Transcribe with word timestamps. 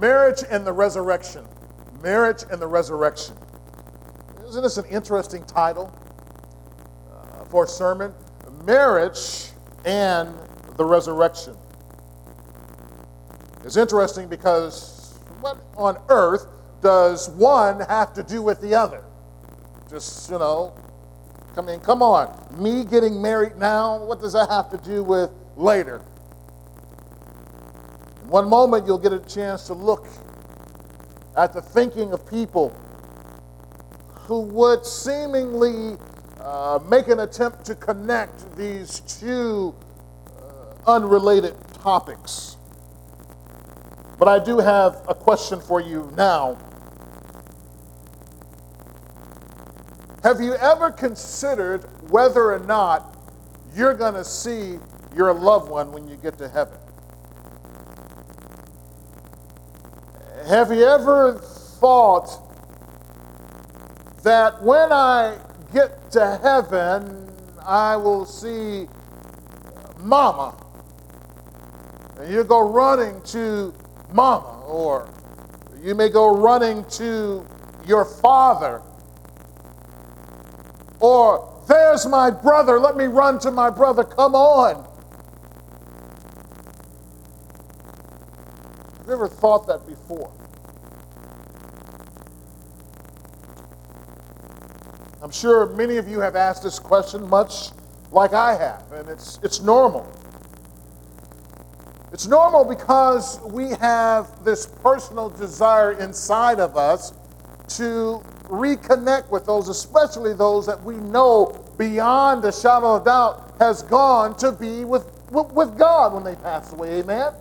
Marriage 0.00 0.42
and 0.48 0.66
the 0.66 0.72
resurrection. 0.72 1.46
Marriage 2.02 2.44
and 2.50 2.60
the 2.60 2.66
resurrection. 2.66 3.36
Isn't 4.48 4.62
this 4.62 4.78
an 4.78 4.86
interesting 4.86 5.44
title 5.44 5.92
uh, 7.12 7.44
for 7.44 7.64
a 7.64 7.68
sermon? 7.68 8.14
Marriage 8.64 9.50
and 9.84 10.34
the 10.76 10.84
resurrection. 10.84 11.54
It's 13.62 13.76
interesting 13.76 14.26
because 14.26 15.18
what 15.40 15.58
on 15.76 15.98
earth 16.08 16.46
does 16.80 17.28
one 17.30 17.80
have 17.80 18.14
to 18.14 18.22
do 18.22 18.40
with 18.40 18.62
the 18.62 18.74
other? 18.74 19.04
Just, 19.90 20.30
you 20.30 20.38
know, 20.38 20.74
I 21.58 21.60
mean, 21.60 21.80
come 21.80 22.02
on. 22.02 22.34
Me 22.58 22.84
getting 22.84 23.20
married 23.20 23.56
now, 23.56 24.02
what 24.02 24.20
does 24.20 24.32
that 24.32 24.48
have 24.48 24.70
to 24.70 24.78
do 24.78 25.04
with 25.04 25.30
later? 25.56 26.00
One 28.30 28.48
moment, 28.48 28.86
you'll 28.86 28.96
get 28.96 29.12
a 29.12 29.18
chance 29.18 29.66
to 29.66 29.74
look 29.74 30.06
at 31.36 31.52
the 31.52 31.60
thinking 31.60 32.12
of 32.12 32.24
people 32.30 32.72
who 34.06 34.42
would 34.42 34.86
seemingly 34.86 35.98
uh, 36.40 36.78
make 36.88 37.08
an 37.08 37.18
attempt 37.18 37.64
to 37.64 37.74
connect 37.74 38.56
these 38.56 39.00
two 39.00 39.74
uh, 40.28 40.92
unrelated 40.92 41.56
topics. 41.82 42.56
But 44.16 44.28
I 44.28 44.38
do 44.38 44.58
have 44.58 45.04
a 45.08 45.14
question 45.14 45.60
for 45.60 45.80
you 45.80 46.12
now. 46.16 46.56
Have 50.22 50.40
you 50.40 50.54
ever 50.54 50.92
considered 50.92 51.80
whether 52.12 52.52
or 52.52 52.60
not 52.60 53.16
you're 53.74 53.94
going 53.94 54.14
to 54.14 54.24
see 54.24 54.78
your 55.16 55.34
loved 55.34 55.68
one 55.68 55.90
when 55.90 56.06
you 56.06 56.14
get 56.14 56.38
to 56.38 56.48
heaven? 56.48 56.78
Have 60.46 60.70
you 60.72 60.84
ever 60.84 61.34
thought 61.34 62.28
that 64.22 64.62
when 64.62 64.92
I 64.92 65.36
get 65.72 66.10
to 66.12 66.38
heaven, 66.42 67.30
I 67.64 67.96
will 67.96 68.24
see 68.24 68.88
mama? 70.00 70.54
And 72.18 72.32
you 72.32 72.44
go 72.44 72.68
running 72.68 73.20
to 73.22 73.74
mama, 74.12 74.62
or 74.66 75.08
you 75.82 75.94
may 75.94 76.08
go 76.08 76.36
running 76.36 76.84
to 76.84 77.46
your 77.86 78.04
father 78.04 78.82
or, 81.00 81.48
there's 81.66 82.06
my 82.06 82.30
brother, 82.30 82.78
let 82.78 82.96
me 82.96 83.06
run 83.06 83.38
to 83.40 83.50
my 83.50 83.70
brother, 83.70 84.04
come 84.04 84.34
on. 84.34 84.86
Have 89.10 89.18
you 89.18 89.24
ever 89.24 89.34
thought 89.34 89.66
that 89.66 89.84
before? 89.88 90.30
I'm 95.20 95.32
sure 95.32 95.66
many 95.66 95.96
of 95.96 96.06
you 96.06 96.20
have 96.20 96.36
asked 96.36 96.62
this 96.62 96.78
question 96.78 97.28
much 97.28 97.70
like 98.12 98.34
I 98.34 98.56
have, 98.56 98.92
and 98.92 99.08
it's, 99.08 99.40
it's 99.42 99.62
normal. 99.62 100.06
It's 102.12 102.28
normal 102.28 102.64
because 102.64 103.40
we 103.40 103.70
have 103.80 104.44
this 104.44 104.66
personal 104.66 105.28
desire 105.28 105.98
inside 105.98 106.60
of 106.60 106.76
us 106.76 107.12
to 107.70 108.22
reconnect 108.44 109.28
with 109.28 109.44
those, 109.44 109.68
especially 109.68 110.34
those 110.34 110.66
that 110.66 110.80
we 110.84 110.94
know 110.94 111.46
beyond 111.78 112.44
a 112.44 112.52
shadow 112.52 112.94
of 112.94 113.06
doubt 113.06 113.56
has 113.58 113.82
gone 113.82 114.36
to 114.36 114.52
be 114.52 114.84
with, 114.84 115.10
with 115.32 115.76
God 115.76 116.14
when 116.14 116.22
they 116.22 116.36
pass 116.36 116.72
away. 116.72 117.00
Amen? 117.00 117.32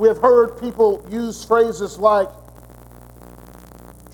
We 0.00 0.08
have 0.08 0.16
heard 0.16 0.58
people 0.58 1.06
use 1.10 1.44
phrases 1.44 1.98
like, 1.98 2.30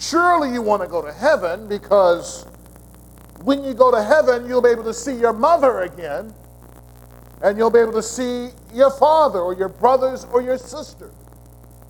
surely 0.01 0.53
you 0.53 0.61
want 0.61 0.83
to 0.83 0.89
go 0.89 1.01
to 1.01 1.13
heaven 1.13 1.69
because 1.69 2.45
when 3.45 3.63
you 3.63 3.73
go 3.73 3.93
to 3.93 4.03
heaven, 4.03 4.49
you'll 4.49 4.63
be 4.63 4.71
able 4.71 4.83
to 4.83 4.93
see 4.93 5.15
your 5.15 5.33
mother 5.33 5.83
again, 5.83 6.35
and 7.41 7.57
you'll 7.57 7.71
be 7.71 7.79
able 7.79 7.93
to 7.93 8.03
see 8.03 8.49
your 8.75 8.91
father 8.91 9.39
or 9.39 9.55
your 9.55 9.69
brothers 9.69 10.27
or 10.33 10.43
your 10.43 10.59
sister. 10.59 11.13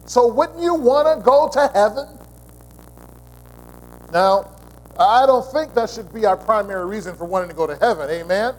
So 0.05 0.27
wouldn't 0.27 0.61
you 0.61 0.75
want 0.75 1.19
to 1.19 1.25
go 1.25 1.49
to 1.55 1.71
heaven? 1.73 2.07
Now, 4.13 4.59
I 5.01 5.25
don't 5.25 5.51
think 5.51 5.73
that 5.73 5.89
should 5.89 6.13
be 6.13 6.27
our 6.27 6.37
primary 6.37 6.85
reason 6.85 7.17
for 7.17 7.25
wanting 7.25 7.49
to 7.49 7.55
go 7.55 7.67
to 7.67 7.77
heaven. 7.77 8.11
Amen? 8.11 8.57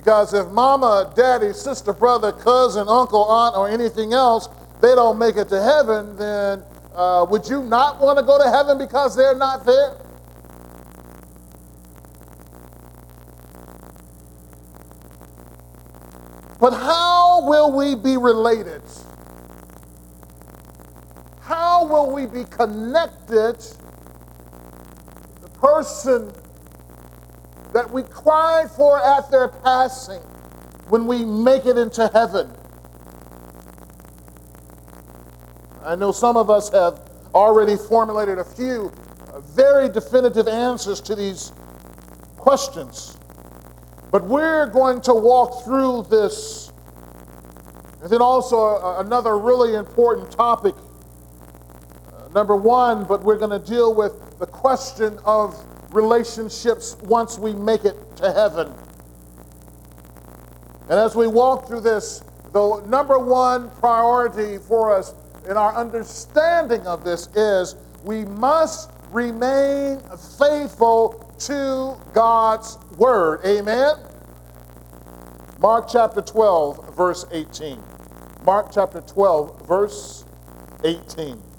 Because 0.00 0.32
if 0.32 0.48
mama, 0.48 1.12
daddy, 1.14 1.52
sister, 1.52 1.92
brother, 1.92 2.32
cousin, 2.32 2.88
uncle, 2.88 3.22
aunt, 3.24 3.54
or 3.54 3.68
anything 3.68 4.14
else, 4.14 4.48
they 4.80 4.94
don't 4.94 5.18
make 5.18 5.36
it 5.36 5.50
to 5.50 5.62
heaven, 5.62 6.16
then 6.16 6.62
uh, 6.94 7.26
would 7.28 7.46
you 7.46 7.62
not 7.62 8.00
want 8.00 8.18
to 8.18 8.24
go 8.24 8.42
to 8.42 8.50
heaven 8.50 8.78
because 8.78 9.14
they're 9.14 9.36
not 9.36 9.66
there? 9.66 9.96
But 16.58 16.72
how 16.72 17.46
will 17.46 17.72
we 17.72 17.94
be 17.94 18.16
related? 18.16 18.82
how 21.50 21.84
will 21.84 22.12
we 22.12 22.26
be 22.26 22.44
connected 22.44 23.56
the 25.40 25.48
person 25.60 26.32
that 27.72 27.90
we 27.90 28.02
cry 28.02 28.66
for 28.76 29.02
at 29.02 29.30
their 29.30 29.48
passing 29.48 30.20
when 30.88 31.06
we 31.06 31.24
make 31.24 31.66
it 31.66 31.78
into 31.78 32.08
heaven? 32.08 32.52
I 35.84 35.94
know 35.96 36.12
some 36.12 36.36
of 36.36 36.50
us 36.50 36.70
have 36.70 37.10
already 37.34 37.76
formulated 37.76 38.38
a 38.38 38.44
few 38.44 38.92
uh, 39.32 39.40
very 39.40 39.88
definitive 39.88 40.48
answers 40.48 41.00
to 41.02 41.14
these 41.14 41.52
questions. 42.36 43.16
But 44.10 44.24
we're 44.24 44.66
going 44.66 45.00
to 45.02 45.14
walk 45.14 45.64
through 45.64 46.06
this. 46.10 46.72
And 48.02 48.10
then 48.10 48.20
also 48.20 48.98
another 48.98 49.38
really 49.38 49.74
important 49.74 50.30
topic 50.32 50.74
uh, 50.74 52.28
number 52.34 52.56
one, 52.56 53.04
but 53.04 53.22
we're 53.22 53.38
going 53.38 53.58
to 53.58 53.64
deal 53.64 53.94
with 53.94 54.38
the 54.38 54.46
question 54.46 55.18
of 55.24 55.54
relationships 55.92 56.96
once 57.02 57.38
we 57.38 57.52
make 57.52 57.84
it 57.84 57.96
to 58.16 58.32
heaven. 58.32 58.72
And 60.88 60.98
as 60.98 61.14
we 61.14 61.26
walk 61.26 61.68
through 61.68 61.80
this, 61.80 62.22
the 62.52 62.82
number 62.86 63.18
one 63.18 63.70
priority 63.70 64.58
for 64.58 64.92
us 64.94 65.14
in 65.48 65.56
our 65.56 65.74
understanding 65.74 66.86
of 66.86 67.04
this 67.04 67.28
is 67.36 67.76
we 68.04 68.24
must 68.24 68.90
remain 69.12 70.00
faithful 70.38 71.32
to 71.38 71.96
God's 72.12 72.78
word. 72.96 73.40
Amen? 73.44 73.96
Mark 75.60 75.88
chapter 75.90 76.22
12, 76.22 76.96
verse 76.96 77.24
18. 77.30 77.82
Mark 78.44 78.70
chapter 78.72 79.00
12, 79.00 79.66
verse 79.66 80.24
18. 80.84 81.49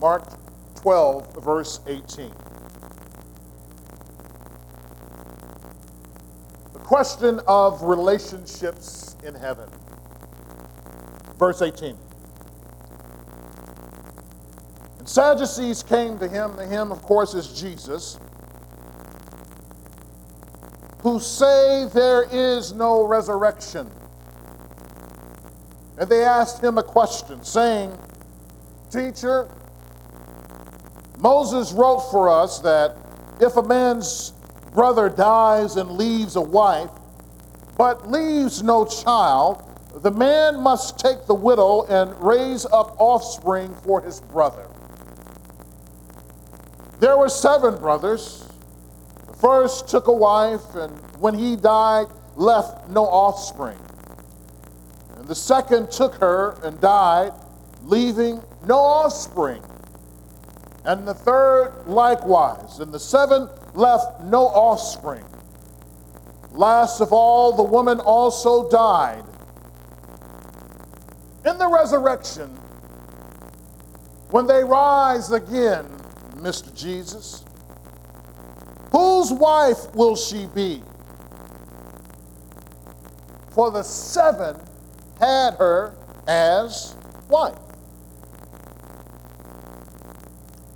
Mark 0.00 0.24
12, 0.76 1.42
verse 1.42 1.80
18. 1.86 2.30
The 6.72 6.78
question 6.78 7.40
of 7.48 7.82
relationships 7.82 9.16
in 9.24 9.34
heaven. 9.34 9.68
Verse 11.36 11.62
18. 11.62 11.98
And 14.98 15.08
Sadducees 15.08 15.82
came 15.82 16.18
to 16.18 16.28
him. 16.28 16.54
The 16.56 16.66
him, 16.66 16.92
of 16.92 17.02
course, 17.02 17.34
is 17.34 17.60
Jesus, 17.60 18.18
who 21.02 21.18
say 21.18 21.88
there 21.92 22.24
is 22.30 22.72
no 22.72 23.04
resurrection. 23.04 23.90
And 25.98 26.08
they 26.08 26.22
asked 26.22 26.62
him 26.62 26.78
a 26.78 26.82
question, 26.84 27.42
saying, 27.42 27.98
Teacher, 28.90 29.48
Moses 31.18 31.72
wrote 31.72 32.00
for 32.10 32.28
us 32.28 32.60
that 32.60 32.96
if 33.40 33.56
a 33.56 33.62
man's 33.62 34.32
brother 34.72 35.08
dies 35.08 35.76
and 35.76 35.92
leaves 35.92 36.36
a 36.36 36.40
wife, 36.40 36.90
but 37.76 38.10
leaves 38.10 38.62
no 38.62 38.84
child, 38.84 39.64
the 40.02 40.10
man 40.10 40.60
must 40.60 40.98
take 40.98 41.26
the 41.26 41.34
widow 41.34 41.84
and 41.84 42.14
raise 42.22 42.66
up 42.66 42.94
offspring 43.00 43.74
for 43.84 44.00
his 44.00 44.20
brother. 44.20 44.66
There 47.00 47.16
were 47.16 47.28
seven 47.28 47.76
brothers. 47.78 48.48
The 49.26 49.34
first 49.34 49.88
took 49.88 50.06
a 50.06 50.12
wife, 50.12 50.74
and 50.74 50.92
when 51.20 51.34
he 51.34 51.56
died, 51.56 52.06
left 52.36 52.88
no 52.90 53.04
offspring. 53.04 53.78
And 55.16 55.26
the 55.26 55.34
second 55.34 55.90
took 55.90 56.14
her 56.16 56.58
and 56.62 56.80
died, 56.80 57.32
leaving 57.82 58.42
no 58.66 58.78
offspring 58.78 59.62
and 60.88 61.06
the 61.06 61.12
third 61.12 61.74
likewise, 61.86 62.78
and 62.78 62.90
the 62.90 62.98
seventh 62.98 63.50
left 63.76 64.22
no 64.22 64.46
offspring. 64.46 65.24
Last 66.50 67.02
of 67.02 67.12
all, 67.12 67.52
the 67.52 67.62
woman 67.62 68.00
also 68.00 68.70
died. 68.70 69.22
In 71.44 71.58
the 71.58 71.68
resurrection, 71.68 72.48
when 74.30 74.46
they 74.46 74.64
rise 74.64 75.30
again, 75.30 75.84
Mr. 76.36 76.74
Jesus, 76.74 77.44
whose 78.90 79.30
wife 79.30 79.94
will 79.94 80.16
she 80.16 80.46
be? 80.46 80.82
For 83.50 83.70
the 83.70 83.82
seven 83.82 84.58
had 85.20 85.52
her 85.56 85.94
as 86.26 86.96
wife. 87.28 87.67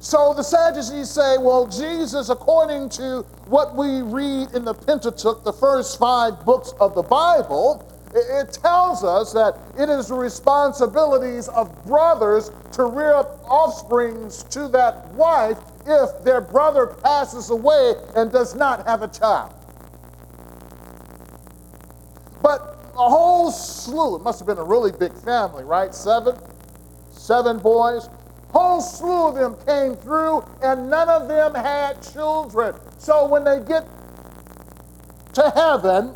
So 0.03 0.35
the 0.35 0.43
Sadducees 0.43 1.09
say, 1.09 1.39
well, 1.39 1.69
Jesus, 1.69 2.29
according 2.29 2.89
to 2.91 3.25
what 3.47 3.77
we 3.77 4.03
read 4.03 4.53
in 4.53 4.65
the 4.65 4.75
Pentateuch, 4.75 5.45
the 5.45 5.53
first 5.53 5.97
five 5.97 6.45
books 6.45 6.75
of 6.81 6.97
the 6.97 7.05
Bible, 7.05 7.89
it 8.13 8.53
tells 8.53 9.05
us 9.05 9.33
that 9.33 9.57
it 9.79 9.89
is 9.89 10.09
the 10.09 10.15
responsibilities 10.15 11.47
of 11.47 11.87
brothers 11.87 12.51
to 12.73 12.87
rear 12.87 13.15
up 13.15 13.45
offsprings 13.49 14.43
to 14.51 14.67
that 14.69 15.07
wife 15.11 15.59
if 15.87 16.25
their 16.25 16.41
brother 16.41 16.89
passes 16.89 17.51
away 17.51 17.95
and 18.17 18.33
does 18.33 18.57
not 18.57 18.85
have 18.89 19.03
a 19.03 19.09
child. 19.09 19.55
But 22.43 22.77
a 22.95 23.09
whole 23.09 23.53
slew, 23.53 24.17
it 24.17 24.23
must 24.23 24.41
have 24.41 24.49
been 24.49 24.59
a 24.59 24.65
really 24.65 24.91
big 24.91 25.15
family, 25.19 25.63
right? 25.63 25.95
Seven? 25.95 26.37
Seven 27.13 27.61
boys. 27.61 28.09
Whole 28.53 28.81
slew 28.81 29.29
of 29.29 29.35
them 29.35 29.57
came 29.67 29.97
through, 29.97 30.45
and 30.63 30.91
none 30.91 31.09
of 31.09 31.27
them 31.27 31.55
had 31.55 32.03
children. 32.03 32.75
So 32.99 33.27
when 33.27 33.45
they 33.45 33.61
get 33.61 33.87
to 35.35 35.51
heaven, 35.51 36.15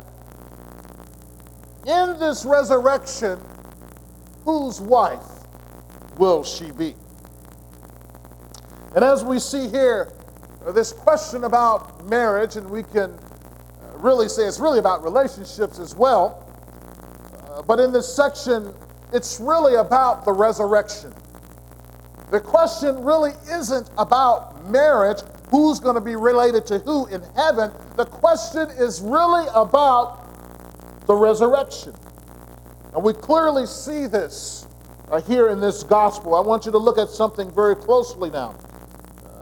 in 1.87 2.19
this 2.19 2.45
resurrection, 2.45 3.39
whose 4.43 4.79
wife 4.79 5.25
will 6.17 6.43
she 6.43 6.71
be? 6.71 6.95
And 8.93 9.03
as 9.03 9.23
we 9.23 9.39
see 9.39 9.69
here, 9.69 10.11
uh, 10.65 10.71
this 10.71 10.91
question 10.91 11.43
about 11.43 12.07
marriage, 12.09 12.55
and 12.55 12.69
we 12.69 12.83
can 12.83 13.11
uh, 13.11 13.97
really 13.97 14.27
say 14.27 14.43
it's 14.43 14.59
really 14.59 14.79
about 14.79 15.03
relationships 15.03 15.79
as 15.79 15.95
well. 15.95 16.43
Uh, 17.49 17.61
but 17.61 17.79
in 17.79 17.91
this 17.91 18.13
section, 18.13 18.73
it's 19.13 19.39
really 19.39 19.75
about 19.75 20.25
the 20.25 20.33
resurrection. 20.33 21.13
The 22.29 22.39
question 22.41 23.03
really 23.03 23.31
isn't 23.49 23.89
about 23.97 24.69
marriage, 24.69 25.19
who's 25.49 25.79
going 25.79 25.95
to 25.95 26.01
be 26.01 26.15
related 26.15 26.65
to 26.67 26.79
who 26.79 27.05
in 27.07 27.21
heaven. 27.35 27.71
The 27.95 28.05
question 28.05 28.69
is 28.71 29.01
really 29.01 29.47
about 29.53 30.25
the 31.07 31.15
resurrection. 31.15 31.93
And 32.93 33.03
we 33.03 33.13
clearly 33.13 33.65
see 33.65 34.07
this 34.07 34.67
uh, 35.09 35.21
here 35.21 35.49
in 35.49 35.61
this 35.61 35.83
gospel. 35.83 36.35
I 36.35 36.41
want 36.41 36.65
you 36.65 36.71
to 36.73 36.77
look 36.77 36.97
at 36.97 37.09
something 37.09 37.49
very 37.51 37.75
closely 37.75 38.29
now. 38.29 38.55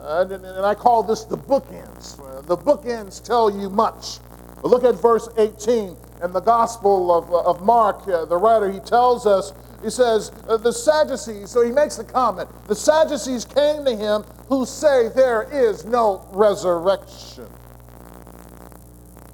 Uh, 0.02 0.22
and, 0.22 0.46
and, 0.46 0.66
I 0.66 0.76
call 0.76 1.02
this 1.02 1.24
the 1.24 1.38
bookends. 1.38 2.20
Uh, 2.20 2.42
the 2.42 2.56
bookends 2.56 3.24
tell 3.24 3.50
you 3.50 3.72
much. 3.72 4.20
But 4.62 4.70
look 4.70 4.84
at 4.84 4.94
verse 5.02 5.28
18 5.38 5.98
in 6.26 6.34
the 6.34 6.42
Gospel 6.42 7.16
of, 7.16 7.32
uh, 7.32 7.50
of 7.50 7.62
Mark. 7.62 8.08
Uh, 8.08 8.26
the 8.26 8.36
writer, 8.36 8.70
he 8.70 8.80
tells 8.80 9.26
us, 9.26 9.54
he 9.82 9.90
says, 9.90 10.32
uh, 10.50 10.58
the 10.58 10.74
Sadducees, 10.74 11.52
so 11.52 11.64
he 11.64 11.72
makes 11.72 11.96
the 11.96 12.04
comment, 12.04 12.50
the 12.68 12.76
Sadducees 12.76 13.46
came 13.46 13.86
to 13.86 13.96
him 13.96 14.24
who 14.50 14.66
say 14.66 15.10
there 15.10 15.44
is 15.52 15.86
no 15.86 16.28
resurrection. 16.32 17.48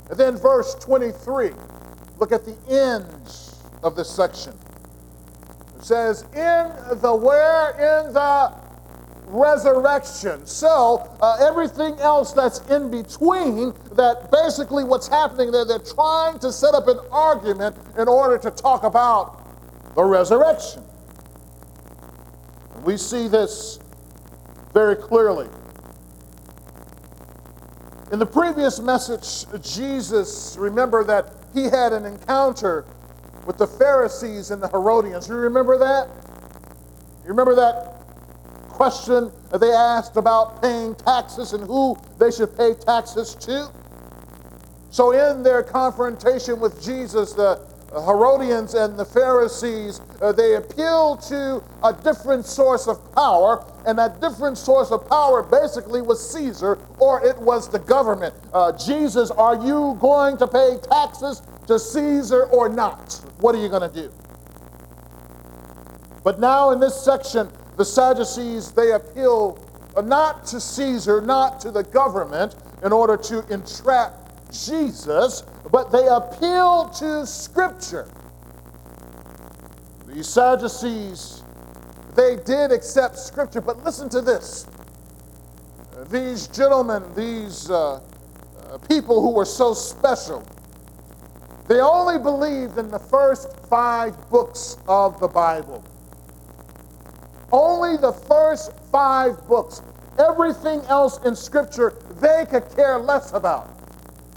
And 0.10 0.20
then 0.20 0.38
verse 0.38 0.76
23. 0.76 1.52
Look 2.18 2.34
at 2.34 2.44
the 2.46 2.58
end 2.70 3.08
of 3.82 3.96
this 3.96 4.10
section. 4.10 4.54
It 5.78 5.86
says, 5.86 6.24
in 6.34 7.00
the 7.00 7.16
where? 7.16 7.72
In 7.72 8.14
the 8.14 8.54
resurrection. 9.32 10.46
So, 10.46 11.10
uh, 11.22 11.38
everything 11.40 11.98
else 12.00 12.34
that's 12.34 12.60
in 12.70 12.92
between, 12.92 13.74
that 13.94 14.30
basically 14.32 14.84
what's 14.84 15.08
happening 15.08 15.52
there, 15.52 15.66
they're 15.66 15.80
trying 15.80 16.38
to 16.40 16.52
set 16.52 16.74
up 16.74 16.88
an 16.88 17.00
argument 17.12 17.76
in 17.98 18.08
order 18.08 18.38
to 18.38 18.52
talk 18.52 18.84
about 18.84 19.42
the 19.96 20.04
resurrection. 20.04 20.84
We 22.84 22.98
see 22.98 23.28
this 23.28 23.80
very 24.74 24.96
clearly. 24.96 25.48
In 28.12 28.20
the 28.20 28.26
previous 28.26 28.80
message, 28.80 29.46
Jesus, 29.64 30.58
remember 30.58 31.04
that 31.06 31.34
he 31.54 31.64
had 31.64 31.94
an 31.94 32.06
encounter 32.06 32.86
with 33.46 33.58
the 33.58 33.68
Pharisees 33.68 34.52
and 34.52 34.62
the 34.62 34.68
Herodians. 34.68 35.30
You 35.30 35.36
remember 35.36 35.78
that? 35.78 36.10
You 37.24 37.30
remember 37.30 37.56
that 37.56 37.91
question 38.82 39.32
they 39.60 39.72
asked 39.72 40.18
about 40.18 40.60
paying 40.60 40.96
taxes 40.96 41.54
and 41.54 41.64
who 41.66 41.96
they 42.18 42.32
should 42.32 42.58
pay 42.58 42.74
taxes 42.74 43.36
to? 43.36 43.70
So, 44.90 45.12
in 45.12 45.44
their 45.44 45.62
confrontation 45.62 46.60
with 46.60 46.84
Jesus, 46.84 47.34
the 47.34 47.62
Herodians 47.94 48.74
and 48.74 48.98
the 48.98 49.06
Pharisees, 49.06 50.02
uh, 50.20 50.32
they 50.32 50.56
appeal 50.56 51.16
to 51.30 51.64
a 51.84 51.94
different 51.94 52.44
source 52.44 52.88
of 52.88 52.98
power, 53.14 53.64
and 53.86 54.00
that 54.00 54.20
different 54.20 54.58
source 54.58 54.90
of 54.90 55.08
power 55.08 55.44
basically 55.44 56.02
was 56.02 56.20
Caesar 56.34 56.80
or 56.98 57.24
it 57.24 57.38
was 57.38 57.70
the 57.70 57.78
government. 57.78 58.34
Uh, 58.52 58.72
Jesus, 58.72 59.30
are 59.30 59.64
you 59.64 59.96
going 60.02 60.38
to 60.38 60.48
pay 60.48 60.78
taxes 60.90 61.44
to 61.68 61.78
Caesar 61.78 62.46
or 62.46 62.68
not? 62.68 63.14
What 63.42 63.54
are 63.54 63.60
you 63.60 63.70
going 63.70 63.88
to 63.88 63.96
do? 63.96 64.12
But 66.24 66.40
now 66.40 66.72
in 66.72 66.80
this 66.80 67.00
section, 67.00 67.48
the 67.82 67.86
Sadducees, 67.86 68.70
they 68.70 68.92
appeal 68.92 69.58
uh, 69.96 70.02
not 70.02 70.46
to 70.46 70.62
Caesar, 70.62 71.20
not 71.20 71.60
to 71.62 71.72
the 71.72 71.82
government, 71.82 72.54
in 72.84 72.94
order 72.94 73.18
to 73.18 73.44
entrap 73.52 74.14
Jesus, 74.52 75.42
but 75.72 75.92
they 75.92 76.06
appeal 76.06 76.90
to 77.00 77.26
Scripture. 77.26 78.08
The 80.06 80.24
Sadducees, 80.24 81.42
they 82.14 82.36
did 82.36 82.72
accept 82.72 83.18
Scripture, 83.18 83.62
but 83.62 83.84
listen 83.84 84.10
to 84.10 84.22
this. 84.22 84.68
These 86.12 86.50
gentlemen, 86.50 87.04
these 87.16 87.68
uh, 87.72 87.94
uh, 87.96 88.78
people 88.90 89.22
who 89.22 89.32
were 89.32 89.44
so 89.44 89.74
special, 89.74 90.48
they 91.68 91.80
only 91.80 92.20
believed 92.20 92.78
in 92.78 92.92
the 92.92 93.00
first 93.00 93.58
five 93.70 94.30
books 94.30 94.78
of 94.88 95.20
the 95.20 95.28
Bible. 95.28 95.84
Only 97.52 97.98
the 97.98 98.14
first 98.14 98.72
five 98.92 99.48
books. 99.48 99.82
Everything 100.20 100.82
else 100.88 101.20
in 101.26 101.36
Scripture 101.36 101.94
they 102.20 102.46
could 102.50 102.70
care 102.76 103.00
less 103.00 103.34
about. 103.34 103.70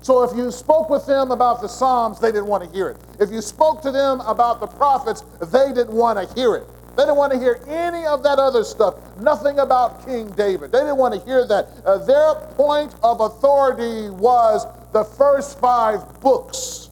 So 0.02 0.22
if 0.22 0.36
you 0.36 0.50
spoke 0.50 0.90
with 0.90 1.06
them 1.06 1.30
about 1.30 1.62
the 1.62 1.68
Psalms, 1.68 2.20
they 2.20 2.30
didn't 2.30 2.46
want 2.46 2.64
to 2.64 2.70
hear 2.70 2.90
it. 2.90 2.98
If 3.20 3.30
you 3.30 3.40
spoke 3.40 3.80
to 3.82 3.90
them 3.90 4.20
about 4.20 4.60
the 4.60 4.66
prophets, 4.66 5.24
they 5.40 5.72
didn't 5.72 5.94
want 5.94 6.18
to 6.18 6.34
hear 6.34 6.56
it. 6.56 6.66
They 6.96 7.02
didn't 7.02 7.16
want 7.16 7.32
to 7.32 7.38
hear 7.38 7.60
any 7.66 8.04
of 8.06 8.22
that 8.22 8.38
other 8.38 8.64
stuff. 8.64 8.94
Nothing 9.18 9.58
about 9.58 10.04
King 10.06 10.30
David. 10.32 10.72
They 10.72 10.80
didn't 10.80 10.98
want 10.98 11.14
to 11.14 11.20
hear 11.20 11.46
that. 11.46 11.68
Uh, 11.84 11.98
their 11.98 12.34
point 12.54 12.94
of 13.02 13.20
authority 13.20 14.10
was 14.10 14.66
the 14.92 15.04
first 15.04 15.58
five 15.58 16.20
books 16.20 16.90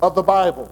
of 0.00 0.14
the 0.14 0.22
Bible. 0.22 0.70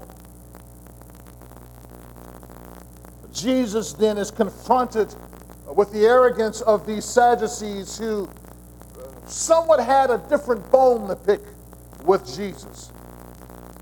Jesus 3.43 3.93
then 3.93 4.19
is 4.19 4.31
confronted 4.31 5.15
with 5.75 5.93
the 5.93 6.05
arrogance 6.07 6.61
of 6.61 6.87
these 6.87 7.05
Sadducees 7.05 7.99
who 7.99 8.29
somewhat 9.27 9.81
had 9.81 10.11
a 10.11 10.19
different 10.29 10.71
bone 10.71 11.09
to 11.09 11.17
pick 11.17 11.41
with 12.05 12.25
Jesus. 12.37 12.93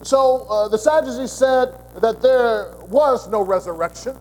So 0.02 0.47
uh, 0.49 0.69
the 0.69 0.79
Sadducees 0.79 1.33
said 1.33 1.75
that 2.00 2.23
there 2.23 2.75
was 2.88 3.29
no 3.29 3.43
resurrection, 3.43 4.17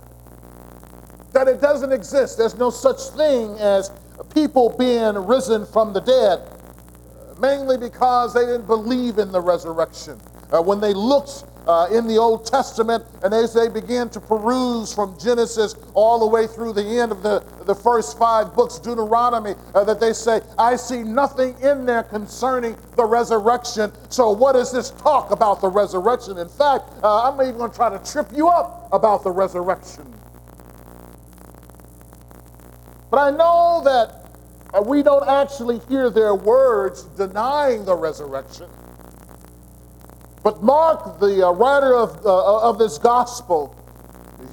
that 1.31 1.48
it 1.48 1.62
doesn't 1.62 1.93
exist. 1.93 2.38
There's 2.38 2.58
no 2.58 2.69
such 2.69 3.00
thing 3.15 3.58
as 3.60 3.91
people 4.34 4.75
being 4.77 5.15
risen 5.15 5.65
from 5.65 5.93
the 5.93 6.01
dead, 6.01 6.41
mainly 7.39 7.77
because 7.77 8.34
they 8.34 8.46
didn't 8.46 8.67
believe 8.67 9.19
in 9.19 9.31
the 9.31 9.39
resurrection. 9.39 10.19
Uh, 10.51 10.62
when 10.62 10.81
they 10.81 10.93
looked 10.93 11.46
uh, 11.69 11.88
in 11.91 12.07
the 12.07 12.17
Old 12.17 12.47
Testament, 12.47 13.05
and 13.21 13.31
as 13.31 13.53
they 13.53 13.69
begin 13.69 14.09
to 14.09 14.19
peruse 14.19 14.91
from 14.91 15.15
Genesis 15.19 15.75
all 15.93 16.17
the 16.17 16.25
way 16.25 16.47
through 16.47 16.73
the 16.73 16.83
end 16.83 17.11
of 17.11 17.21
the, 17.21 17.45
the 17.65 17.75
first 17.75 18.17
five 18.17 18.55
books, 18.55 18.79
Deuteronomy, 18.79 19.53
uh, 19.75 19.83
that 19.83 19.99
they 19.99 20.11
say, 20.11 20.41
I 20.57 20.75
see 20.75 21.03
nothing 21.03 21.55
in 21.61 21.85
there 21.85 22.01
concerning 22.01 22.75
the 22.95 23.05
resurrection. 23.05 23.91
So, 24.09 24.31
what 24.31 24.55
is 24.55 24.71
this 24.71 24.89
talk 24.89 25.29
about 25.29 25.61
the 25.61 25.69
resurrection? 25.69 26.39
In 26.39 26.49
fact, 26.49 26.85
uh, 27.03 27.29
I'm 27.29 27.39
even 27.39 27.59
going 27.59 27.69
to 27.69 27.77
try 27.77 27.95
to 27.95 28.11
trip 28.11 28.29
you 28.35 28.47
up 28.47 28.89
about 28.91 29.23
the 29.23 29.29
resurrection. 29.29 30.11
But 33.11 33.17
I 33.17 33.29
know 33.29 33.83
that 33.85 34.25
uh, 34.73 34.81
we 34.81 35.03
don't 35.03 35.29
actually 35.29 35.81
hear 35.88 36.09
their 36.09 36.33
words 36.33 37.03
denying 37.15 37.85
the 37.85 37.95
resurrection. 37.95 38.65
But 40.43 40.63
Mark, 40.63 41.19
the 41.19 41.48
uh, 41.48 41.51
writer 41.51 41.96
of, 41.96 42.25
uh, 42.25 42.69
of 42.69 42.79
this 42.79 42.98
gospel, 42.98 43.75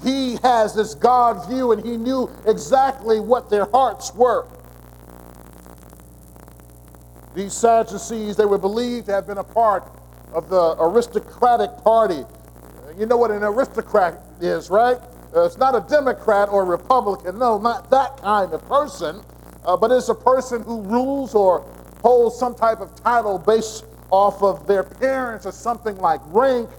he 0.03 0.37
has 0.43 0.75
this 0.75 0.95
God 0.95 1.49
view 1.49 1.73
and 1.73 1.85
he 1.85 1.97
knew 1.97 2.31
exactly 2.47 3.21
what 3.21 3.51
their 3.51 3.67
hearts 3.67 4.15
were. 4.15 4.47
These 7.35 7.53
Sadducees, 7.53 8.37
they 8.37 8.47
were 8.47 8.59
believed 8.59 9.07
to 9.07 9.13
have 9.13 9.27
been 9.27 9.39
a 9.39 9.45
part 9.45 9.91
of 10.33 10.49
the 10.49 10.75
aristocratic 10.81 11.71
party. 11.85 12.25
You 12.99 13.07
know 13.07 13.17
what 13.17 13.31
an 13.31 13.45
aristocrat 13.45 14.23
is, 14.41 14.71
right? 14.71 14.97
Uh, 15.35 15.45
it's 15.45 15.59
not 15.59 15.75
a 15.75 15.87
Democrat 15.89 16.49
or 16.49 16.63
a 16.63 16.65
Republican. 16.65 17.39
No, 17.39 17.59
not 17.59 17.91
that 17.91 18.17
kind 18.17 18.53
of 18.53 18.67
person. 18.67 19.21
Uh, 19.65 19.77
but 19.77 19.91
it's 19.91 20.09
a 20.09 20.15
person 20.15 20.63
who 20.63 20.81
rules 20.83 21.35
or 21.35 21.61
holds 22.01 22.37
some 22.37 22.55
type 22.55 22.81
of 22.81 22.95
title 23.03 23.39
based 23.39 23.85
off 24.11 24.43
of 24.43 24.67
their 24.67 24.83
parents 24.83 25.47
or 25.47 25.53
something 25.53 25.97
like 25.99 26.21
rank 26.27 26.71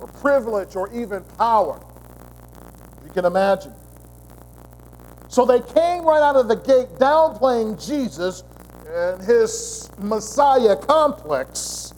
or 0.00 0.06
privilege 0.08 0.76
or 0.76 0.92
even 0.92 1.22
power. 1.36 1.80
You 3.04 3.10
can 3.10 3.24
imagine. 3.24 3.72
So 5.28 5.44
they 5.44 5.60
came 5.60 6.04
right 6.04 6.22
out 6.22 6.36
of 6.36 6.48
the 6.48 6.56
gate 6.56 6.88
downplaying 6.98 7.84
Jesus 7.86 8.44
and 8.88 9.22
his 9.22 9.90
Messiah 9.98 10.74
complex 10.76 11.92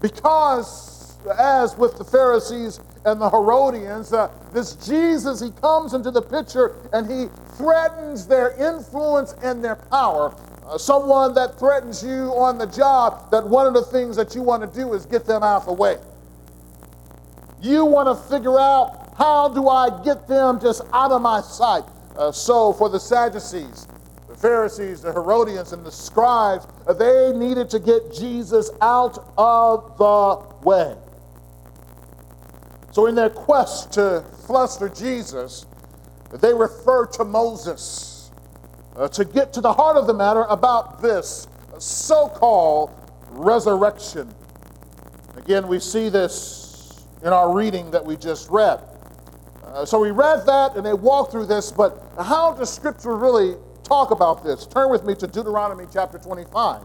because, 0.00 1.16
as 1.38 1.76
with 1.76 1.96
the 1.96 2.04
Pharisees 2.04 2.80
and 3.04 3.20
the 3.20 3.30
Herodians, 3.30 4.12
uh, 4.12 4.30
this 4.52 4.74
Jesus, 4.74 5.40
he 5.40 5.50
comes 5.50 5.94
into 5.94 6.10
the 6.10 6.22
picture 6.22 6.76
and 6.92 7.10
he 7.10 7.28
threatens 7.56 8.26
their 8.26 8.50
influence 8.52 9.34
and 9.42 9.64
their 9.64 9.76
power. 9.76 10.34
Uh, 10.68 10.76
someone 10.76 11.32
that 11.32 11.58
threatens 11.58 12.02
you 12.02 12.30
on 12.36 12.58
the 12.58 12.66
job, 12.66 13.30
that 13.30 13.46
one 13.46 13.66
of 13.66 13.72
the 13.72 13.82
things 13.84 14.14
that 14.16 14.34
you 14.34 14.42
want 14.42 14.60
to 14.60 14.78
do 14.78 14.92
is 14.92 15.06
get 15.06 15.24
them 15.24 15.42
out 15.42 15.62
of 15.62 15.66
the 15.66 15.72
way. 15.72 15.96
You 17.62 17.86
want 17.86 18.06
to 18.06 18.28
figure 18.28 18.58
out 18.58 19.14
how 19.16 19.48
do 19.48 19.68
I 19.68 19.88
get 20.04 20.28
them 20.28 20.60
just 20.60 20.82
out 20.92 21.10
of 21.10 21.22
my 21.22 21.40
sight. 21.40 21.84
Uh, 22.16 22.30
so 22.30 22.74
for 22.74 22.90
the 22.90 23.00
Sadducees, 23.00 23.88
the 24.28 24.34
Pharisees, 24.34 25.00
the 25.00 25.12
Herodians, 25.12 25.72
and 25.72 25.86
the 25.86 25.90
scribes, 25.90 26.66
uh, 26.86 26.92
they 26.92 27.32
needed 27.32 27.70
to 27.70 27.78
get 27.78 28.12
Jesus 28.12 28.70
out 28.82 29.32
of 29.38 29.96
the 29.96 30.66
way. 30.66 30.96
So, 32.90 33.06
in 33.06 33.14
their 33.14 33.30
quest 33.30 33.92
to 33.92 34.24
fluster 34.46 34.88
Jesus, 34.88 35.64
they 36.32 36.52
refer 36.52 37.06
to 37.06 37.24
Moses 37.24 38.17
uh, 38.98 39.08
to 39.08 39.24
get 39.24 39.52
to 39.52 39.60
the 39.60 39.72
heart 39.72 39.96
of 39.96 40.06
the 40.06 40.14
matter 40.14 40.42
about 40.48 41.00
this 41.00 41.46
so 41.78 42.28
called 42.28 42.90
resurrection. 43.30 44.32
Again, 45.36 45.68
we 45.68 45.78
see 45.78 46.08
this 46.08 47.06
in 47.22 47.28
our 47.28 47.54
reading 47.54 47.90
that 47.92 48.04
we 48.04 48.16
just 48.16 48.50
read. 48.50 48.80
Uh, 49.64 49.84
so 49.84 50.00
we 50.00 50.10
read 50.10 50.44
that 50.46 50.76
and 50.76 50.84
they 50.84 50.94
walked 50.94 51.30
through 51.30 51.46
this, 51.46 51.70
but 51.70 52.02
how 52.18 52.52
does 52.52 52.72
Scripture 52.72 53.16
really 53.16 53.54
talk 53.84 54.10
about 54.10 54.42
this? 54.42 54.66
Turn 54.66 54.90
with 54.90 55.04
me 55.04 55.14
to 55.14 55.26
Deuteronomy 55.26 55.84
chapter 55.92 56.18
25. 56.18 56.82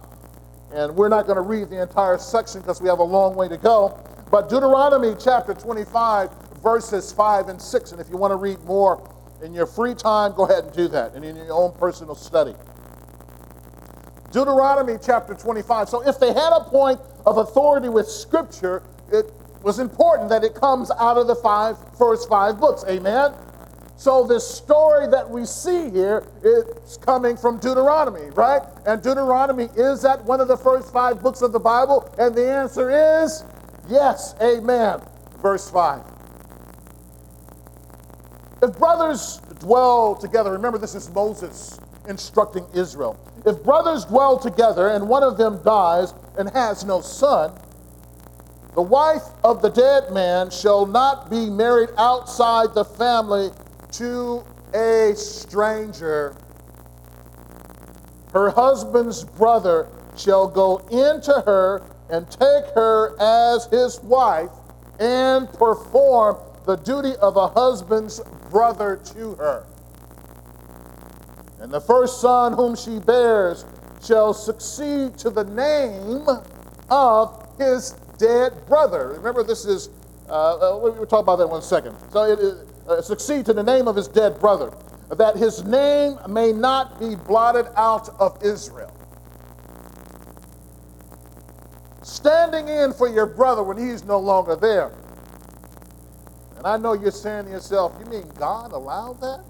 And 0.73 0.95
we're 0.95 1.09
not 1.09 1.25
going 1.25 1.35
to 1.35 1.41
read 1.41 1.69
the 1.69 1.81
entire 1.81 2.17
section 2.17 2.61
because 2.61 2.81
we 2.81 2.89
have 2.89 2.99
a 2.99 3.03
long 3.03 3.35
way 3.35 3.47
to 3.47 3.57
go. 3.57 3.99
But 4.31 4.49
Deuteronomy 4.49 5.15
chapter 5.19 5.53
25, 5.53 6.31
verses 6.63 7.11
5 7.11 7.49
and 7.49 7.61
6. 7.61 7.91
And 7.91 8.01
if 8.01 8.09
you 8.09 8.17
want 8.17 8.31
to 8.31 8.37
read 8.37 8.59
more 8.63 9.12
in 9.43 9.53
your 9.53 9.67
free 9.67 9.93
time, 9.93 10.33
go 10.33 10.45
ahead 10.45 10.63
and 10.63 10.73
do 10.73 10.87
that 10.87 11.13
and 11.13 11.23
in 11.23 11.35
your 11.35 11.51
own 11.51 11.73
personal 11.73 12.15
study. 12.15 12.55
Deuteronomy 14.31 14.97
chapter 15.03 15.35
25. 15.35 15.89
So 15.89 16.07
if 16.07 16.19
they 16.19 16.33
had 16.33 16.51
a 16.53 16.63
point 16.63 16.99
of 17.25 17.37
authority 17.37 17.89
with 17.89 18.07
Scripture, 18.07 18.81
it 19.11 19.31
was 19.61 19.79
important 19.79 20.29
that 20.29 20.43
it 20.43 20.55
comes 20.55 20.89
out 20.91 21.17
of 21.17 21.27
the 21.27 21.35
five 21.35 21.77
first 21.97 22.27
five 22.27 22.59
books. 22.59 22.83
Amen. 22.87 23.33
So 23.95 24.25
this 24.25 24.45
story 24.45 25.07
that 25.07 25.29
we 25.29 25.45
see 25.45 25.89
here 25.91 26.25
is 26.43 26.97
coming 26.97 27.37
from 27.37 27.59
Deuteronomy, 27.59 28.31
right? 28.31 28.61
And 28.85 29.01
Deuteronomy 29.01 29.69
is 29.77 30.01
that 30.01 30.23
one 30.25 30.41
of 30.41 30.47
the 30.47 30.57
first 30.57 30.91
five 30.91 31.21
books 31.21 31.41
of 31.41 31.51
the 31.51 31.59
Bible? 31.59 32.13
And 32.17 32.33
the 32.33 32.49
answer 32.49 32.89
is 33.23 33.43
Yes, 33.89 34.33
amen. 34.41 35.01
Verse 35.41 35.69
5. 35.69 36.12
If 38.63 38.77
brothers 38.79 39.41
dwell 39.59 40.15
together, 40.15 40.49
remember 40.53 40.77
this 40.77 40.95
is 40.95 41.09
Moses 41.09 41.81
instructing 42.07 42.65
Israel. 42.73 43.19
If 43.45 43.61
brothers 43.61 44.05
dwell 44.05 44.39
together 44.39 44.87
and 44.87 45.09
one 45.09 45.21
of 45.21 45.37
them 45.37 45.61
dies 45.63 46.13
and 46.37 46.49
has 46.51 46.85
no 46.85 47.01
son, 47.01 47.51
the 48.73 48.81
wife 48.81 49.23
of 49.43 49.61
the 49.61 49.67
dead 49.67 50.13
man 50.13 50.49
shall 50.49 50.85
not 50.85 51.29
be 51.29 51.49
married 51.49 51.89
outside 51.97 52.73
the 52.73 52.85
family 52.85 53.51
to 53.91 54.45
a 54.73 55.11
stranger. 55.13 56.33
Her 58.31 58.49
husband's 58.49 59.25
brother 59.25 59.89
shall 60.15 60.47
go 60.47 60.77
into 60.89 61.33
her 61.45 61.83
and 62.09 62.31
take 62.31 62.73
her 62.75 63.13
as 63.19 63.65
his 63.65 63.99
wife 64.03 64.51
and 64.99 65.51
perform 65.51 66.37
the 66.65 66.75
duty 66.77 67.15
of 67.17 67.35
a 67.37 67.47
husband's 67.49 68.21
brother 68.49 68.97
to 69.13 69.35
her. 69.35 69.65
And 71.59 71.71
the 71.71 71.81
first 71.81 72.21
son 72.21 72.53
whom 72.53 72.75
she 72.75 72.99
bears 72.99 73.65
shall 74.03 74.33
succeed 74.33 75.17
to 75.19 75.29
the 75.29 75.45
name 75.45 76.27
of 76.89 77.47
his 77.57 77.91
dead 78.17 78.65
brother. 78.65 79.09
Remember, 79.17 79.43
this 79.43 79.65
is, 79.65 79.89
uh, 80.29 80.73
uh 80.73 80.77
we'll 80.77 81.05
talk 81.05 81.21
about 81.21 81.37
that 81.37 81.45
in 81.45 81.49
one 81.49 81.61
second. 81.61 81.95
So 82.11 82.23
it 82.23 82.67
uh, 82.87 83.01
succeed 83.01 83.45
to 83.45 83.53
the 83.53 83.63
name 83.63 83.87
of 83.87 83.95
his 83.95 84.07
dead 84.07 84.39
brother, 84.39 84.73
that 85.09 85.37
his 85.37 85.63
name 85.63 86.17
may 86.27 86.51
not 86.51 86.99
be 86.99 87.15
blotted 87.15 87.67
out 87.75 88.09
of 88.19 88.41
Israel. 88.43 88.93
standing 92.23 92.69
in 92.69 92.93
for 92.93 93.09
your 93.09 93.25
brother 93.25 93.63
when 93.63 93.77
he's 93.77 94.05
no 94.05 94.17
longer 94.17 94.55
there. 94.55 94.91
And 96.63 96.71
I 96.71 96.77
know 96.77 96.93
you're 96.93 97.11
saying 97.11 97.45
to 97.45 97.51
yourself, 97.51 97.93
you 97.99 98.05
mean 98.05 98.23
God 98.39 98.71
allowed 98.71 99.19
that? 99.19 99.43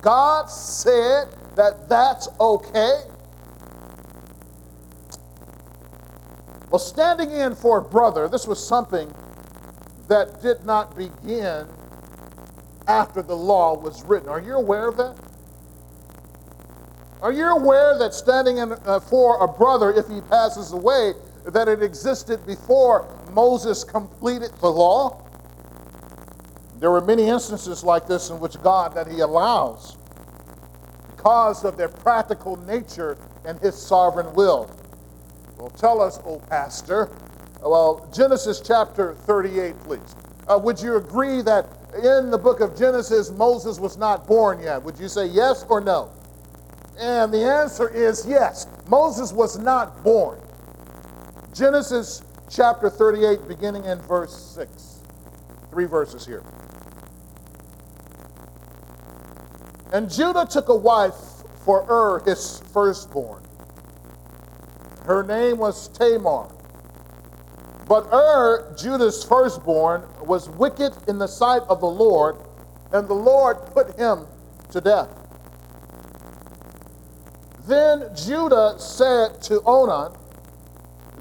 God 0.00 0.48
said 0.48 1.34
that 1.56 1.88
that's 1.88 2.28
okay? 2.38 3.00
Well, 6.70 6.78
standing 6.78 7.32
in 7.32 7.56
for 7.56 7.78
a 7.78 7.82
brother, 7.82 8.28
this 8.28 8.46
was 8.46 8.64
something 8.64 9.12
that 10.06 10.40
did 10.40 10.64
not 10.64 10.96
begin 10.96 11.66
after 12.86 13.22
the 13.22 13.36
law 13.36 13.76
was 13.76 14.04
written. 14.04 14.28
Are 14.28 14.40
you 14.40 14.54
aware 14.54 14.86
of 14.86 14.96
that? 14.98 15.16
Are 17.20 17.32
you 17.32 17.46
aware 17.46 17.98
that 17.98 18.14
standing 18.14 18.58
in, 18.58 18.72
uh, 18.84 19.00
for 19.00 19.42
a 19.42 19.48
brother, 19.48 19.92
if 19.92 20.06
he 20.06 20.20
passes 20.20 20.70
away, 20.70 21.14
that 21.46 21.66
it 21.66 21.82
existed 21.82 22.46
before 22.46 23.08
Moses 23.36 23.84
completed 23.84 24.50
the 24.62 24.70
law? 24.72 25.22
There 26.80 26.90
were 26.90 27.02
many 27.02 27.28
instances 27.28 27.84
like 27.84 28.06
this 28.06 28.30
in 28.30 28.40
which 28.40 28.60
God 28.62 28.94
that 28.94 29.06
he 29.06 29.20
allows 29.20 29.98
because 31.14 31.62
of 31.62 31.76
their 31.76 31.90
practical 31.90 32.56
nature 32.64 33.18
and 33.44 33.58
his 33.60 33.76
sovereign 33.76 34.34
will. 34.34 34.70
Well, 35.58 35.68
tell 35.68 36.00
us, 36.00 36.18
oh 36.24 36.38
pastor. 36.48 37.10
Well, 37.62 38.08
Genesis 38.10 38.62
chapter 38.64 39.14
38, 39.14 39.78
please. 39.80 40.16
Uh, 40.48 40.58
would 40.62 40.80
you 40.80 40.96
agree 40.96 41.42
that 41.42 41.66
in 41.96 42.30
the 42.30 42.38
book 42.38 42.60
of 42.60 42.74
Genesis, 42.74 43.30
Moses 43.30 43.78
was 43.78 43.98
not 43.98 44.26
born 44.26 44.62
yet? 44.62 44.82
Would 44.82 44.98
you 44.98 45.08
say 45.08 45.26
yes 45.26 45.66
or 45.68 45.82
no? 45.82 46.10
And 46.98 47.34
the 47.34 47.44
answer 47.44 47.88
is 47.88 48.24
yes. 48.26 48.66
Moses 48.88 49.30
was 49.30 49.58
not 49.58 50.02
born. 50.02 50.40
Genesis 51.52 52.22
chapter 52.48 52.88
38, 52.88 53.48
beginning 53.48 53.84
in 53.84 53.98
verse 54.00 54.34
6. 54.54 55.00
Three 55.70 55.86
verses 55.86 56.24
here. 56.24 56.42
And 59.92 60.10
Judah 60.10 60.46
took 60.46 60.68
a 60.68 60.76
wife 60.76 61.14
for 61.64 61.84
Ur, 61.90 62.22
his 62.24 62.60
firstborn. 62.72 63.42
Her 65.04 65.22
name 65.22 65.58
was 65.58 65.88
Tamar. 65.88 66.48
But 67.86 68.12
Ur, 68.12 68.74
Judah's 68.76 69.22
firstborn, 69.22 70.02
was 70.24 70.48
wicked 70.50 70.92
in 71.08 71.18
the 71.18 71.28
sight 71.28 71.62
of 71.68 71.80
the 71.80 71.86
Lord, 71.86 72.36
and 72.92 73.06
the 73.06 73.14
Lord 73.14 73.58
put 73.66 73.96
him 73.96 74.26
to 74.70 74.80
death. 74.80 75.08
Then 77.66 78.10
Judah 78.14 78.74
said 78.78 79.40
to 79.42 79.60
Onan, 79.64 80.16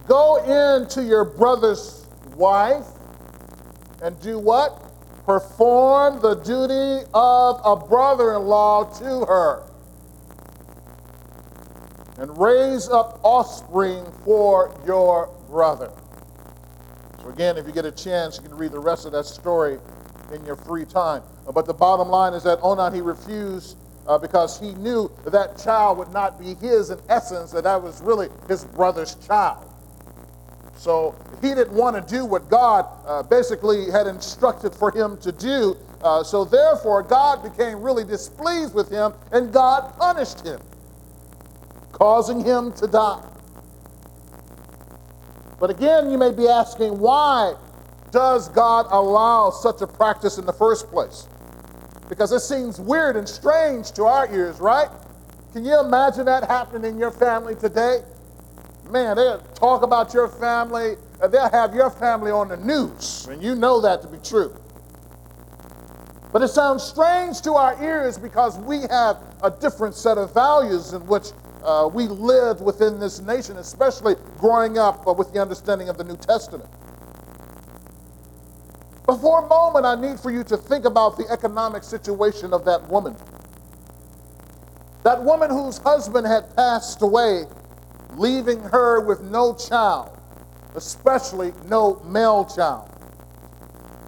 Go 0.07 0.37
in 0.43 0.87
to 0.89 1.03
your 1.03 1.25
brother's 1.25 2.05
wife 2.35 2.85
and 4.03 4.19
do 4.21 4.39
what? 4.39 4.81
Perform 5.25 6.21
the 6.21 6.35
duty 6.35 7.07
of 7.13 7.59
a 7.65 7.75
brother 7.75 8.35
in 8.35 8.43
law 8.43 8.83
to 8.99 9.25
her. 9.25 9.63
and 12.17 12.37
raise 12.37 12.89
up 12.89 13.19
offspring 13.23 14.05
for 14.23 14.73
your 14.85 15.27
brother. 15.49 15.91
So, 17.21 17.29
again, 17.29 17.57
if 17.57 17.67
you 17.67 17.73
get 17.73 17.85
a 17.85 17.91
chance, 17.91 18.37
you 18.37 18.47
can 18.47 18.57
read 18.57 18.71
the 18.71 18.79
rest 18.79 19.05
of 19.05 19.11
that 19.13 19.25
story 19.25 19.79
in 20.33 20.45
your 20.45 20.55
free 20.55 20.85
time. 20.85 21.23
But 21.53 21.65
the 21.65 21.73
bottom 21.73 22.09
line 22.09 22.33
is 22.33 22.43
that 22.43 22.59
Onan, 22.61 22.93
he 22.93 23.01
refused 23.01 23.77
uh, 24.07 24.17
because 24.17 24.59
he 24.59 24.73
knew 24.75 25.11
that, 25.23 25.31
that 25.31 25.57
child 25.57 25.97
would 25.97 26.11
not 26.13 26.39
be 26.39 26.55
his 26.55 26.89
in 26.89 26.99
essence, 27.09 27.51
that 27.51 27.65
that 27.65 27.81
was 27.81 28.01
really 28.01 28.29
his 28.47 28.63
brother's 28.65 29.15
child. 29.27 29.71
So 30.75 31.15
he 31.41 31.49
didn't 31.49 31.73
want 31.73 31.95
to 31.95 32.13
do 32.13 32.25
what 32.25 32.49
God 32.49 32.85
uh, 33.05 33.23
basically 33.23 33.89
had 33.89 34.07
instructed 34.07 34.75
for 34.75 34.91
him 34.91 35.17
to 35.17 35.31
do. 35.31 35.77
Uh, 36.01 36.23
so 36.23 36.45
therefore, 36.45 37.01
God 37.01 37.41
became 37.41 37.81
really 37.81 38.03
displeased 38.03 38.73
with 38.73 38.89
him 38.89 39.13
and 39.31 39.51
God 39.51 39.97
punished 39.97 40.41
him, 40.45 40.59
causing 41.91 42.43
him 42.43 42.73
to 42.73 42.87
die. 42.87 43.23
But 45.59 45.69
again, 45.69 46.11
you 46.11 46.17
may 46.17 46.31
be 46.31 46.47
asking, 46.47 46.99
why 46.99 47.55
does 48.11 48.49
God 48.49 48.87
allow 48.91 49.49
such 49.49 49.81
a 49.81 49.87
practice 49.87 50.37
in 50.37 50.45
the 50.45 50.53
first 50.53 50.89
place? 50.89 51.27
Because 52.09 52.31
it 52.31 52.41
seems 52.41 52.79
weird 52.79 53.15
and 53.15 53.27
strange 53.27 53.91
to 53.93 54.03
our 54.03 54.31
ears, 54.31 54.59
right? 54.59 54.89
Can 55.53 55.65
you 55.65 55.79
imagine 55.79 56.25
that 56.25 56.43
happening 56.43 56.91
in 56.91 56.99
your 56.99 57.11
family 57.11 57.55
today? 57.55 58.01
Man, 58.95 59.17
they'll 59.17 59.39
talk 59.55 59.83
about 59.83 60.13
your 60.13 60.29
family, 60.29 60.95
they'll 61.29 61.49
have 61.49 61.75
your 61.75 61.89
family 61.89 62.31
on 62.31 62.47
the 62.47 62.55
news, 62.55 63.27
and 63.29 63.43
you 63.43 63.53
know 63.53 63.81
that 63.81 64.01
to 64.03 64.07
be 64.07 64.17
true. 64.19 64.55
But 66.31 66.41
it 66.43 66.47
sounds 66.47 66.81
strange 66.81 67.41
to 67.41 67.55
our 67.55 67.83
ears 67.83 68.17
because 68.17 68.57
we 68.57 68.83
have 68.89 69.17
a 69.43 69.51
different 69.51 69.95
set 69.95 70.17
of 70.17 70.33
values 70.33 70.93
in 70.93 71.05
which 71.07 71.25
uh, 71.65 71.89
we 71.93 72.07
live 72.07 72.61
within 72.61 72.97
this 72.97 73.19
nation, 73.19 73.57
especially 73.57 74.15
growing 74.37 74.77
up 74.77 75.05
uh, 75.05 75.11
with 75.11 75.33
the 75.33 75.41
understanding 75.41 75.89
of 75.89 75.97
the 75.97 76.05
New 76.05 76.15
Testament. 76.15 76.69
But 79.05 79.17
for 79.17 79.43
a 79.43 79.47
moment, 79.49 79.85
I 79.85 79.95
need 79.95 80.21
for 80.21 80.31
you 80.31 80.45
to 80.45 80.55
think 80.55 80.85
about 80.85 81.17
the 81.17 81.27
economic 81.29 81.83
situation 81.83 82.53
of 82.53 82.63
that 82.63 82.87
woman. 82.87 83.17
That 85.03 85.21
woman 85.21 85.49
whose 85.49 85.79
husband 85.79 86.25
had 86.25 86.55
passed 86.55 87.01
away, 87.01 87.43
leaving 88.17 88.59
her 88.59 88.99
with 89.01 89.21
no 89.21 89.53
child, 89.55 90.17
especially 90.75 91.53
no 91.67 92.01
male 92.05 92.45
child. 92.45 92.89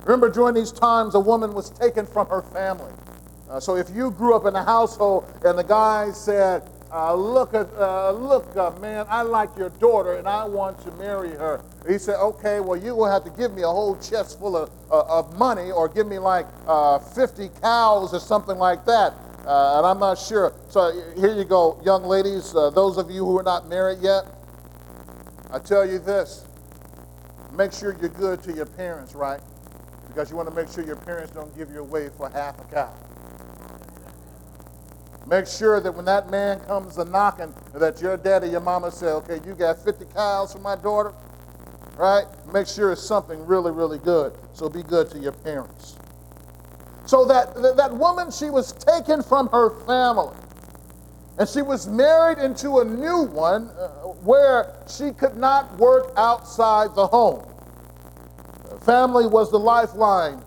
Remember, 0.03 0.29
during 0.29 0.55
these 0.55 0.71
times, 0.71 1.15
a 1.15 1.19
woman 1.19 1.53
was 1.53 1.69
taken 1.71 2.05
from 2.05 2.27
her 2.27 2.41
family. 2.41 2.91
Uh, 3.49 3.59
so 3.59 3.75
if 3.75 3.89
you 3.89 4.11
grew 4.11 4.35
up 4.35 4.45
in 4.45 4.55
a 4.55 4.63
household 4.63 5.25
and 5.43 5.57
the 5.57 5.63
guy 5.63 6.11
said, 6.11 6.63
uh, 6.91 7.13
look, 7.13 7.53
at, 7.53 7.67
uh, 7.77 8.11
look, 8.11 8.55
uh, 8.55 8.71
man, 8.79 9.05
I 9.09 9.21
like 9.21 9.49
your 9.57 9.69
daughter 9.69 10.13
and 10.13 10.27
I 10.27 10.45
want 10.45 10.81
to 10.83 10.91
marry 10.93 11.31
her. 11.31 11.61
He 11.87 11.97
said, 11.97 12.15
okay, 12.15 12.61
well, 12.61 12.77
you 12.77 12.95
will 12.95 13.11
have 13.11 13.25
to 13.25 13.29
give 13.31 13.53
me 13.53 13.63
a 13.63 13.67
whole 13.67 13.97
chest 13.97 14.39
full 14.39 14.55
of, 14.55 14.69
uh, 14.89 15.03
of 15.07 15.37
money 15.37 15.71
or 15.71 15.89
give 15.89 16.07
me 16.07 16.19
like 16.19 16.45
uh, 16.67 16.99
50 16.99 17.49
cows 17.61 18.13
or 18.13 18.19
something 18.19 18.57
like 18.57 18.85
that. 18.85 19.13
Uh, 19.47 19.77
and 19.77 19.85
I'm 19.85 19.99
not 19.99 20.17
sure. 20.17 20.53
So 20.69 20.91
here 21.15 21.33
you 21.33 21.45
go, 21.45 21.79
young 21.85 22.03
ladies, 22.03 22.51
those 22.51 22.97
of 22.97 23.09
you 23.09 23.25
who 23.25 23.39
are 23.39 23.43
not 23.43 23.69
married 23.69 23.99
yet, 24.01 24.25
I 25.51 25.59
tell 25.59 25.89
you 25.89 25.99
this 25.99 26.43
make 27.53 27.71
sure 27.71 27.95
you're 27.99 28.09
good 28.09 28.43
to 28.43 28.53
your 28.53 28.65
parents, 28.65 29.15
right? 29.15 29.39
Because 30.07 30.29
you 30.29 30.35
want 30.35 30.49
to 30.49 30.55
make 30.55 30.69
sure 30.69 30.83
your 30.83 30.97
parents 30.97 31.31
don't 31.31 31.55
give 31.57 31.71
you 31.71 31.79
away 31.79 32.09
for 32.09 32.29
half 32.29 32.59
a 32.59 32.63
cow. 32.65 32.93
Make 35.25 35.47
sure 35.47 35.79
that 35.79 35.91
when 35.91 36.05
that 36.05 36.29
man 36.29 36.59
comes 36.61 36.97
a 36.97 37.05
knocking, 37.05 37.53
that 37.73 38.01
your 38.01 38.15
daddy, 38.17 38.49
your 38.49 38.61
mama 38.61 38.91
say, 38.91 39.07
okay, 39.07 39.39
you 39.45 39.55
got 39.55 39.83
50 39.83 40.05
cows 40.13 40.53
for 40.53 40.59
my 40.59 40.75
daughter, 40.75 41.13
right? 41.97 42.25
Make 42.53 42.67
sure 42.67 42.91
it's 42.91 43.03
something 43.03 43.45
really, 43.45 43.71
really 43.71 43.99
good. 43.99 44.33
So 44.53 44.69
be 44.69 44.83
good 44.83 45.09
to 45.11 45.19
your 45.19 45.33
parents. 45.33 45.96
So 47.07 47.25
that, 47.25 47.55
that 47.77 47.93
woman, 47.93 48.31
she 48.31 48.49
was 48.49 48.73
taken 48.73 49.23
from 49.23 49.47
her 49.47 49.69
family. 49.85 50.35
And 51.39 51.47
she 51.47 51.61
was 51.61 51.87
married 51.87 52.37
into 52.37 52.79
a 52.79 52.85
new 52.85 53.23
one 53.23 53.69
uh, 53.69 53.87
where 54.23 54.75
she 54.89 55.11
could 55.11 55.37
not 55.37 55.77
work 55.77 56.11
outside 56.17 56.95
the 56.95 57.07
home. 57.07 57.45
Family 58.81 59.27
was 59.27 59.51
the 59.51 59.59
lifeline 59.59 60.43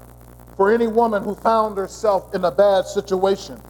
for 0.56 0.70
any 0.70 0.86
woman 0.86 1.22
who 1.22 1.34
found 1.34 1.78
herself 1.78 2.34
in 2.34 2.44
a 2.44 2.50
bad 2.50 2.84
situation. 2.84 3.60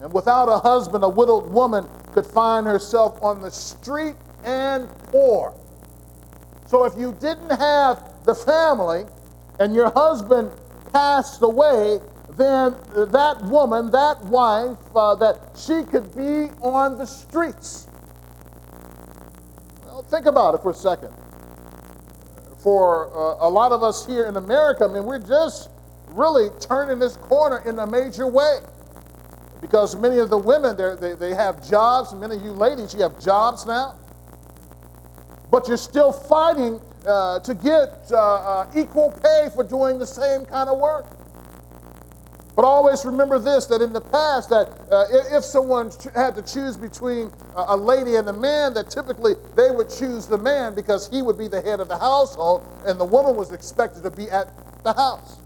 And 0.00 0.12
without 0.12 0.48
a 0.48 0.58
husband, 0.58 1.04
a 1.04 1.08
widowed 1.08 1.50
woman 1.50 1.86
could 2.12 2.26
find 2.26 2.66
herself 2.66 3.22
on 3.22 3.42
the 3.42 3.50
street 3.50 4.14
and 4.44 4.88
poor. 5.06 5.52
So 6.66 6.84
if 6.84 6.96
you 6.96 7.16
didn't 7.20 7.50
have 7.50 8.24
the 8.24 8.34
family 8.34 9.04
and 9.58 9.74
your 9.74 9.90
husband 9.90 10.50
passed 10.98 11.42
away, 11.42 12.00
then 12.30 12.74
that 12.92 13.40
woman, 13.44 13.88
that 13.92 14.20
wife, 14.24 14.76
uh, 14.96 15.14
that 15.14 15.38
she 15.56 15.84
could 15.84 16.12
be 16.16 16.50
on 16.60 16.98
the 16.98 17.06
streets. 17.06 17.86
Well, 19.84 20.02
think 20.02 20.26
about 20.26 20.56
it 20.56 20.62
for 20.62 20.72
a 20.72 20.74
second. 20.74 21.10
For 22.58 23.16
uh, 23.16 23.46
a 23.46 23.48
lot 23.48 23.70
of 23.70 23.84
us 23.84 24.04
here 24.04 24.26
in 24.26 24.36
America, 24.36 24.86
I 24.86 24.88
mean, 24.88 25.04
we're 25.04 25.20
just 25.20 25.70
really 26.08 26.48
turning 26.58 26.98
this 26.98 27.16
corner 27.16 27.62
in 27.64 27.78
a 27.78 27.86
major 27.86 28.26
way 28.26 28.58
because 29.60 29.94
many 29.94 30.18
of 30.18 30.30
the 30.30 30.38
women 30.38 30.76
they, 31.00 31.14
they 31.14 31.34
have 31.34 31.68
jobs 31.68 32.14
many 32.14 32.36
of 32.36 32.42
you 32.42 32.52
ladies 32.52 32.94
you 32.94 33.02
have 33.02 33.20
jobs 33.20 33.66
now 33.66 33.94
but 35.50 35.68
you're 35.68 35.76
still 35.76 36.10
fighting 36.12 36.80
uh, 37.08 37.40
to 37.40 37.54
get 37.54 38.06
uh, 38.12 38.16
uh, 38.16 38.70
equal 38.76 39.10
pay 39.22 39.48
for 39.54 39.64
doing 39.64 39.98
the 39.98 40.06
same 40.06 40.44
kind 40.44 40.68
of 40.68 40.78
work. 40.78 41.06
But 42.54 42.64
always 42.64 43.04
remember 43.04 43.38
this 43.38 43.66
that 43.66 43.80
in 43.80 43.92
the 43.92 44.00
past 44.00 44.50
that 44.50 44.68
uh, 44.90 45.06
if 45.10 45.44
someone 45.44 45.92
had 46.14 46.34
to 46.34 46.42
choose 46.42 46.76
between 46.76 47.30
a 47.54 47.76
lady 47.76 48.16
and 48.16 48.28
a 48.28 48.32
man 48.32 48.74
that 48.74 48.90
typically 48.90 49.34
they 49.54 49.70
would 49.70 49.88
choose 49.88 50.26
the 50.26 50.38
man 50.38 50.74
because 50.74 51.08
he 51.08 51.22
would 51.22 51.38
be 51.38 51.46
the 51.46 51.60
head 51.60 51.78
of 51.78 51.86
the 51.86 51.98
household 51.98 52.66
and 52.84 52.98
the 52.98 53.04
woman 53.04 53.36
was 53.36 53.52
expected 53.52 54.02
to 54.02 54.10
be 54.10 54.28
at 54.30 54.52
the 54.82 54.92
house 54.92 55.38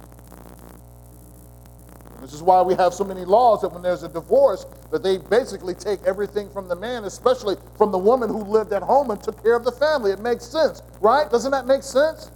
this 2.22 2.32
is 2.32 2.42
why 2.42 2.62
we 2.62 2.74
have 2.74 2.94
so 2.94 3.02
many 3.02 3.24
laws 3.24 3.62
that 3.62 3.72
when 3.72 3.82
there's 3.82 4.04
a 4.04 4.08
divorce, 4.08 4.64
that 4.92 5.02
they 5.02 5.18
basically 5.18 5.74
take 5.74 6.00
everything 6.04 6.48
from 6.50 6.68
the 6.68 6.76
man, 6.76 7.04
especially 7.04 7.56
from 7.76 7.90
the 7.90 7.98
woman 7.98 8.28
who 8.28 8.44
lived 8.44 8.72
at 8.72 8.82
home 8.82 9.10
and 9.10 9.20
took 9.20 9.42
care 9.42 9.56
of 9.56 9.64
the 9.64 9.72
family. 9.72 10.12
It 10.12 10.20
makes 10.20 10.46
sense, 10.46 10.82
right? 11.00 11.28
Doesn't 11.28 11.50
that 11.50 11.66
make 11.66 11.82
sense? 11.82 12.30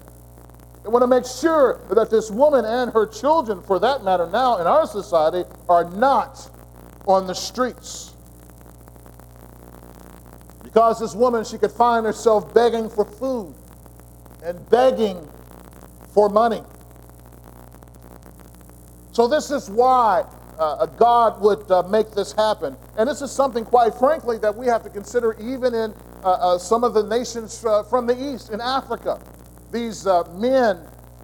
They 0.82 0.88
want 0.88 1.02
to 1.04 1.06
make 1.06 1.24
sure 1.24 1.80
that 1.90 2.10
this 2.10 2.30
woman 2.30 2.64
and 2.64 2.92
her 2.92 3.06
children, 3.06 3.62
for 3.62 3.78
that 3.78 4.02
matter, 4.02 4.28
now 4.28 4.58
in 4.58 4.66
our 4.66 4.86
society, 4.86 5.48
are 5.68 5.88
not 5.90 6.50
on 7.06 7.26
the 7.28 7.34
streets. 7.34 8.12
Because 10.64 10.98
this 10.98 11.14
woman, 11.14 11.44
she 11.44 11.58
could 11.58 11.70
find 11.70 12.04
herself 12.04 12.52
begging 12.52 12.88
for 12.88 13.04
food 13.04 13.54
and 14.44 14.68
begging 14.68 15.28
for 16.12 16.28
money. 16.28 16.62
So, 19.16 19.26
this 19.26 19.50
is 19.50 19.70
why 19.70 20.26
uh, 20.58 20.84
God 20.84 21.40
would 21.40 21.70
uh, 21.70 21.84
make 21.84 22.10
this 22.10 22.32
happen. 22.32 22.76
And 22.98 23.08
this 23.08 23.22
is 23.22 23.32
something, 23.32 23.64
quite 23.64 23.94
frankly, 23.94 24.36
that 24.40 24.54
we 24.54 24.66
have 24.66 24.82
to 24.82 24.90
consider 24.90 25.34
even 25.40 25.72
in 25.72 25.94
uh, 26.22 26.32
uh 26.32 26.58
some 26.58 26.84
of 26.84 26.92
the 26.92 27.02
nations 27.02 27.64
uh, 27.64 27.82
from 27.84 28.06
the 28.06 28.12
East, 28.12 28.50
in 28.50 28.60
Africa. 28.60 29.18
These 29.72 30.06
uh, 30.06 30.24
men 30.34 30.80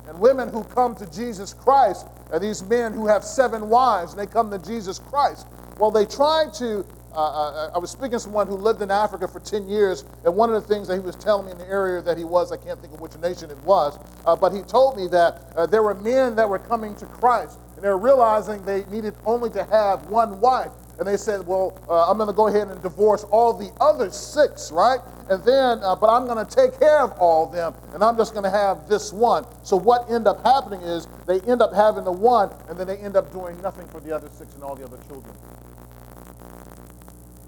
and 0.08 0.18
women 0.18 0.48
who 0.48 0.64
come 0.64 0.96
to 0.96 1.12
Jesus 1.12 1.52
Christ, 1.52 2.06
and 2.32 2.42
these 2.42 2.62
men 2.62 2.94
who 2.94 3.06
have 3.06 3.24
seven 3.24 3.68
wives, 3.68 4.12
and 4.12 4.20
they 4.22 4.26
come 4.26 4.50
to 4.52 4.58
Jesus 4.58 4.98
Christ. 4.98 5.46
Well, 5.78 5.90
they 5.90 6.06
try 6.06 6.46
to 6.60 6.86
I 7.14 7.76
was 7.76 7.90
speaking 7.90 8.12
to 8.12 8.20
someone 8.20 8.46
who 8.46 8.56
lived 8.56 8.80
in 8.80 8.90
Africa 8.90 9.28
for 9.28 9.38
10 9.38 9.68
years, 9.68 10.06
and 10.24 10.34
one 10.34 10.50
of 10.50 10.62
the 10.62 10.66
things 10.66 10.88
that 10.88 10.94
he 10.94 11.00
was 11.00 11.14
telling 11.14 11.44
me 11.44 11.52
in 11.52 11.58
the 11.58 11.68
area 11.68 12.00
that 12.00 12.16
he 12.16 12.24
was, 12.24 12.52
I 12.52 12.56
can't 12.56 12.80
think 12.80 12.94
of 12.94 13.02
which 13.02 13.14
nation 13.18 13.50
it 13.50 13.62
was, 13.64 13.98
but 14.24 14.50
he 14.54 14.62
told 14.62 14.96
me 14.96 15.08
that 15.08 15.70
there 15.70 15.82
were 15.82 15.92
men 15.92 16.34
that 16.36 16.48
were 16.48 16.58
coming 16.58 16.94
to 16.94 17.04
Christ, 17.04 17.58
and 17.82 17.88
they 17.88 17.92
were 17.92 17.98
realizing 17.98 18.62
they 18.62 18.84
needed 18.92 19.12
only 19.26 19.50
to 19.50 19.64
have 19.64 20.06
one 20.06 20.40
wife. 20.40 20.70
And 21.00 21.08
they 21.08 21.16
said, 21.16 21.44
Well, 21.44 21.76
uh, 21.88 22.08
I'm 22.08 22.16
going 22.16 22.28
to 22.28 22.32
go 22.32 22.46
ahead 22.46 22.68
and 22.68 22.80
divorce 22.80 23.24
all 23.24 23.52
the 23.52 23.72
other 23.80 24.08
six, 24.12 24.70
right? 24.70 25.00
And 25.28 25.42
then, 25.42 25.80
uh, 25.82 25.96
but 25.96 26.08
I'm 26.08 26.26
going 26.26 26.46
to 26.46 26.56
take 26.56 26.78
care 26.78 27.00
of 27.00 27.10
all 27.18 27.46
of 27.46 27.52
them, 27.52 27.74
and 27.92 28.04
I'm 28.04 28.16
just 28.16 28.34
going 28.34 28.44
to 28.44 28.50
have 28.50 28.88
this 28.88 29.12
one. 29.12 29.44
So, 29.64 29.76
what 29.76 30.08
end 30.08 30.28
up 30.28 30.44
happening 30.44 30.80
is 30.82 31.08
they 31.26 31.40
end 31.40 31.60
up 31.60 31.74
having 31.74 32.04
the 32.04 32.12
one, 32.12 32.50
and 32.68 32.78
then 32.78 32.86
they 32.86 32.98
end 32.98 33.16
up 33.16 33.32
doing 33.32 33.60
nothing 33.62 33.88
for 33.88 34.00
the 34.00 34.14
other 34.14 34.28
six 34.28 34.54
and 34.54 34.62
all 34.62 34.76
the 34.76 34.84
other 34.84 34.98
children. 35.08 35.34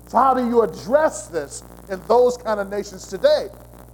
So, 0.09 0.19
how 0.19 0.35
do 0.35 0.45
you 0.49 0.63
address 0.63 1.29
this 1.29 1.63
in 1.91 2.01
those 2.09 2.37
kind 2.39 2.59
of 2.59 2.71
nations 2.71 3.07
today? 3.07 3.51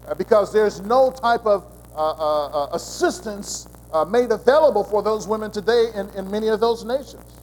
Uh, 0.09 0.14
because 0.14 0.55
there's 0.55 0.81
no 0.81 1.11
type 1.11 1.44
of 1.44 1.64
uh, 1.94 2.12
uh, 2.12 2.46
uh 2.46 2.68
assistance 2.72 3.68
uh, 3.92 4.05
made 4.05 4.31
available 4.31 4.85
for 4.85 5.03
those 5.03 5.26
women 5.26 5.50
today 5.50 5.87
in, 5.94 6.09
in 6.11 6.31
many 6.31 6.48
of 6.48 6.61
those 6.61 6.85
nations. 6.85 7.40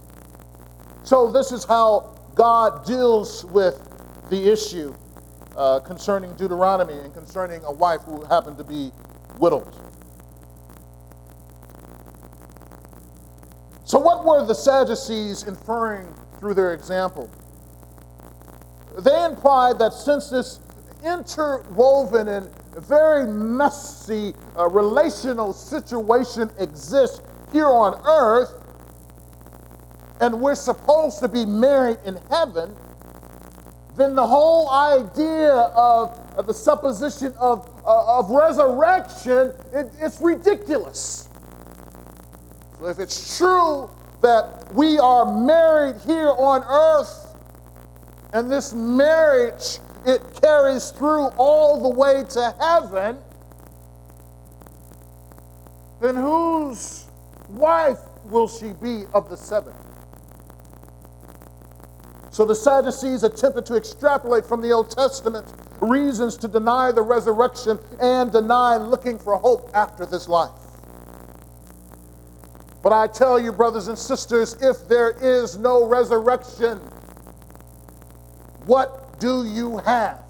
So, 1.03 1.31
this 1.31 1.51
is 1.51 1.63
how 1.63 2.15
God 2.35 2.85
deals 2.85 3.45
with 3.45 3.81
the 4.29 4.51
issue 4.51 4.93
uh, 5.55 5.79
concerning 5.79 6.33
Deuteronomy 6.35 6.93
and 6.93 7.13
concerning 7.13 7.63
a 7.63 7.71
wife 7.71 8.01
who 8.01 8.23
happened 8.25 8.57
to 8.57 8.63
be 8.63 8.91
widowed. 9.39 9.73
So, 13.85 13.99
what 13.99 14.25
were 14.25 14.45
the 14.45 14.53
Sadducees 14.53 15.43
inferring 15.43 16.13
through 16.39 16.55
their 16.55 16.73
example? 16.73 17.29
They 18.99 19.23
implied 19.23 19.79
that 19.79 19.93
since 19.93 20.29
this 20.29 20.59
interwoven 21.03 22.27
and 22.27 22.49
very 22.81 23.25
messy 23.25 24.33
uh, 24.57 24.67
relational 24.69 25.53
situation 25.53 26.49
exists 26.59 27.21
here 27.51 27.67
on 27.67 27.99
earth, 28.05 28.53
and 30.19 30.39
we're 30.39 30.55
supposed 30.55 31.19
to 31.19 31.27
be 31.27 31.45
married 31.45 31.97
in 32.05 32.17
heaven, 32.29 32.75
then 33.95 34.13
the 34.13 34.25
whole 34.25 34.69
idea 34.69 35.53
of, 35.53 36.19
of 36.37 36.45
the 36.45 36.53
supposition 36.53 37.33
of, 37.39 37.67
uh, 37.85 38.19
of 38.19 38.29
resurrection, 38.29 39.53
it, 39.73 39.91
it's 39.99 40.21
ridiculous. 40.21 41.29
So 42.79 42.87
if 42.87 42.99
it's 42.99 43.37
true 43.37 43.89
that 44.21 44.71
we 44.73 44.99
are 44.99 45.25
married 45.25 45.95
here 46.05 46.29
on 46.29 46.63
earth, 46.63 47.35
and 48.33 48.51
this 48.51 48.73
marriage 48.73 49.79
it 50.07 50.21
carries 50.41 50.91
through 50.91 51.27
all 51.37 51.81
the 51.81 51.89
way 51.89 52.23
to 52.29 52.55
heaven, 52.59 53.17
then 56.01 56.15
whose 56.15 57.05
wife 57.49 57.99
will 58.25 58.47
she 58.47 58.71
be 58.73 59.03
of 59.13 59.29
the 59.29 59.35
seven? 59.35 59.73
So 62.31 62.45
the 62.45 62.55
Sadducees 62.55 63.23
attempted 63.23 63.65
to 63.65 63.75
extrapolate 63.75 64.45
from 64.45 64.61
the 64.61 64.71
Old 64.71 64.91
Testament 64.91 65.45
reasons 65.81 66.37
to 66.37 66.47
deny 66.47 66.91
the 66.91 67.01
resurrection 67.01 67.79
and 67.99 68.31
deny 68.31 68.77
looking 68.77 69.17
for 69.19 69.35
hope 69.37 69.69
after 69.73 70.05
this 70.05 70.29
life. 70.29 70.51
But 72.83 72.93
I 72.93 73.07
tell 73.07 73.39
you, 73.39 73.51
brothers 73.51 73.87
and 73.87 73.97
sisters, 73.97 74.55
if 74.61 74.87
there 74.87 75.11
is 75.19 75.57
no 75.57 75.85
resurrection, 75.85 76.77
what 78.65 79.06
do 79.19 79.45
you 79.45 79.77
have? 79.79 80.23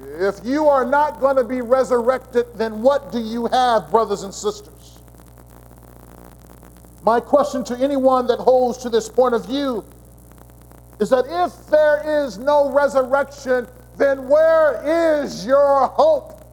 If 0.00 0.40
you 0.44 0.68
are 0.68 0.84
not 0.84 1.20
going 1.20 1.36
to 1.36 1.44
be 1.44 1.60
resurrected, 1.60 2.46
then 2.54 2.82
what 2.82 3.12
do 3.12 3.20
you 3.20 3.46
have, 3.46 3.90
brothers 3.90 4.22
and 4.22 4.32
sisters? 4.32 4.98
My 7.02 7.20
question 7.20 7.64
to 7.64 7.76
anyone 7.76 8.26
that 8.26 8.38
holds 8.38 8.78
to 8.78 8.88
this 8.88 9.08
point 9.08 9.34
of 9.34 9.46
view 9.46 9.84
is 11.00 11.10
that 11.10 11.24
if 11.28 11.66
there 11.70 12.24
is 12.24 12.38
no 12.38 12.70
resurrection, 12.70 13.66
then 13.96 14.28
where 14.28 15.22
is 15.22 15.46
your 15.46 15.86
hope? 15.88 16.44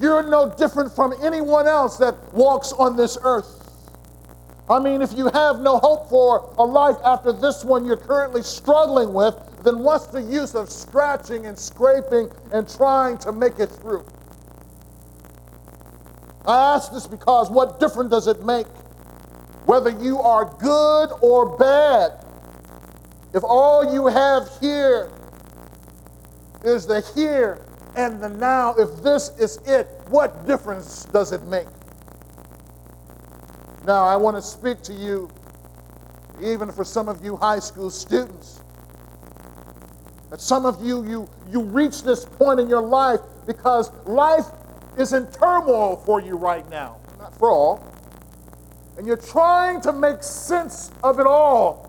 You're 0.00 0.22
no 0.22 0.50
different 0.50 0.94
from 0.94 1.14
anyone 1.22 1.66
else 1.66 1.96
that 1.96 2.14
walks 2.34 2.72
on 2.72 2.96
this 2.96 3.16
earth. 3.22 3.55
I 4.68 4.80
mean, 4.80 5.00
if 5.00 5.12
you 5.12 5.28
have 5.28 5.60
no 5.60 5.78
hope 5.78 6.08
for 6.08 6.52
a 6.58 6.64
life 6.64 6.96
after 7.04 7.32
this 7.32 7.64
one 7.64 7.84
you're 7.84 7.96
currently 7.96 8.42
struggling 8.42 9.12
with, 9.12 9.36
then 9.62 9.78
what's 9.78 10.06
the 10.06 10.22
use 10.22 10.54
of 10.54 10.70
scratching 10.70 11.46
and 11.46 11.56
scraping 11.56 12.30
and 12.52 12.68
trying 12.68 13.18
to 13.18 13.32
make 13.32 13.60
it 13.60 13.66
through? 13.66 14.04
I 16.46 16.74
ask 16.74 16.92
this 16.92 17.06
because 17.06 17.50
what 17.50 17.78
difference 17.78 18.10
does 18.10 18.26
it 18.26 18.44
make 18.44 18.66
whether 19.66 19.90
you 19.90 20.20
are 20.20 20.44
good 20.58 21.10
or 21.20 21.56
bad? 21.56 22.24
If 23.34 23.42
all 23.44 23.92
you 23.92 24.06
have 24.06 24.48
here 24.60 25.10
is 26.64 26.86
the 26.86 27.00
here 27.14 27.64
and 27.96 28.20
the 28.20 28.28
now, 28.28 28.74
if 28.74 29.02
this 29.02 29.30
is 29.38 29.58
it, 29.66 29.86
what 30.08 30.46
difference 30.46 31.04
does 31.06 31.32
it 31.32 31.42
make? 31.44 31.66
Now, 33.86 34.04
I 34.04 34.16
want 34.16 34.36
to 34.36 34.42
speak 34.42 34.82
to 34.82 34.92
you, 34.92 35.30
even 36.42 36.72
for 36.72 36.84
some 36.84 37.08
of 37.08 37.24
you 37.24 37.36
high 37.36 37.60
school 37.60 37.88
students. 37.88 38.60
That 40.30 40.40
some 40.40 40.66
of 40.66 40.84
you, 40.84 41.04
you, 41.06 41.28
you 41.48 41.62
reach 41.62 42.02
this 42.02 42.24
point 42.24 42.58
in 42.58 42.68
your 42.68 42.82
life 42.82 43.20
because 43.46 43.92
life 44.04 44.46
is 44.98 45.12
in 45.12 45.28
turmoil 45.28 45.96
for 46.04 46.20
you 46.20 46.36
right 46.36 46.68
now. 46.68 46.96
Not 47.18 47.38
for 47.38 47.50
all. 47.50 47.94
And 48.98 49.06
you're 49.06 49.16
trying 49.16 49.80
to 49.82 49.92
make 49.92 50.24
sense 50.24 50.90
of 51.04 51.20
it 51.20 51.26
all. 51.26 51.86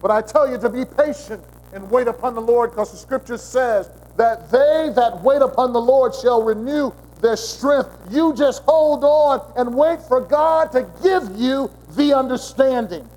But 0.00 0.10
I 0.10 0.22
tell 0.22 0.50
you 0.50 0.58
to 0.58 0.68
be 0.68 0.84
patient 0.84 1.44
and 1.72 1.88
wait 1.88 2.08
upon 2.08 2.34
the 2.34 2.40
Lord 2.40 2.70
because 2.70 2.90
the 2.90 2.98
scripture 2.98 3.38
says 3.38 3.92
that 4.16 4.50
they 4.50 4.90
that 4.96 5.22
wait 5.22 5.40
upon 5.40 5.72
the 5.72 5.80
Lord 5.80 6.12
shall 6.16 6.42
renew 6.42 6.92
their 7.22 7.36
strength. 7.36 7.96
You 8.10 8.34
just 8.34 8.62
hold 8.64 9.04
on 9.04 9.52
and 9.56 9.74
wait 9.74 10.02
for 10.02 10.20
God 10.20 10.72
to 10.72 10.82
give 11.02 11.34
you 11.36 11.70
the 11.90 12.12
understanding. 12.12 13.08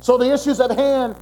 So 0.00 0.18
the 0.18 0.32
issues 0.32 0.60
at 0.60 0.70
hand 0.70 1.16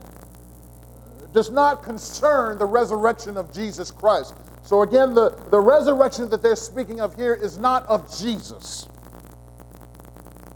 does 1.32 1.50
not 1.50 1.82
concern 1.82 2.58
the 2.58 2.66
resurrection 2.66 3.36
of 3.36 3.52
Jesus 3.52 3.90
Christ. 3.90 4.34
So 4.62 4.82
again, 4.82 5.12
the, 5.12 5.30
the 5.50 5.60
resurrection 5.60 6.28
that 6.30 6.40
they're 6.40 6.56
speaking 6.56 7.00
of 7.00 7.14
here 7.16 7.34
is 7.34 7.58
not 7.58 7.84
of 7.86 8.16
Jesus. 8.16 8.88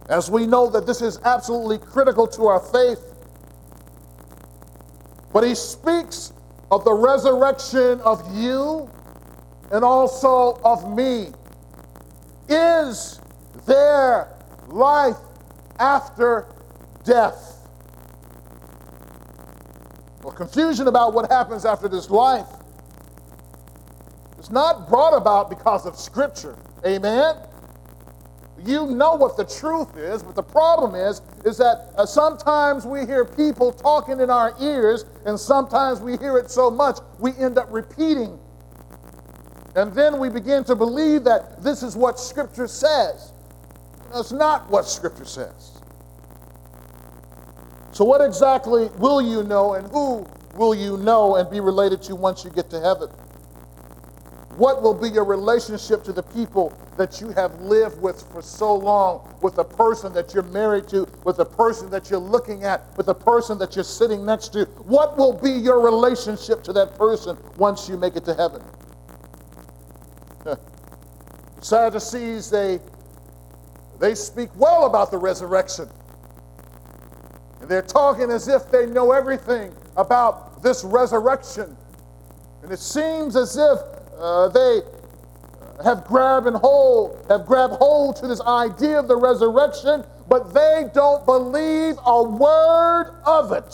As 0.08 0.30
we 0.30 0.46
know 0.46 0.70
that 0.70 0.86
this 0.86 1.02
is 1.02 1.18
absolutely 1.24 1.78
critical 1.78 2.28
to 2.28 2.46
our 2.46 2.60
faith. 2.60 3.14
But 5.32 5.42
he 5.42 5.56
speaks 5.56 6.32
of 6.70 6.84
the 6.84 6.92
resurrection 6.92 8.00
of 8.00 8.22
you 8.34 8.88
and 9.76 9.84
also 9.84 10.58
of 10.64 10.90
me. 10.96 11.28
Is 12.48 13.20
there 13.66 14.32
life 14.68 15.18
after 15.78 16.46
death? 17.04 17.68
Well, 20.22 20.32
confusion 20.32 20.88
about 20.88 21.12
what 21.12 21.30
happens 21.30 21.66
after 21.66 21.88
this 21.88 22.08
life 22.08 22.46
is 24.38 24.50
not 24.50 24.88
brought 24.88 25.14
about 25.14 25.50
because 25.50 25.84
of 25.84 25.98
Scripture. 25.98 26.56
Amen? 26.86 27.36
you 28.64 28.86
know 28.86 29.14
what 29.14 29.36
the 29.36 29.44
truth 29.44 29.96
is, 29.98 30.22
but 30.22 30.34
the 30.34 30.42
problem 30.42 30.94
is, 30.94 31.20
is 31.44 31.58
that 31.58 31.92
uh, 31.96 32.06
sometimes 32.06 32.86
we 32.86 33.04
hear 33.04 33.24
people 33.24 33.70
talking 33.70 34.18
in 34.18 34.30
our 34.30 34.54
ears, 34.60 35.04
and 35.26 35.38
sometimes 35.38 36.00
we 36.00 36.16
hear 36.16 36.38
it 36.38 36.50
so 36.50 36.70
much 36.70 36.98
we 37.18 37.32
end 37.36 37.58
up 37.58 37.68
repeating. 37.70 38.40
And 39.76 39.92
then 39.92 40.18
we 40.18 40.30
begin 40.30 40.64
to 40.64 40.74
believe 40.74 41.24
that 41.24 41.62
this 41.62 41.82
is 41.82 41.94
what 41.94 42.18
Scripture 42.18 42.66
says. 42.66 43.32
That's 44.12 44.32
not 44.32 44.70
what 44.70 44.86
Scripture 44.86 45.26
says. 45.26 45.82
So, 47.92 48.04
what 48.04 48.22
exactly 48.22 48.88
will 48.98 49.20
you 49.20 49.42
know, 49.42 49.74
and 49.74 49.86
who 49.88 50.26
will 50.56 50.74
you 50.74 50.96
know 50.96 51.36
and 51.36 51.50
be 51.50 51.60
related 51.60 52.02
to 52.04 52.14
once 52.14 52.42
you 52.42 52.50
get 52.50 52.70
to 52.70 52.80
heaven? 52.80 53.10
What 54.56 54.80
will 54.80 54.94
be 54.94 55.10
your 55.10 55.26
relationship 55.26 56.02
to 56.04 56.12
the 56.14 56.22
people 56.22 56.72
that 56.96 57.20
you 57.20 57.28
have 57.32 57.60
lived 57.60 58.00
with 58.00 58.22
for 58.32 58.40
so 58.40 58.74
long, 58.74 59.34
with 59.42 59.56
the 59.56 59.64
person 59.64 60.14
that 60.14 60.32
you're 60.32 60.42
married 60.44 60.88
to, 60.88 61.06
with 61.24 61.36
the 61.36 61.44
person 61.44 61.90
that 61.90 62.08
you're 62.08 62.18
looking 62.18 62.64
at, 62.64 62.96
with 62.96 63.04
the 63.04 63.14
person 63.14 63.58
that 63.58 63.74
you're 63.74 63.84
sitting 63.84 64.24
next 64.24 64.54
to? 64.54 64.64
What 64.86 65.18
will 65.18 65.34
be 65.34 65.50
your 65.50 65.80
relationship 65.80 66.62
to 66.64 66.72
that 66.72 66.94
person 66.96 67.36
once 67.58 67.86
you 67.86 67.98
make 67.98 68.16
it 68.16 68.24
to 68.24 68.34
heaven? 68.34 68.62
Sadducees, 71.66 72.48
they, 72.48 72.78
they 73.98 74.14
speak 74.14 74.50
well 74.54 74.86
about 74.86 75.10
the 75.10 75.18
resurrection. 75.18 75.88
And 77.60 77.68
they're 77.68 77.82
talking 77.82 78.30
as 78.30 78.46
if 78.46 78.70
they 78.70 78.86
know 78.86 79.10
everything 79.10 79.74
about 79.96 80.62
this 80.62 80.84
resurrection. 80.84 81.76
And 82.62 82.70
it 82.70 82.78
seems 82.78 83.34
as 83.34 83.56
if 83.56 83.80
uh, 84.16 84.46
they 84.50 84.82
have 85.82 86.04
grabbed 86.04 86.46
and 86.46 86.54
hold, 86.54 87.26
have 87.28 87.46
grabbed 87.46 87.74
hold 87.74 88.14
to 88.16 88.28
this 88.28 88.40
idea 88.42 89.00
of 89.00 89.08
the 89.08 89.16
resurrection, 89.16 90.04
but 90.28 90.54
they 90.54 90.84
don't 90.94 91.26
believe 91.26 91.96
a 92.06 92.22
word 92.22 93.12
of 93.24 93.50
it. 93.50 93.70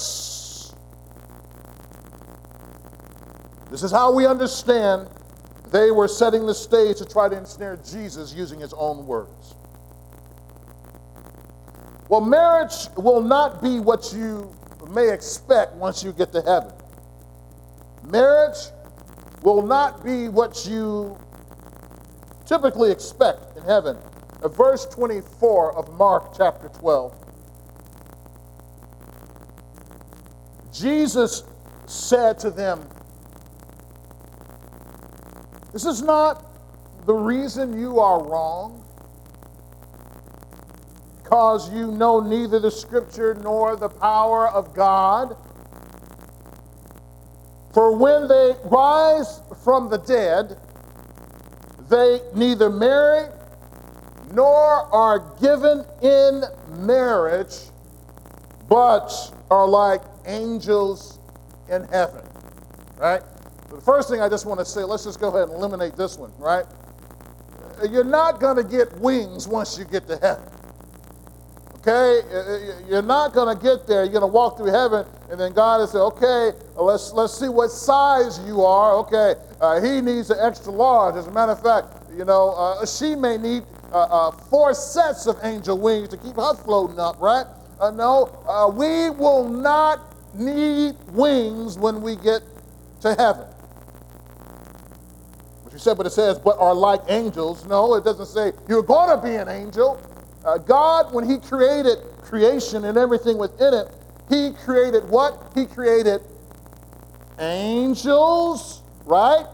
This 3.71 3.83
is 3.83 3.91
how 3.91 4.15
we 4.15 4.25
understand 4.25 5.11
they 5.73 5.91
were 5.91 6.07
setting 6.07 6.47
the 6.47 6.55
stage 6.55 6.99
to 6.99 7.07
try 7.07 7.29
to 7.29 7.37
ensnare 7.37 7.79
Jesus 7.91 8.35
using 8.35 8.61
his 8.61 8.75
own 8.75 9.07
words. 9.07 9.55
Well, 12.09 12.21
marriage 12.21 12.89
will 12.97 13.23
not 13.23 13.63
be 13.63 13.81
what 13.81 14.13
you 14.13 14.55
may 14.91 15.11
expect 15.11 15.73
once 15.75 16.05
you 16.05 16.13
get 16.13 16.31
to 16.33 16.43
heaven. 16.43 16.73
Marriage 18.05 18.59
will 19.43 19.63
not 19.63 20.05
be 20.05 20.29
what 20.29 20.67
you 20.67 21.19
typically 22.45 22.91
expect 22.91 23.57
in 23.57 23.63
heaven. 23.63 23.97
Uh, 24.43 24.49
verse 24.49 24.85
24 24.87 25.75
of 25.75 25.91
Mark 25.95 26.37
chapter 26.37 26.69
12. 26.69 27.15
Jesus 30.71 31.45
said 31.87 32.39
to 32.41 32.51
them, 32.51 32.87
This 35.73 35.87
is 35.87 36.03
not 36.03 36.45
the 37.07 37.15
reason 37.15 37.79
you 37.79 37.99
are 37.99 38.23
wrong, 38.23 38.85
because 41.23 41.73
you 41.73 41.91
know 41.91 42.21
neither 42.21 42.61
the 42.61 42.71
scripture 42.71 43.35
nor 43.35 43.75
the 43.77 43.89
power 43.89 44.49
of 44.49 44.75
God. 44.75 45.37
For 47.73 47.97
when 47.97 48.29
they 48.29 48.55
rise 48.65 49.41
from 49.65 49.89
the 49.89 49.97
dead, 49.97 50.59
they 51.89 52.21
neither 52.35 52.69
marry 52.69 53.29
nor 54.33 54.95
are 54.95 55.21
given 55.41 55.85
in 56.03 56.45
marriage, 56.79 57.57
but 58.69 59.11
are 59.51 59.67
like 59.67 60.03
angels 60.27 61.19
in 61.71 61.85
heaven. 61.85 62.25
Right? 62.99 63.23
The 63.73 63.81
first 63.81 64.09
thing 64.09 64.21
I 64.21 64.29
just 64.29 64.47
want 64.47 64.61
to 64.61 64.67
say, 64.67 64.83
let's 64.83 65.05
just 65.05 65.19
go 65.21 65.29
ahead 65.29 65.49
and 65.49 65.53
eliminate 65.53 65.97
this 65.97 66.19
one, 66.19 66.33
right? 66.39 66.65
You're 67.91 68.05
not 68.05 68.39
going 68.39 68.57
to 68.57 68.65
get 68.65 68.93
wings 69.01 69.49
once 69.49 69.79
you 69.79 69.85
get 69.85 70.07
to 70.09 70.17
heaven. 70.19 70.45
Okay? 71.77 72.21
You're 72.89 73.03
not 73.03 73.33
going 73.33 73.57
to 73.57 73.61
get 73.61 73.87
there. 73.87 74.05
You're 74.05 74.13
going 74.13 74.21
to 74.21 74.27
walk 74.29 74.57
through 74.57 74.71
heaven, 74.71 75.05
and 75.31 75.41
then 75.41 75.53
God 75.53 75.81
will 75.81 75.87
say, 75.87 75.99
okay, 75.99 76.53
let's, 76.77 77.13
let's 77.13 77.37
see 77.37 77.49
what 77.49 77.71
size 77.71 78.39
you 78.47 78.63
are. 78.63 78.93
Okay, 78.99 79.35
uh, 79.61 79.81
he 79.81 80.01
needs 80.01 80.31
an 80.31 80.39
extra 80.41 80.71
large. 80.71 81.17
As 81.17 81.27
a 81.27 81.33
matter 81.33 81.53
of 81.53 81.63
fact, 81.63 81.87
you 82.17 82.25
know, 82.25 82.51
uh, 82.51 82.87
she 82.87 83.17
may 83.17 83.39
need 83.39 83.65
uh, 83.91 84.29
uh 84.29 84.31
four 84.31 84.73
sets 84.75 85.27
of 85.27 85.37
angel 85.43 85.79
wings 85.79 86.09
to 86.09 86.17
keep 86.17 86.37
her 86.37 86.55
floating 86.55 86.99
up, 86.99 87.21
right? 87.21 87.47
Uh, 87.81 87.91
no, 87.91 88.27
uh, 88.47 88.69
we 88.69 89.11
will 89.11 89.49
not 89.49 90.15
need 90.35 90.95
wings 91.13 91.79
when 91.79 92.01
we 92.01 92.17
get 92.17 92.43
to 93.01 93.15
heaven. 93.15 93.47
You 95.73 95.79
said, 95.79 95.97
but 95.97 96.07
it 96.07 96.11
says, 96.11 96.39
but 96.39 96.59
are 96.59 96.75
like 96.75 97.01
angels. 97.09 97.65
No, 97.65 97.95
it 97.95 98.05
doesn't 98.05 98.27
say 98.27 98.53
you're 98.69 98.83
going 98.83 99.17
to 99.17 99.25
be 99.25 99.37
an 99.37 99.49
angel. 99.49 100.01
Uh, 100.45 100.59
God, 100.59 101.13
when 101.13 101.29
He 101.29 101.39
created 101.39 101.99
creation 102.23 102.85
and 102.85 102.99
everything 102.99 103.39
within 103.39 103.73
it, 103.73 103.89
He 104.29 104.53
created 104.65 105.09
what? 105.09 105.53
He 105.55 105.67
created 105.67 106.21
angels, 107.39 108.83
right? 109.05 109.47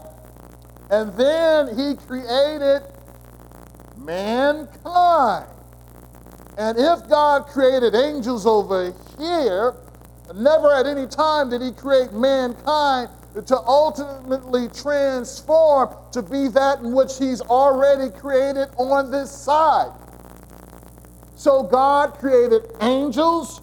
And 0.89 1.13
then 1.13 1.77
He 1.77 1.95
created 1.95 2.81
mankind. 3.97 5.47
And 6.57 6.77
if 6.77 7.07
God 7.07 7.47
created 7.47 7.95
angels 7.95 8.45
over 8.45 8.93
here, 9.17 9.77
never 10.35 10.73
at 10.73 10.85
any 10.85 11.07
time 11.07 11.49
did 11.49 11.61
he 11.61 11.71
create 11.71 12.11
mankind 12.11 13.09
to 13.41 13.57
ultimately 13.57 14.67
transform 14.69 15.95
to 16.11 16.21
be 16.21 16.47
that 16.49 16.79
in 16.79 16.93
which 16.93 17.17
he's 17.17 17.41
already 17.41 18.09
created 18.09 18.69
on 18.77 19.11
this 19.11 19.31
side. 19.31 19.91
So 21.35 21.63
God 21.63 22.15
created 22.15 22.63
angels, 22.81 23.61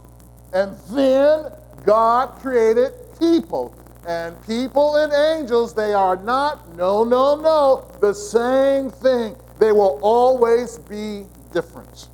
and 0.52 0.76
then 0.90 1.52
God 1.84 2.28
created 2.40 2.92
people. 3.18 3.74
And 4.06 4.40
people 4.46 4.96
and 4.96 5.12
angels, 5.12 5.74
they 5.74 5.92
are 5.92 6.16
not, 6.16 6.74
no, 6.76 7.04
no, 7.04 7.34
no, 7.34 7.90
the 8.00 8.14
same 8.14 8.90
thing. 8.90 9.36
They 9.58 9.72
will 9.72 9.98
always 10.00 10.78
be 10.78 11.26
different. 11.52 12.08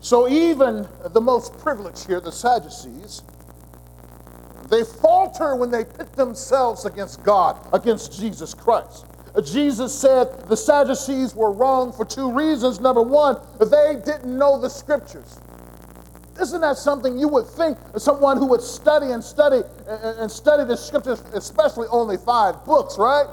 So 0.00 0.28
even 0.28 0.88
the 1.10 1.20
most 1.20 1.58
privileged 1.58 2.06
here, 2.06 2.20
the 2.20 2.32
Sadducees, 2.32 3.22
they 4.70 4.84
falter 4.84 5.56
when 5.56 5.70
they 5.70 5.84
pit 5.84 6.12
themselves 6.14 6.86
against 6.86 7.22
God, 7.22 7.68
against 7.72 8.18
Jesus 8.18 8.54
Christ. 8.54 9.06
Jesus 9.44 9.96
said 9.96 10.48
the 10.48 10.56
Sadducees 10.56 11.34
were 11.34 11.52
wrong 11.52 11.92
for 11.92 12.04
two 12.04 12.32
reasons. 12.32 12.80
Number 12.80 13.02
one, 13.02 13.36
they 13.58 14.00
didn't 14.04 14.36
know 14.36 14.58
the 14.60 14.68
scriptures. 14.68 15.38
Isn't 16.40 16.62
that 16.62 16.78
something 16.78 17.18
you 17.18 17.28
would 17.28 17.46
think 17.46 17.76
someone 17.98 18.38
who 18.38 18.46
would 18.46 18.62
study 18.62 19.12
and 19.12 19.22
study 19.22 19.60
and 19.86 20.30
study 20.30 20.64
the 20.64 20.76
scriptures, 20.76 21.22
especially 21.34 21.86
only 21.90 22.16
five 22.16 22.64
books, 22.64 22.96
right? 22.98 23.26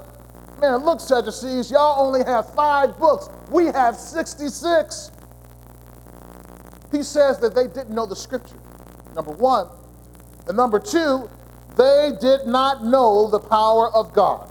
Man, 0.60 0.84
look, 0.84 1.00
Sadducees, 1.00 1.70
y'all 1.70 2.04
only 2.04 2.22
have 2.24 2.52
five 2.54 2.98
books. 2.98 3.30
We 3.50 3.66
have 3.66 3.96
66. 3.96 5.12
He 6.90 7.02
says 7.02 7.38
that 7.40 7.54
they 7.54 7.66
didn't 7.66 7.90
know 7.90 8.06
the 8.06 8.16
scripture, 8.16 8.56
number 9.14 9.32
one. 9.32 9.68
And 10.46 10.56
number 10.56 10.78
two, 10.78 11.28
they 11.76 12.12
did 12.20 12.46
not 12.46 12.84
know 12.84 13.28
the 13.28 13.38
power 13.38 13.94
of 13.94 14.12
God. 14.12 14.50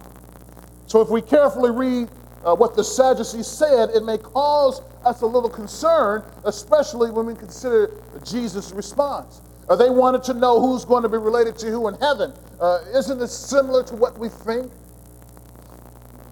So 0.85 1.01
if 1.01 1.09
we 1.09 1.21
carefully 1.21 1.71
read 1.71 2.09
uh, 2.45 2.55
what 2.55 2.75
the 2.75 2.83
Sadducees 2.83 3.47
said, 3.47 3.89
it 3.89 4.05
may 4.05 4.17
cause 4.17 4.81
us 5.03 5.21
a 5.21 5.25
little 5.25 5.49
concern, 5.49 6.23
especially 6.45 7.11
when 7.11 7.25
we 7.25 7.35
consider 7.35 7.91
Jesus' 8.23 8.71
response. 8.71 9.41
Uh, 9.67 9.75
they 9.75 9.89
wanted 9.89 10.23
to 10.23 10.33
know 10.33 10.61
who's 10.61 10.85
going 10.85 11.03
to 11.03 11.09
be 11.09 11.17
related 11.17 11.57
to 11.57 11.67
who 11.67 11.87
in 11.89 11.95
heaven. 11.95 12.31
Uh, 12.61 12.79
isn't 12.95 13.19
this 13.19 13.37
similar 13.37 13.83
to 13.83 13.95
what 13.95 14.17
we 14.17 14.29
think? 14.29 14.71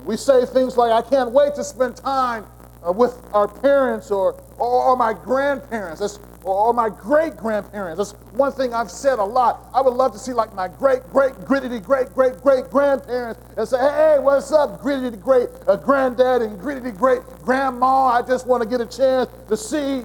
We 0.06 0.16
say 0.16 0.46
things 0.46 0.78
like, 0.78 0.92
I 0.92 1.08
can't 1.08 1.32
wait 1.32 1.56
to 1.56 1.64
spend 1.64 1.98
time 1.98 2.46
uh, 2.88 2.92
with 2.92 3.20
our 3.34 3.48
parents 3.48 4.12
or, 4.12 4.42
or, 4.58 4.96
my 4.96 5.14
grandparents 5.14 6.00
That's, 6.00 6.20
or, 6.44 6.68
or 6.68 6.74
my 6.74 6.90
great 6.90 7.36
grandparents. 7.36 7.98
That's 7.98 8.12
one 8.34 8.52
thing 8.52 8.74
I've 8.74 8.92
said 8.92 9.20
a 9.20 9.24
lot. 9.24 9.70
I 9.74 9.82
would 9.82 9.94
love 9.94 10.12
to 10.14 10.20
see 10.20 10.34
like 10.34 10.54
my 10.54 10.68
great, 10.68 11.04
great, 11.10 11.34
gritty, 11.46 11.80
great, 11.80 12.14
great, 12.14 12.38
great 12.42 12.70
grandparents 12.70 13.40
and 13.58 13.68
say, 13.68 13.78
hey, 13.78 14.18
what's 14.20 14.52
up, 14.52 14.82
gritty, 14.82 15.16
great 15.18 15.50
uh, 15.68 15.76
granddad 15.76 16.42
and 16.42 16.60
gritty, 16.60 16.92
great 16.92 17.22
grandma? 17.44 18.08
I 18.08 18.22
just 18.22 18.48
want 18.48 18.64
to 18.64 18.70
get 18.70 18.82
a 18.82 18.86
chance 18.86 19.30
to 19.50 19.58
see. 19.58 20.04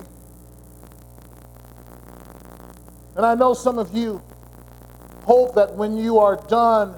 And 3.16 3.26
I 3.26 3.34
know 3.34 3.54
some 3.54 3.78
of 3.78 3.94
you 3.94 4.22
hope 5.24 5.54
that 5.54 5.74
when 5.74 5.96
you 5.96 6.18
are 6.18 6.36
done 6.48 6.94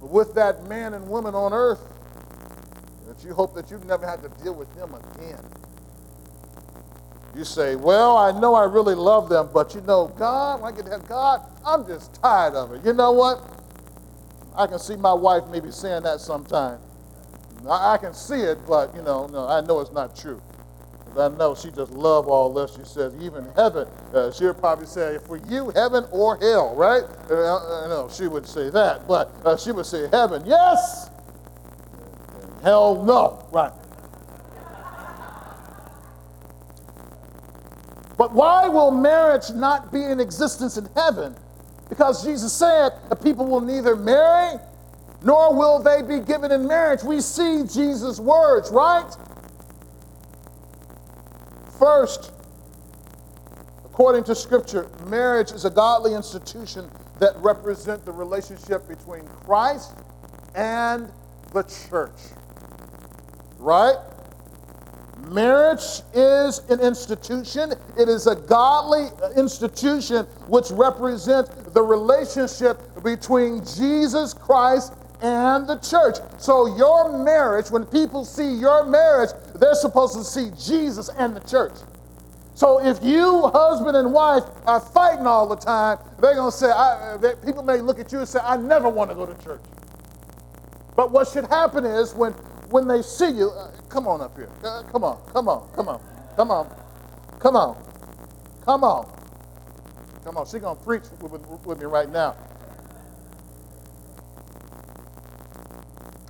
with 0.00 0.34
that 0.34 0.64
man 0.66 0.94
and 0.94 1.06
woman 1.08 1.34
on 1.34 1.52
earth, 1.52 1.80
that 3.06 3.22
you 3.24 3.34
hope 3.34 3.54
that 3.54 3.70
you've 3.70 3.84
never 3.86 4.06
had 4.06 4.22
to 4.22 4.28
deal 4.42 4.54
with 4.54 4.72
them 4.74 4.94
again. 4.94 5.44
You 7.36 7.44
say, 7.44 7.76
Well, 7.76 8.16
I 8.16 8.38
know 8.38 8.54
I 8.54 8.64
really 8.64 8.94
love 8.94 9.28
them, 9.28 9.48
but 9.52 9.74
you 9.74 9.80
know, 9.82 10.08
God, 10.18 10.62
I 10.62 10.72
get 10.72 10.86
to 10.86 11.02
God, 11.08 11.42
I'm 11.64 11.86
just 11.86 12.14
tired 12.22 12.54
of 12.54 12.72
it. 12.72 12.84
You 12.84 12.92
know 12.92 13.12
what? 13.12 13.42
I 14.56 14.66
can 14.66 14.78
see 14.78 14.96
my 14.96 15.12
wife 15.12 15.44
maybe 15.50 15.70
saying 15.70 16.04
that 16.04 16.20
sometime. 16.20 16.78
I, 17.68 17.96
can 17.96 18.12
see 18.12 18.40
it, 18.40 18.58
but 18.68 18.94
you 18.94 19.02
know, 19.02 19.26
no, 19.26 19.48
I 19.48 19.62
know 19.62 19.80
it's 19.80 19.90
not 19.90 20.14
true. 20.14 20.40
I 21.18 21.28
know 21.28 21.54
she 21.54 21.70
just 21.70 21.92
love 21.92 22.28
all 22.28 22.52
this. 22.52 22.76
She 22.76 22.84
says, 22.84 23.14
even 23.20 23.46
heaven, 23.56 23.88
uh, 24.12 24.32
she'll 24.32 24.52
probably 24.52 24.86
say, 24.86 25.18
for 25.26 25.38
you, 25.38 25.70
heaven 25.70 26.04
or 26.10 26.36
hell, 26.36 26.74
right? 26.74 27.04
Uh, 27.30 27.34
uh, 27.34 27.88
no, 27.88 28.10
she 28.12 28.26
would 28.26 28.46
say 28.46 28.68
that, 28.70 29.08
but 29.08 29.32
uh, 29.44 29.56
she 29.56 29.72
would 29.72 29.86
say, 29.86 30.08
heaven, 30.12 30.42
yes, 30.44 31.08
Hell 32.64 33.04
no. 33.04 33.46
Right. 33.52 33.72
But 38.24 38.32
why 38.32 38.68
will 38.68 38.90
marriage 38.90 39.50
not 39.50 39.92
be 39.92 40.02
in 40.02 40.18
existence 40.18 40.78
in 40.78 40.88
heaven? 40.96 41.36
Because 41.90 42.24
Jesus 42.24 42.54
said 42.54 42.92
the 43.10 43.16
people 43.16 43.44
will 43.44 43.60
neither 43.60 43.94
marry 43.94 44.58
nor 45.22 45.54
will 45.54 45.78
they 45.78 46.00
be 46.00 46.20
given 46.20 46.50
in 46.50 46.66
marriage. 46.66 47.02
We 47.02 47.20
see 47.20 47.64
Jesus' 47.64 48.18
words, 48.18 48.70
right? 48.70 49.14
First, 51.78 52.32
according 53.84 54.24
to 54.24 54.34
Scripture, 54.34 54.88
marriage 55.06 55.52
is 55.52 55.66
a 55.66 55.70
godly 55.70 56.14
institution 56.14 56.90
that 57.18 57.36
represents 57.40 58.06
the 58.06 58.12
relationship 58.12 58.88
between 58.88 59.26
Christ 59.44 59.92
and 60.54 61.12
the 61.52 61.62
church 61.64 62.32
right? 63.64 63.96
Marriage 65.30 66.02
is 66.12 66.58
an 66.68 66.80
institution. 66.80 67.72
It 67.98 68.08
is 68.08 68.26
a 68.26 68.34
godly 68.34 69.08
institution 69.36 70.26
which 70.48 70.70
represents 70.70 71.50
the 71.72 71.82
relationship 71.82 72.80
between 73.02 73.64
Jesus 73.64 74.34
Christ 74.34 74.92
and 75.22 75.66
the 75.66 75.76
church. 75.76 76.16
So, 76.38 76.76
your 76.76 77.16
marriage, 77.24 77.70
when 77.70 77.86
people 77.86 78.24
see 78.24 78.52
your 78.54 78.84
marriage, 78.84 79.30
they're 79.54 79.74
supposed 79.74 80.14
to 80.14 80.24
see 80.24 80.50
Jesus 80.58 81.08
and 81.16 81.34
the 81.34 81.40
church. 81.40 81.72
So, 82.54 82.84
if 82.84 83.02
you, 83.02 83.48
husband 83.48 83.96
and 83.96 84.12
wife, 84.12 84.44
are 84.66 84.80
fighting 84.80 85.26
all 85.26 85.48
the 85.48 85.56
time, 85.56 85.98
they're 86.18 86.34
going 86.34 86.50
to 86.50 86.56
say, 86.56 86.70
I, 86.70 87.16
they, 87.16 87.34
people 87.44 87.62
may 87.62 87.78
look 87.78 87.98
at 87.98 88.12
you 88.12 88.18
and 88.18 88.28
say, 88.28 88.40
I 88.42 88.56
never 88.56 88.88
want 88.88 89.10
to 89.10 89.14
go 89.16 89.24
to 89.26 89.44
church. 89.44 89.62
But 90.96 91.10
what 91.10 91.28
should 91.28 91.46
happen 91.46 91.84
is 91.84 92.14
when 92.14 92.34
when 92.70 92.88
they 92.88 93.02
see 93.02 93.30
you, 93.30 93.52
come 93.94 94.08
on 94.08 94.20
up 94.20 94.36
here. 94.36 94.50
Uh, 94.62 94.82
come 94.92 95.04
on, 95.04 95.22
come 95.32 95.48
on, 95.48 95.70
come 95.74 95.88
on, 95.88 96.00
come 96.36 96.50
on, 96.50 96.68
come 97.38 97.56
on, 97.56 97.76
Come 98.64 98.82
on. 98.82 99.06
Come 100.24 100.38
on. 100.38 100.46
She's 100.46 100.62
going 100.62 100.76
to 100.76 100.82
preach 100.82 101.02
with, 101.20 101.32
with, 101.66 101.78
me 101.78 101.84
right 101.84 102.10
now. 102.10 102.34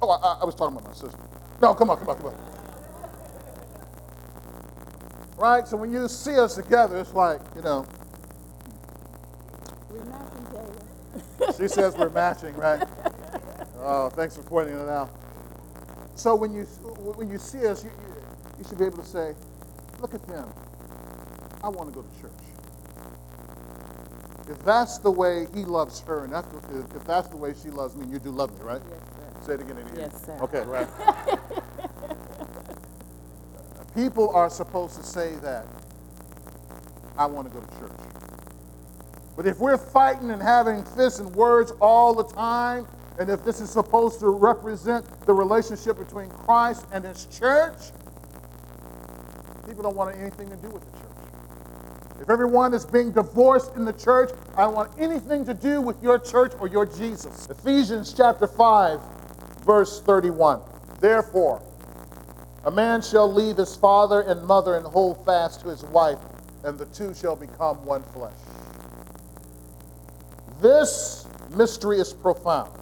Oh, 0.03 0.11
I, 0.11 0.40
I 0.42 0.44
was 0.44 0.57
talking 0.57 0.77
about 0.77 0.88
my 0.88 0.94
sister. 0.94 1.16
No, 1.62 1.74
come 1.74 1.90
on, 1.90 1.98
come 1.98 2.09
on, 2.09 2.16
come 2.16 2.27
on. 2.27 2.35
Right? 5.38 5.68
So 5.68 5.77
when 5.77 5.92
you 5.92 6.09
see 6.09 6.37
us 6.38 6.57
together, 6.57 6.98
it's 6.98 7.14
like, 7.14 7.40
you 7.55 7.62
know. 7.62 7.87
We're 9.88 10.05
matching, 10.05 10.46
together. 10.46 11.53
She 11.57 11.68
says 11.68 11.96
we're 11.96 12.11
matching, 12.11 12.55
right? 12.57 12.83
Oh, 13.87 14.09
thanks 14.09 14.35
for 14.35 14.42
pointing 14.42 14.79
it 14.79 14.88
out. 14.88 15.11
So 16.14 16.35
when 16.35 16.55
you 16.55 16.66
when 17.12 17.30
you 17.30 17.38
see 17.38 17.66
us, 17.66 17.84
you, 17.84 17.90
you 18.58 18.64
should 18.68 18.78
be 18.78 18.84
able 18.86 18.98
to 18.98 19.04
say, 19.04 19.34
"Look 20.00 20.14
at 20.14 20.26
them. 20.26 20.52
I 21.62 21.68
want 21.68 21.88
to 21.90 21.94
go 21.94 22.02
to 22.02 22.20
church." 22.20 22.32
If 24.48 24.62
that's 24.64 24.98
the 24.98 25.10
way 25.10 25.46
he 25.54 25.64
loves 25.64 26.00
her, 26.02 26.24
and 26.24 26.32
that's 26.32 26.46
if 26.94 27.04
that's 27.04 27.28
the 27.28 27.36
way 27.36 27.54
she 27.62 27.70
loves 27.70 27.96
me, 27.96 28.06
you 28.10 28.18
do 28.18 28.30
love 28.30 28.50
me, 28.58 28.64
right? 28.64 28.82
Yes, 28.90 29.00
sir. 29.00 29.46
Say 29.46 29.54
it 29.54 29.60
again. 29.62 29.78
Ian. 29.78 29.88
Yes, 29.96 30.24
sir. 30.24 30.36
Okay, 30.40 30.60
right. 30.62 30.88
People 33.94 34.30
are 34.34 34.50
supposed 34.50 34.96
to 34.96 35.02
say 35.02 35.34
that. 35.36 35.66
I 37.16 37.26
want 37.26 37.48
to 37.48 37.54
go 37.54 37.60
to 37.64 37.78
church. 37.78 37.92
But 39.36 39.46
if 39.46 39.58
we're 39.58 39.78
fighting 39.78 40.30
and 40.30 40.42
having 40.42 40.84
fists 40.84 41.20
and 41.20 41.34
words 41.34 41.72
all 41.80 42.14
the 42.14 42.24
time, 42.24 42.86
and 43.18 43.31
if 43.31 43.44
this 43.44 43.61
is 43.61 43.70
supposed 43.70 44.20
to 44.20 44.29
represent 44.29 45.07
the 45.27 45.33
relationship 45.33 45.98
between 45.98 46.29
Christ 46.31 46.87
and 46.92 47.05
his 47.05 47.27
church, 47.27 47.77
people 49.66 49.83
don't 49.83 49.96
want 49.96 50.16
anything 50.16 50.48
to 50.50 50.57
do 50.57 50.68
with 50.68 50.85
the 50.85 50.98
church. 50.98 51.05
If 52.20 52.31
everyone 52.31 52.74
is 52.74 52.85
being 52.85 53.12
divorced 53.12 53.77
in 53.77 53.85
the 53.85 53.92
church, 53.92 54.31
I 54.57 54.62
don't 54.62 54.74
want 54.74 54.92
anything 54.98 55.44
to 55.46 55.55
do 55.55 55.81
with 55.81 56.03
your 56.03 56.18
church 56.18 56.53
or 56.59 56.68
your 56.68 56.87
Jesus. 56.87 57.48
Ephesians 57.48 58.12
chapter 58.12 58.46
5, 58.46 59.00
verse 59.64 60.00
31. 60.00 60.61
Therefore, 61.00 61.62
a 62.64 62.70
man 62.70 63.03
shall 63.03 63.31
leave 63.31 63.59
his 63.59 63.77
father 63.77 64.22
and 64.22 64.44
mother 64.44 64.77
and 64.77 64.87
hold 64.87 65.24
fast 65.24 65.61
to 65.61 65.68
his 65.68 65.83
wife, 65.85 66.18
and 66.64 66.79
the 66.79 66.87
two 66.87 67.14
shall 67.14 67.37
become 67.37 67.85
one 67.85 68.03
flesh. 68.14 68.33
This 70.61 71.27
mystery 71.50 72.00
is 72.00 72.12
profound. 72.12 72.72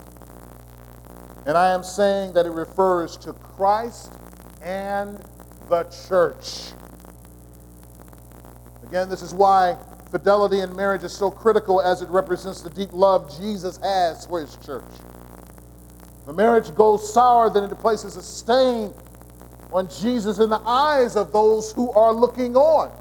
And 1.46 1.58
I 1.58 1.70
am 1.72 1.82
saying 1.82 2.34
that 2.34 2.46
it 2.46 2.52
refers 2.52 3.16
to 3.18 3.32
Christ 3.32 4.12
and 4.62 5.18
the 5.68 5.84
church. 6.08 6.72
Again, 8.84 9.08
this 9.08 9.22
is 9.22 9.34
why 9.34 9.76
fidelity 10.10 10.60
in 10.60 10.74
marriage 10.76 11.02
is 11.02 11.12
so 11.12 11.30
critical 11.30 11.80
as 11.80 12.02
it 12.02 12.08
represents 12.10 12.60
the 12.60 12.70
deep 12.70 12.92
love 12.92 13.34
Jesus 13.40 13.78
has 13.78 14.26
for 14.26 14.40
his 14.40 14.56
church. 14.56 14.84
The 16.26 16.32
marriage 16.32 16.72
goes 16.74 17.12
sour, 17.12 17.50
then 17.50 17.64
it 17.64 17.78
places 17.78 18.16
a 18.16 18.22
stain 18.22 18.92
on 19.72 19.88
Jesus 19.88 20.38
in 20.38 20.50
the 20.50 20.60
eyes 20.66 21.16
of 21.16 21.32
those 21.32 21.72
who 21.72 21.90
are 21.92 22.12
looking 22.12 22.54
on. 22.54 22.92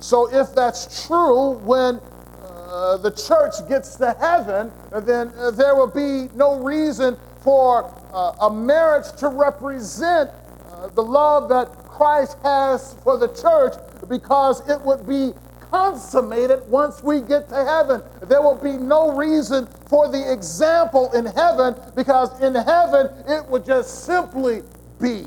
So, 0.00 0.28
if 0.34 0.54
that's 0.54 1.06
true, 1.06 1.52
when 1.58 2.00
uh, 2.42 2.96
the 2.96 3.12
church 3.12 3.66
gets 3.68 3.94
to 3.96 4.14
heaven, 4.18 4.72
then 5.06 5.32
uh, 5.38 5.52
there 5.52 5.76
will 5.76 5.86
be 5.86 6.28
no 6.34 6.58
reason 6.58 7.16
for 7.44 7.94
uh, 8.12 8.32
a 8.40 8.50
marriage 8.52 9.12
to 9.18 9.28
represent 9.28 10.30
uh, 10.66 10.88
the 10.88 11.02
love 11.02 11.50
that 11.50 11.68
Christ 11.84 12.38
has 12.42 12.94
for 13.04 13.18
the 13.18 13.28
church 13.28 13.74
because 14.08 14.68
it 14.68 14.80
would 14.80 15.06
be 15.06 15.32
consummated 15.70 16.66
once 16.68 17.02
we 17.02 17.20
get 17.20 17.48
to 17.50 17.64
heaven. 17.64 18.02
There 18.22 18.40
will 18.40 18.56
be 18.56 18.72
no 18.72 19.14
reason 19.14 19.66
for 19.88 20.08
the 20.08 20.32
example 20.32 21.12
in 21.12 21.26
heaven 21.26 21.74
because 21.94 22.40
in 22.40 22.54
heaven 22.54 23.10
it 23.28 23.46
would 23.48 23.64
just 23.64 24.04
simply 24.04 24.62
be. 25.00 25.26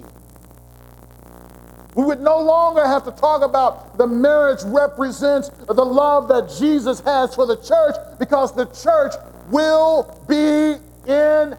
We 1.95 2.03
would 2.03 2.21
no 2.21 2.39
longer 2.39 2.86
have 2.86 3.03
to 3.06 3.12
talk 3.12 3.43
about 3.43 3.97
the 3.97 4.08
marriage 4.08 4.60
represents 4.65 5.49
the 5.49 5.86
love 5.86 6.27
that 6.27 6.53
Jesus 6.58 6.99
has 7.01 7.34
for 7.36 7.45
the 7.45 7.58
church 7.58 7.95
because 8.19 8.53
the 8.53 8.65
church 8.65 9.13
will 9.49 10.23
be 10.27 10.75
in 11.12 11.58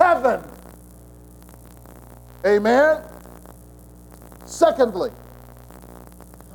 heaven. 0.00 0.42
Amen. 2.46 3.02
Secondly, 4.46 5.10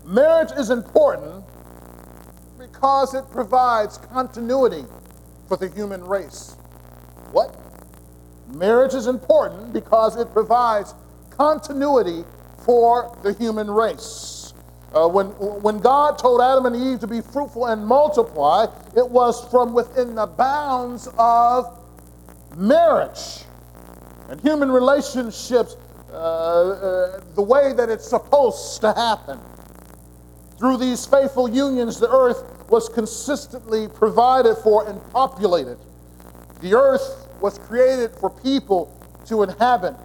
marriage 0.04 0.52
is 0.58 0.72
important 0.72 1.44
because 2.58 3.14
it 3.14 3.30
provides 3.30 3.98
continuity 3.98 4.86
for 5.48 5.58
the 5.58 5.70
human 5.70 6.04
race. 6.04 6.56
What? 7.32 7.56
Marriage 8.48 8.94
is 8.94 9.08
important 9.08 9.74
because 9.74 10.18
it 10.18 10.32
provides 10.34 10.96
continuity 11.30 12.26
for 12.66 13.16
the 13.24 13.34
human 13.34 13.70
race. 13.70 14.54
Uh, 14.94 15.08
when, 15.08 15.28
when 15.62 15.80
God 15.80 16.18
told 16.18 16.42
Adam 16.42 16.66
and 16.66 16.76
Eve 16.76 17.00
to 17.02 17.08
be 17.08 17.22
fruitful 17.22 17.66
and 17.68 17.86
multiply, 17.86 18.66
it 18.96 19.08
was 19.08 19.48
from 19.50 19.74
within 19.74 20.16
the 20.16 20.26
bounds 20.26 21.10
of 21.18 21.85
marriage 22.56 23.44
and 24.30 24.40
human 24.42 24.72
relationships 24.72 25.76
uh, 26.12 26.16
uh, 26.16 27.20
the 27.36 27.42
way 27.42 27.74
that 27.74 27.90
it's 27.90 28.08
supposed 28.08 28.82
to 28.82 28.94
happen. 28.94 29.40
Through 30.58 30.78
these 30.78 31.06
faithful 31.06 31.50
unions, 31.50 32.00
the 32.00 32.10
earth 32.10 32.70
was 32.70 32.88
consistently 32.90 33.88
provided 33.88 34.56
for 34.56 34.88
and 34.88 35.02
populated. 35.12 35.78
The 36.62 36.74
earth 36.74 37.28
was 37.42 37.60
created 37.60 38.12
for 38.12 38.30
people 38.30 38.92
to 39.26 39.44
inhabit 39.44 39.96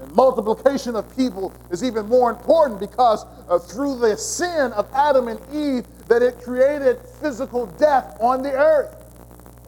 And 0.00 0.14
multiplication 0.14 0.94
of 0.94 1.14
people 1.16 1.52
is 1.70 1.82
even 1.82 2.06
more 2.06 2.30
important 2.30 2.78
because 2.78 3.24
uh, 3.48 3.58
through 3.58 3.98
the 3.98 4.16
sin 4.16 4.72
of 4.72 4.88
Adam 4.94 5.28
and 5.28 5.40
Eve 5.52 5.84
that 6.06 6.22
it 6.22 6.40
created 6.40 7.00
physical 7.20 7.66
death 7.66 8.16
on 8.20 8.42
the 8.42 8.52
earth. 8.52 8.97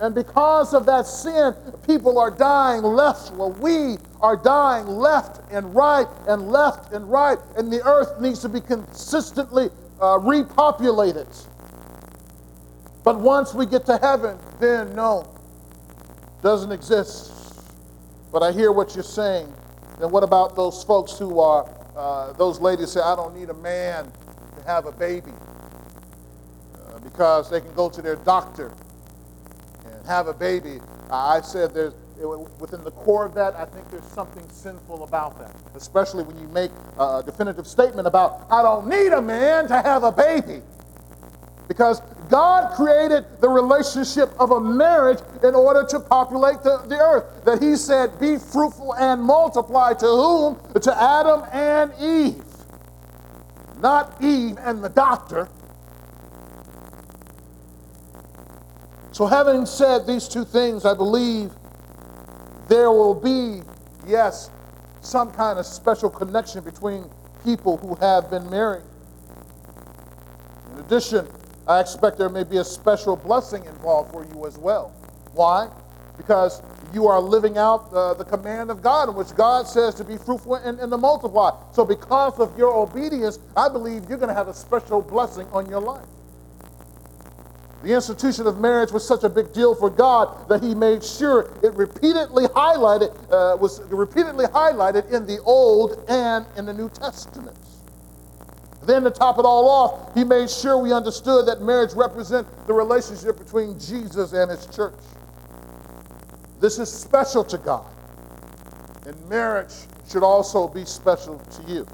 And 0.01 0.15
because 0.15 0.73
of 0.73 0.87
that 0.87 1.07
sin, 1.07 1.55
people 1.87 2.19
are 2.19 2.31
dying 2.31 2.83
left. 2.83 3.33
Well, 3.35 3.53
we 3.53 3.99
are 4.23 4.37
dying 4.37 4.87
left 4.87 5.43
and 5.53 5.75
right 5.75 6.07
and 6.27 6.51
left 6.51 6.93
and 6.93 7.11
right. 7.11 7.39
And 7.57 7.71
the 7.71 7.83
earth 7.85 8.19
needs 8.19 8.41
to 8.41 8.49
be 8.49 8.63
consistently 8.63 9.69
uh, 10.01 10.19
repopulated. 10.19 11.29
But 13.05 13.21
once 13.21 13.53
we 13.53 13.67
get 13.67 13.85
to 13.87 13.99
heaven, 13.99 14.39
then 14.59 14.95
no, 14.95 15.31
doesn't 16.43 16.73
exist. 16.73 17.33
But 18.33 18.43
I 18.43 18.53
hear 18.53 18.73
what 18.73 18.95
you're 18.95 19.05
saying. 19.05 19.53
Then 19.99 20.11
what 20.11 20.23
about 20.23 20.57
those 20.57 20.83
folks 20.83 21.19
who 21.19 21.41
are, 21.41 21.69
uh, 21.95 22.33
those 22.35 22.59
ladies 22.59 22.93
say, 22.93 23.01
I 23.01 23.15
don't 23.17 23.37
need 23.37 23.51
a 23.51 23.55
man 23.55 24.11
to 24.57 24.63
have 24.65 24.87
a 24.87 24.93
baby 24.93 25.33
uh, 26.75 26.99
because 27.01 27.51
they 27.51 27.61
can 27.61 27.75
go 27.75 27.91
to 27.91 28.01
their 28.01 28.17
doctor 28.17 28.73
and 30.01 30.09
have 30.09 30.27
a 30.27 30.35
baby. 30.35 30.81
I 31.11 31.41
said 31.41 31.75
there's, 31.75 31.95
within 32.59 32.83
the 32.85 32.91
core 32.91 33.27
of 33.27 33.35
that, 33.35 33.55
I 33.55 33.65
think 33.65 33.91
there's 33.91 34.05
something 34.05 34.49
sinful 34.51 35.05
about 35.05 35.39
that, 35.39 35.55
especially 35.75 36.25
when 36.25 36.39
you 36.39 36.49
make 36.49 36.71
a 36.99 37.23
definitive 37.25 37.67
statement 37.67 38.07
about, 38.07 38.47
I 38.51 38.63
don't 38.63 38.89
need 38.89 39.13
a 39.13 39.23
man 39.23 39.69
to 39.69 39.81
have 39.83 40.05
a 40.05 40.13
baby. 40.13 40.63
Because 41.69 42.03
God 42.29 42.75
created 42.75 43.25
the 43.41 43.49
relationship 43.49 44.31
of 44.41 44.51
a 44.51 44.61
marriage 44.61 45.21
in 45.45 45.55
order 45.55 45.85
to 45.89 46.01
populate 46.01 46.63
the, 46.63 46.79
the 46.89 46.99
earth. 46.99 47.45
That 47.45 47.63
He 47.63 47.77
said, 47.77 48.19
Be 48.19 48.39
fruitful 48.39 48.95
and 48.97 49.23
multiply 49.23 49.95
to 49.95 50.07
whom? 50.07 50.59
To 50.81 51.03
Adam 51.03 51.45
and 51.53 51.93
Eve. 52.01 52.43
Not 53.81 54.21
Eve 54.21 54.59
and 54.61 54.83
the 54.83 54.89
doctor. 54.89 55.49
So, 59.21 59.27
having 59.27 59.67
said 59.67 60.07
these 60.07 60.27
two 60.27 60.47
things, 60.47 60.87
I 60.87 60.95
believe 60.95 61.53
there 62.69 62.91
will 62.91 63.13
be, 63.13 63.61
yes, 64.07 64.49
some 65.03 65.31
kind 65.31 65.59
of 65.59 65.67
special 65.67 66.09
connection 66.09 66.65
between 66.65 67.05
people 67.45 67.77
who 67.77 67.97
have 67.97 68.31
been 68.31 68.49
married. 68.49 68.83
In 70.73 70.79
addition, 70.79 71.29
I 71.69 71.81
expect 71.81 72.17
there 72.17 72.31
may 72.31 72.45
be 72.45 72.57
a 72.57 72.65
special 72.65 73.15
blessing 73.15 73.63
involved 73.67 74.11
for 74.11 74.25
you 74.25 74.47
as 74.47 74.57
well. 74.57 74.89
Why? 75.35 75.69
Because 76.17 76.63
you 76.95 77.07
are 77.07 77.21
living 77.21 77.59
out 77.59 77.93
uh, 77.93 78.15
the 78.15 78.25
command 78.25 78.71
of 78.71 78.81
God, 78.81 79.11
in 79.11 79.17
which 79.17 79.37
God 79.37 79.69
says 79.69 79.95
to 79.97 80.05
be 80.05 80.17
fruitful 80.17 80.55
and, 80.55 80.81
and 80.81 80.91
to 80.91 80.97
multiply. 80.97 81.51
So, 81.75 81.85
because 81.85 82.39
of 82.39 82.57
your 82.57 82.73
obedience, 82.73 83.39
I 83.55 83.69
believe 83.69 84.09
you're 84.09 84.17
going 84.17 84.31
to 84.31 84.35
have 84.35 84.49
a 84.49 84.55
special 84.55 85.03
blessing 85.03 85.47
on 85.53 85.69
your 85.69 85.83
life. 85.83 86.07
The 87.83 87.95
institution 87.95 88.47
of 88.47 88.61
marriage 88.61 88.93
was 88.93 89.07
such 89.07 89.25
a 89.25 89.29
big 89.29 89.53
deal 89.55 89.75
for 89.75 89.89
God 89.89 90.49
that 90.49 90.63
He 90.63 90.75
made 90.75 91.03
sure 91.03 91.51
it 91.63 91.73
repeatedly 91.75 92.45
highlighted 92.49 93.17
uh, 93.33 93.57
was 93.57 93.81
repeatedly 93.85 94.47
highlighted 94.47 95.11
in 95.11 95.27
the 95.27 95.41
Old 95.43 96.05
and 96.09 96.45
in 96.57 96.67
the 96.67 96.75
New 96.75 96.91
Testaments. 96.91 97.79
then 98.83 99.05
to 99.05 99.11
top 99.11 99.39
it 99.39 99.45
all 99.45 99.69
off, 99.69 100.15
he 100.15 100.25
made 100.25 100.51
sure 100.51 100.77
we 100.77 100.93
understood 100.93 101.47
that 101.47 101.63
marriage 101.63 101.93
represents 101.95 102.51
the 102.67 102.73
relationship 102.73 103.39
between 103.39 103.79
Jesus 103.79 104.33
and 104.33 104.51
his 104.51 104.67
church. 104.67 104.95
This 106.61 106.79
is 106.79 106.93
special 106.93 107.45
to 107.45 107.57
God. 107.59 107.87
And 109.07 109.17
marriage 109.29 109.73
should 110.11 110.23
also 110.23 110.69
be 110.69 110.85
special 110.85 111.39
to 111.39 111.63
you. 111.73 111.87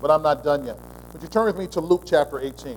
But 0.00 0.10
I'm 0.10 0.22
not 0.22 0.42
done 0.42 0.64
yet. 0.66 0.78
Would 1.12 1.22
you 1.22 1.28
turn 1.28 1.46
with 1.46 1.56
me 1.56 1.66
to 1.68 1.80
Luke 1.80 2.04
chapter 2.06 2.40
18? 2.40 2.76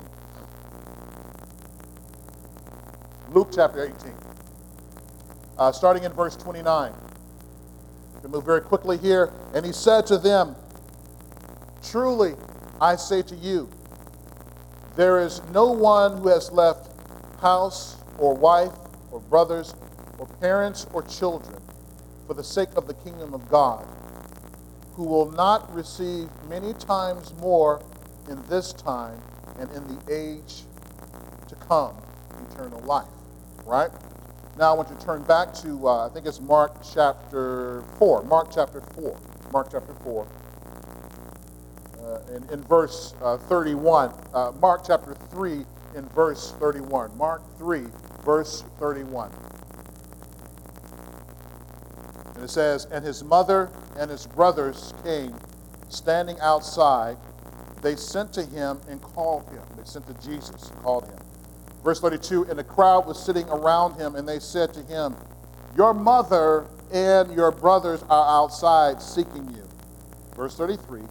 Luke 3.32 3.50
chapter 3.54 3.84
18. 3.84 4.14
Uh, 5.58 5.72
starting 5.72 6.04
in 6.04 6.12
verse 6.14 6.36
29. 6.36 6.92
We 8.24 8.30
move 8.30 8.44
very 8.44 8.62
quickly 8.62 8.98
here. 8.98 9.32
And 9.54 9.66
he 9.66 9.72
said 9.72 10.08
to 10.08 10.18
them, 10.18 10.56
Truly, 11.84 12.34
I 12.82 12.96
say 12.96 13.22
to 13.22 13.36
you, 13.36 13.70
there 14.96 15.20
is 15.20 15.42
no 15.52 15.72
one 15.72 16.18
who 16.18 16.30
has 16.30 16.52
left 16.52 16.90
house 17.40 17.98
or 18.18 18.34
wife 18.34 18.74
or 19.12 19.20
brothers 19.20 19.76
or 20.18 20.26
parents 20.42 20.88
or 20.92 21.04
children 21.04 21.62
for 22.26 22.34
the 22.34 22.44
sake 22.44 22.70
of 22.76 22.88
the 22.88 22.94
kingdom 22.96 23.34
of 23.34 23.48
God 23.50 23.88
who 24.94 25.04
will 25.04 25.32
not 25.32 25.74
receive 25.74 26.30
many 26.50 26.74
times 26.74 27.34
more 27.36 27.82
in 28.28 28.42
this 28.50 28.74
time 28.74 29.22
and 29.60 29.72
in 29.72 29.84
the 29.88 30.14
age 30.14 30.64
to 31.48 31.56
come 31.56 31.96
eternal 32.52 32.80
life. 32.82 33.08
Right? 33.70 33.92
Now 34.58 34.72
I 34.72 34.74
want 34.74 34.90
you 34.90 34.96
to 34.96 35.06
turn 35.06 35.22
back 35.22 35.54
to, 35.62 35.88
uh, 35.88 36.08
I 36.08 36.10
think 36.10 36.26
it's 36.26 36.42
Mark 36.42 36.82
chapter 36.92 37.84
4. 38.00 38.24
Mark 38.24 38.50
chapter 38.52 38.82
4. 38.82 39.16
Mark 39.54 39.70
chapter 39.72 39.94
4. 39.94 40.28
Uh, 42.02 42.20
in, 42.36 42.50
in 42.50 42.64
verse 42.64 43.14
uh, 43.22 43.38
31. 43.38 44.12
Uh, 44.34 44.54
Mark 44.60 44.82
chapter 44.88 45.14
3 45.30 45.64
in 45.96 46.10
verse 46.10 46.54
31. 46.60 47.16
Mark 47.16 47.44
3, 47.60 47.86
verse 48.26 48.64
31. 48.80 49.32
And 52.34 52.44
it 52.44 52.50
says, 52.50 52.86
And 52.86 53.06
his 53.06 53.24
mother 53.24 53.70
and 54.00 54.10
his 54.10 54.26
brothers 54.26 54.96
came 55.04 55.36
standing 55.90 56.40
outside. 56.40 57.18
They 57.84 57.96
sent 57.96 58.34
to 58.34 58.44
him 58.44 58.82
and 58.90 59.00
called 59.00 59.48
him. 59.50 59.62
They 59.78 59.84
sent 59.84 60.08
to 60.08 60.28
Jesus 60.28 60.72
and 60.72 60.82
called 60.82 61.06
him. 61.06 61.19
Verse 61.84 62.00
32 62.00 62.46
And 62.46 62.60
the 62.60 62.64
crowd 62.64 63.06
was 63.06 63.24
sitting 63.24 63.48
around 63.50 63.96
him, 63.96 64.16
and 64.16 64.28
they 64.28 64.40
said 64.40 64.74
to 64.74 64.84
him, 64.84 65.16
Your 65.78 65.94
mother 65.94 66.68
and 66.92 67.32
your 67.34 67.52
brothers 67.52 68.04
are 68.10 68.44
outside 68.44 69.02
seeking 69.02 69.50
you. 69.56 69.68
Verse 70.36 70.56
33 70.56 71.02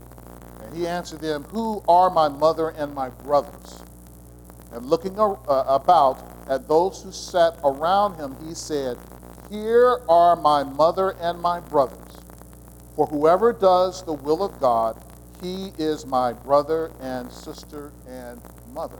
And 0.65 0.77
he 0.77 0.87
answered 0.87 1.21
them, 1.21 1.45
Who 1.45 1.83
are 1.89 2.11
my 2.11 2.29
mother 2.29 2.71
and 2.71 2.95
my 2.95 3.09
brothers? 3.11 3.83
And 4.73 4.87
looking 4.87 5.19
uh, 5.19 5.37
about 5.47 6.23
at 6.49 6.69
those 6.69 7.03
who 7.03 7.13
sat 7.13 7.59
around 7.65 8.17
him, 8.17 8.37
he 8.47 8.55
said, 8.55 8.99
Here 9.51 10.01
are 10.09 10.37
my 10.37 10.63
mother 10.63 11.11
and 11.21 11.41
my 11.41 11.61
brothers. 11.61 11.99
For 12.95 13.07
whoever 13.07 13.53
does 13.53 14.03
the 14.03 14.13
will 14.13 14.43
of 14.43 14.59
God, 14.61 15.03
he 15.41 15.73
is 15.79 16.05
my 16.05 16.33
brother 16.33 16.91
and 17.01 17.31
sister 17.33 17.93
and 18.09 18.41
mother. 18.75 18.99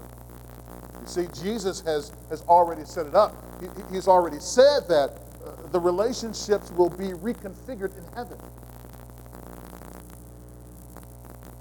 See, 1.09 1.27
Jesus 1.43 1.81
has, 1.81 2.13
has 2.29 2.43
already 2.43 2.85
set 2.85 3.07
it 3.07 3.15
up. 3.15 3.35
He, 3.63 3.69
he's 3.95 4.09
already 4.09 4.39
said 4.41 4.81
that 4.89 5.13
uh, 5.43 5.67
the 5.73 5.81
relationships 5.81 6.71
will 6.73 6.91
be 6.91 7.09
reconfigured 7.09 7.97
in 7.97 8.05
heaven. 8.15 8.37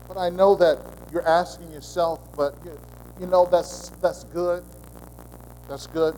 But 0.06 0.18
I 0.18 0.30
know 0.30 0.54
that 0.56 0.80
you're 1.14 1.26
asking 1.26 1.72
yourself, 1.72 2.20
but 2.36 2.58
you, 2.66 2.78
you 3.22 3.28
know, 3.28 3.46
that's, 3.46 3.88
that's 4.02 4.26
good. 4.26 4.66
That's 5.70 5.88
good. 5.88 6.14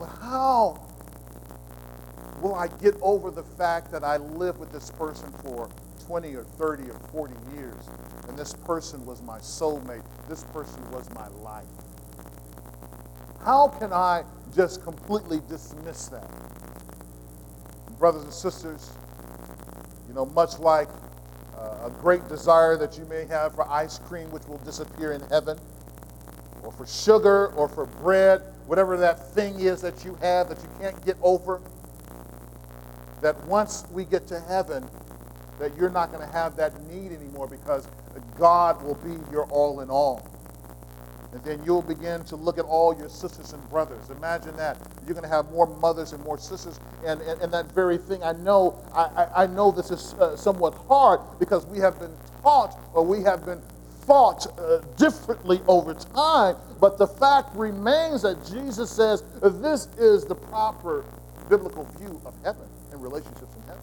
But 0.00 0.06
how 0.20 0.84
will 2.40 2.56
I 2.56 2.66
get 2.66 2.96
over 3.00 3.30
the 3.30 3.44
fact 3.44 3.92
that 3.92 4.02
I 4.02 4.16
lived 4.16 4.58
with 4.58 4.72
this 4.72 4.90
person 4.90 5.30
for 5.44 5.68
20 6.06 6.34
or 6.34 6.44
30 6.44 6.90
or 6.90 6.98
40 7.12 7.34
years 7.56 7.88
and 8.28 8.38
this 8.38 8.52
person 8.52 9.04
was 9.06 9.22
my 9.22 9.38
soulmate? 9.38 10.04
This 10.28 10.44
person 10.44 10.90
was 10.90 11.08
my 11.14 11.28
life. 11.42 11.64
How 13.44 13.68
can 13.68 13.92
I 13.92 14.24
just 14.54 14.82
completely 14.82 15.40
dismiss 15.48 16.06
that? 16.08 16.30
Brothers 17.98 18.24
and 18.24 18.32
sisters, 18.32 18.90
you 20.08 20.14
know, 20.14 20.26
much 20.26 20.58
like 20.58 20.88
uh, 21.56 21.86
a 21.86 21.90
great 22.00 22.26
desire 22.28 22.76
that 22.76 22.98
you 22.98 23.04
may 23.06 23.24
have 23.26 23.54
for 23.54 23.70
ice 23.70 23.98
cream, 23.98 24.30
which 24.30 24.44
will 24.46 24.58
disappear 24.58 25.12
in 25.12 25.20
heaven, 25.28 25.58
or 26.62 26.72
for 26.72 26.86
sugar, 26.86 27.48
or 27.48 27.68
for 27.68 27.86
bread, 27.86 28.42
whatever 28.66 28.96
that 28.96 29.32
thing 29.32 29.60
is 29.60 29.80
that 29.82 30.04
you 30.04 30.14
have 30.22 30.48
that 30.48 30.58
you 30.62 30.68
can't 30.80 31.04
get 31.04 31.16
over, 31.22 31.60
that 33.20 33.42
once 33.46 33.84
we 33.92 34.04
get 34.04 34.26
to 34.28 34.40
heaven, 34.40 34.88
that 35.58 35.76
you're 35.76 35.90
not 35.90 36.12
going 36.12 36.26
to 36.26 36.32
have 36.32 36.56
that 36.56 36.80
need 36.88 37.12
anymore 37.12 37.46
because 37.46 37.88
God 38.38 38.82
will 38.82 38.96
be 38.96 39.16
your 39.30 39.44
all 39.44 39.80
in 39.80 39.90
all. 39.90 40.28
And 41.32 41.42
then 41.42 41.60
you'll 41.64 41.82
begin 41.82 42.22
to 42.26 42.36
look 42.36 42.58
at 42.58 42.64
all 42.64 42.96
your 42.96 43.08
sisters 43.08 43.52
and 43.54 43.70
brothers. 43.70 44.08
Imagine 44.10 44.56
that. 44.56 44.78
You're 45.04 45.14
going 45.14 45.28
to 45.28 45.34
have 45.34 45.50
more 45.50 45.66
mothers 45.66 46.12
and 46.12 46.22
more 46.22 46.38
sisters. 46.38 46.78
And, 47.04 47.20
and, 47.22 47.40
and 47.40 47.52
that 47.52 47.72
very 47.72 47.98
thing, 47.98 48.22
I 48.22 48.32
know, 48.32 48.80
I, 48.94 49.26
I 49.42 49.46
know 49.48 49.72
this 49.72 49.90
is 49.90 50.14
uh, 50.14 50.36
somewhat 50.36 50.74
hard 50.86 51.20
because 51.40 51.66
we 51.66 51.78
have 51.78 51.98
been 51.98 52.14
taught 52.40 52.78
or 52.92 53.04
we 53.04 53.22
have 53.24 53.44
been 53.44 53.60
fought 54.06 54.46
uh, 54.60 54.78
differently 54.96 55.60
over 55.66 55.94
time. 55.94 56.56
But 56.80 56.98
the 56.98 57.08
fact 57.08 57.56
remains 57.56 58.22
that 58.22 58.44
Jesus 58.46 58.90
says 58.90 59.24
this 59.42 59.88
is 59.98 60.24
the 60.24 60.36
proper 60.36 61.04
biblical 61.48 61.84
view 61.98 62.20
of 62.24 62.34
heaven 62.44 62.68
and 62.92 63.02
relationships 63.02 63.56
in 63.56 63.62
heaven. 63.62 63.82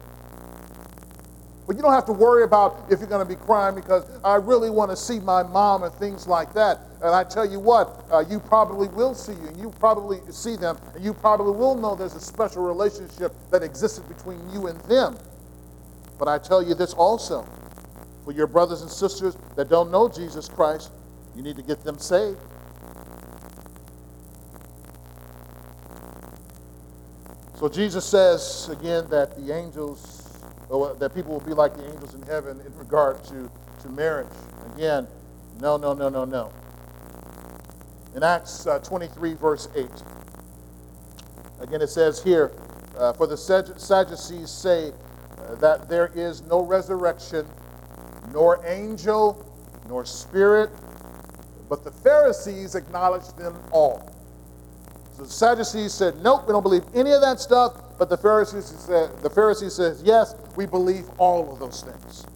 But 1.66 1.76
you 1.76 1.82
don't 1.82 1.92
have 1.92 2.06
to 2.06 2.12
worry 2.12 2.42
about 2.42 2.86
if 2.90 2.98
you're 2.98 3.08
going 3.08 3.26
to 3.26 3.34
be 3.34 3.40
crying 3.40 3.74
because 3.74 4.04
I 4.24 4.34
really 4.36 4.68
want 4.68 4.90
to 4.90 4.96
see 4.96 5.20
my 5.20 5.42
mom 5.44 5.84
and 5.84 5.94
things 5.94 6.26
like 6.26 6.52
that. 6.54 6.80
And 6.96 7.14
I 7.14 7.22
tell 7.22 7.48
you 7.48 7.60
what, 7.60 8.04
uh, 8.12 8.24
you 8.28 8.40
probably 8.40 8.88
will 8.88 9.14
see 9.14 9.32
you, 9.32 9.48
and 9.48 9.56
you 9.56 9.70
probably 9.70 10.20
see 10.30 10.56
them, 10.56 10.76
and 10.94 11.04
you 11.04 11.14
probably 11.14 11.52
will 11.52 11.76
know 11.76 11.94
there's 11.94 12.14
a 12.14 12.20
special 12.20 12.62
relationship 12.62 13.32
that 13.50 13.62
existed 13.62 14.08
between 14.08 14.38
you 14.50 14.66
and 14.66 14.80
them. 14.82 15.16
But 16.18 16.28
I 16.28 16.38
tell 16.38 16.62
you 16.62 16.74
this 16.74 16.94
also 16.94 17.46
for 18.24 18.32
your 18.32 18.46
brothers 18.46 18.82
and 18.82 18.90
sisters 18.90 19.36
that 19.56 19.68
don't 19.68 19.90
know 19.90 20.08
Jesus 20.08 20.48
Christ, 20.48 20.90
you 21.34 21.42
need 21.42 21.56
to 21.56 21.62
get 21.62 21.82
them 21.84 21.98
saved. 21.98 22.38
So 27.58 27.68
Jesus 27.68 28.04
says 28.04 28.68
again 28.70 29.06
that 29.10 29.36
the 29.36 29.54
angels 29.54 30.21
that 30.72 31.14
people 31.14 31.32
will 31.32 31.40
be 31.40 31.52
like 31.52 31.76
the 31.76 31.84
angels 31.84 32.14
in 32.14 32.22
heaven 32.22 32.60
in 32.64 32.76
regard 32.78 33.22
to, 33.24 33.50
to 33.82 33.88
marriage. 33.90 34.26
Again, 34.74 35.06
no, 35.60 35.76
no, 35.76 35.92
no, 35.92 36.08
no, 36.08 36.24
no. 36.24 36.50
In 38.14 38.22
Acts 38.22 38.66
uh, 38.66 38.78
23, 38.78 39.34
verse 39.34 39.68
8, 39.74 39.86
again 41.60 41.82
it 41.82 41.88
says 41.88 42.22
here, 42.22 42.52
uh, 42.98 43.12
For 43.12 43.26
the 43.26 43.36
Sadducees 43.36 44.50
say 44.50 44.92
uh, 45.38 45.54
that 45.56 45.88
there 45.88 46.10
is 46.14 46.42
no 46.42 46.62
resurrection, 46.62 47.46
nor 48.32 48.64
angel, 48.66 49.46
nor 49.88 50.06
spirit, 50.06 50.70
but 51.68 51.84
the 51.84 51.90
Pharisees 51.90 52.74
acknowledge 52.74 53.28
them 53.36 53.56
all. 53.72 54.10
So 55.16 55.24
the 55.24 55.30
Sadducees 55.30 55.92
said, 55.92 56.22
Nope, 56.22 56.46
we 56.46 56.52
don't 56.52 56.62
believe 56.62 56.84
any 56.94 57.12
of 57.12 57.20
that 57.20 57.40
stuff. 57.40 57.81
But 57.98 58.08
the 58.08 58.16
Pharisees 58.16 58.66
said, 58.66 59.16
the 59.22 59.30
Pharisees 59.30 59.74
says, 59.74 60.02
yes, 60.04 60.34
we 60.56 60.66
believe 60.66 61.04
all 61.18 61.52
of 61.52 61.58
those 61.58 61.82
things. 61.82 62.26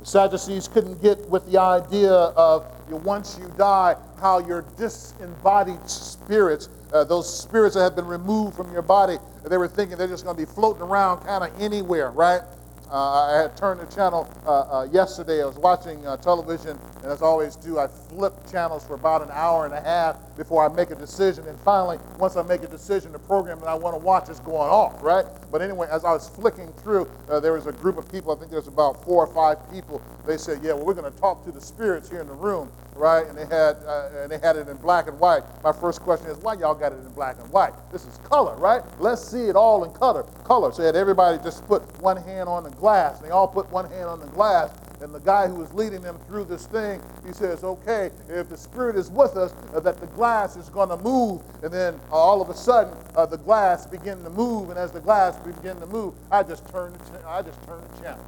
The 0.00 0.06
Sadducees 0.06 0.68
couldn't 0.68 1.02
get 1.02 1.28
with 1.28 1.50
the 1.50 1.58
idea 1.58 2.12
of 2.12 2.70
you, 2.88 2.96
once 2.96 3.38
you 3.40 3.52
die, 3.56 3.96
how 4.20 4.38
your 4.38 4.62
disembodied 4.76 5.88
spirits, 5.90 6.68
uh, 6.92 7.04
those 7.04 7.42
spirits 7.42 7.74
that 7.74 7.82
have 7.82 7.96
been 7.96 8.06
removed 8.06 8.56
from 8.56 8.72
your 8.72 8.82
body, 8.82 9.16
they 9.44 9.56
were 9.58 9.68
thinking 9.68 9.98
they're 9.98 10.06
just 10.06 10.24
going 10.24 10.36
to 10.36 10.46
be 10.46 10.50
floating 10.50 10.82
around 10.82 11.24
kind 11.24 11.42
of 11.42 11.60
anywhere, 11.60 12.10
right? 12.10 12.42
Uh, 12.90 13.26
I 13.26 13.42
had 13.42 13.56
turned 13.56 13.80
the 13.80 13.86
channel 13.86 14.28
uh, 14.46 14.60
uh, 14.60 14.88
yesterday. 14.92 15.42
I 15.42 15.46
was 15.46 15.56
watching 15.56 16.02
television, 16.22 16.78
and 17.02 17.12
as 17.12 17.20
I 17.20 17.26
always 17.26 17.56
do, 17.56 17.78
I 17.78 17.88
flip 17.88 18.34
channels 18.50 18.84
for 18.86 18.94
about 18.94 19.22
an 19.22 19.30
hour 19.32 19.64
and 19.64 19.74
a 19.74 19.80
half 19.80 20.16
before 20.36 20.64
I 20.64 20.72
make 20.72 20.90
a 20.90 20.94
decision. 20.94 21.46
And 21.48 21.58
finally, 21.60 21.98
once 22.18 22.36
I 22.36 22.42
make 22.42 22.62
a 22.62 22.68
decision, 22.68 23.10
the 23.10 23.18
program 23.18 23.58
that 23.60 23.68
I 23.68 23.74
want 23.74 23.98
to 23.98 24.04
watch 24.04 24.28
is 24.28 24.38
going 24.40 24.70
off, 24.70 25.02
right? 25.02 25.24
But 25.50 25.62
anyway, 25.62 25.88
as 25.90 26.04
I 26.04 26.12
was 26.12 26.28
flicking 26.28 26.72
through, 26.74 27.10
there 27.42 27.54
was 27.54 27.66
a 27.66 27.72
group 27.72 27.98
of 27.98 28.10
people. 28.10 28.32
I 28.32 28.38
think 28.38 28.52
there's 28.52 28.68
about 28.68 29.04
four 29.04 29.26
or 29.26 29.34
five 29.34 29.58
people. 29.72 30.00
They 30.24 30.36
said, 30.36 30.60
"Yeah, 30.62 30.74
well, 30.74 30.84
we're 30.84 30.94
going 30.94 31.12
to 31.12 31.18
talk 31.18 31.44
to 31.44 31.52
the 31.52 31.60
spirits 31.60 32.08
here 32.08 32.20
in 32.20 32.28
the 32.28 32.34
room." 32.34 32.70
right? 32.96 33.26
And 33.26 33.36
they 33.36 33.44
had 33.44 33.76
uh, 33.86 34.10
and 34.22 34.30
they 34.30 34.38
had 34.38 34.56
it 34.56 34.68
in 34.68 34.76
black 34.78 35.06
and 35.08 35.18
white. 35.18 35.42
My 35.62 35.72
first 35.72 36.00
question 36.00 36.28
is, 36.28 36.38
why 36.38 36.54
y'all 36.54 36.74
got 36.74 36.92
it 36.92 36.98
in 36.98 37.08
black 37.12 37.38
and 37.38 37.50
white? 37.50 37.72
This 37.92 38.04
is 38.04 38.18
color, 38.18 38.56
right? 38.56 38.82
Let's 38.98 39.22
see 39.22 39.48
it 39.48 39.56
all 39.56 39.84
in 39.84 39.92
color. 39.92 40.24
Color. 40.44 40.72
So 40.72 40.82
had 40.82 40.96
everybody 40.96 41.42
just 41.42 41.66
put 41.66 41.82
one 42.00 42.16
hand 42.16 42.48
on 42.48 42.64
the 42.64 42.70
glass. 42.76 43.18
They 43.20 43.30
all 43.30 43.48
put 43.48 43.70
one 43.70 43.90
hand 43.90 44.04
on 44.04 44.20
the 44.20 44.26
glass. 44.26 44.70
And 45.00 45.14
the 45.14 45.20
guy 45.20 45.46
who 45.46 45.56
was 45.56 45.72
leading 45.74 46.00
them 46.00 46.18
through 46.26 46.44
this 46.44 46.66
thing, 46.66 47.02
he 47.26 47.32
says, 47.32 47.62
okay, 47.64 48.10
if 48.28 48.48
the 48.48 48.56
Spirit 48.56 48.96
is 48.96 49.10
with 49.10 49.36
us, 49.36 49.52
uh, 49.74 49.80
that 49.80 50.00
the 50.00 50.06
glass 50.06 50.56
is 50.56 50.70
going 50.70 50.88
to 50.88 50.96
move. 50.96 51.42
And 51.62 51.70
then 51.72 52.00
uh, 52.10 52.14
all 52.14 52.40
of 52.40 52.48
a 52.48 52.54
sudden, 52.54 52.96
uh, 53.14 53.26
the 53.26 53.36
glass 53.36 53.86
began 53.86 54.22
to 54.22 54.30
move. 54.30 54.70
And 54.70 54.78
as 54.78 54.92
the 54.92 55.00
glass 55.00 55.36
began 55.40 55.78
to 55.80 55.86
move, 55.86 56.14
I 56.30 56.42
just 56.42 56.66
turned 56.70 56.94
the, 56.94 57.28
I 57.28 57.42
just 57.42 57.62
turned 57.64 57.82
the 57.90 58.02
channel. 58.02 58.24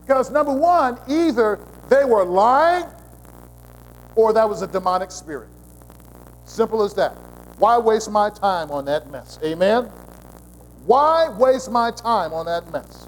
Because 0.00 0.30
number 0.30 0.52
one, 0.52 0.98
either 1.08 1.60
they 1.88 2.04
were 2.04 2.24
lying 2.24 2.86
or 4.16 4.32
that 4.32 4.48
was 4.48 4.62
a 4.62 4.66
demonic 4.66 5.12
spirit. 5.12 5.48
Simple 6.44 6.82
as 6.82 6.94
that. 6.94 7.12
Why 7.58 7.78
waste 7.78 8.10
my 8.10 8.30
time 8.30 8.72
on 8.72 8.86
that 8.86 9.10
mess? 9.10 9.38
Amen? 9.44 9.84
Why 10.84 11.28
waste 11.28 11.70
my 11.70 11.90
time 11.90 12.32
on 12.32 12.46
that 12.46 12.72
mess? 12.72 13.06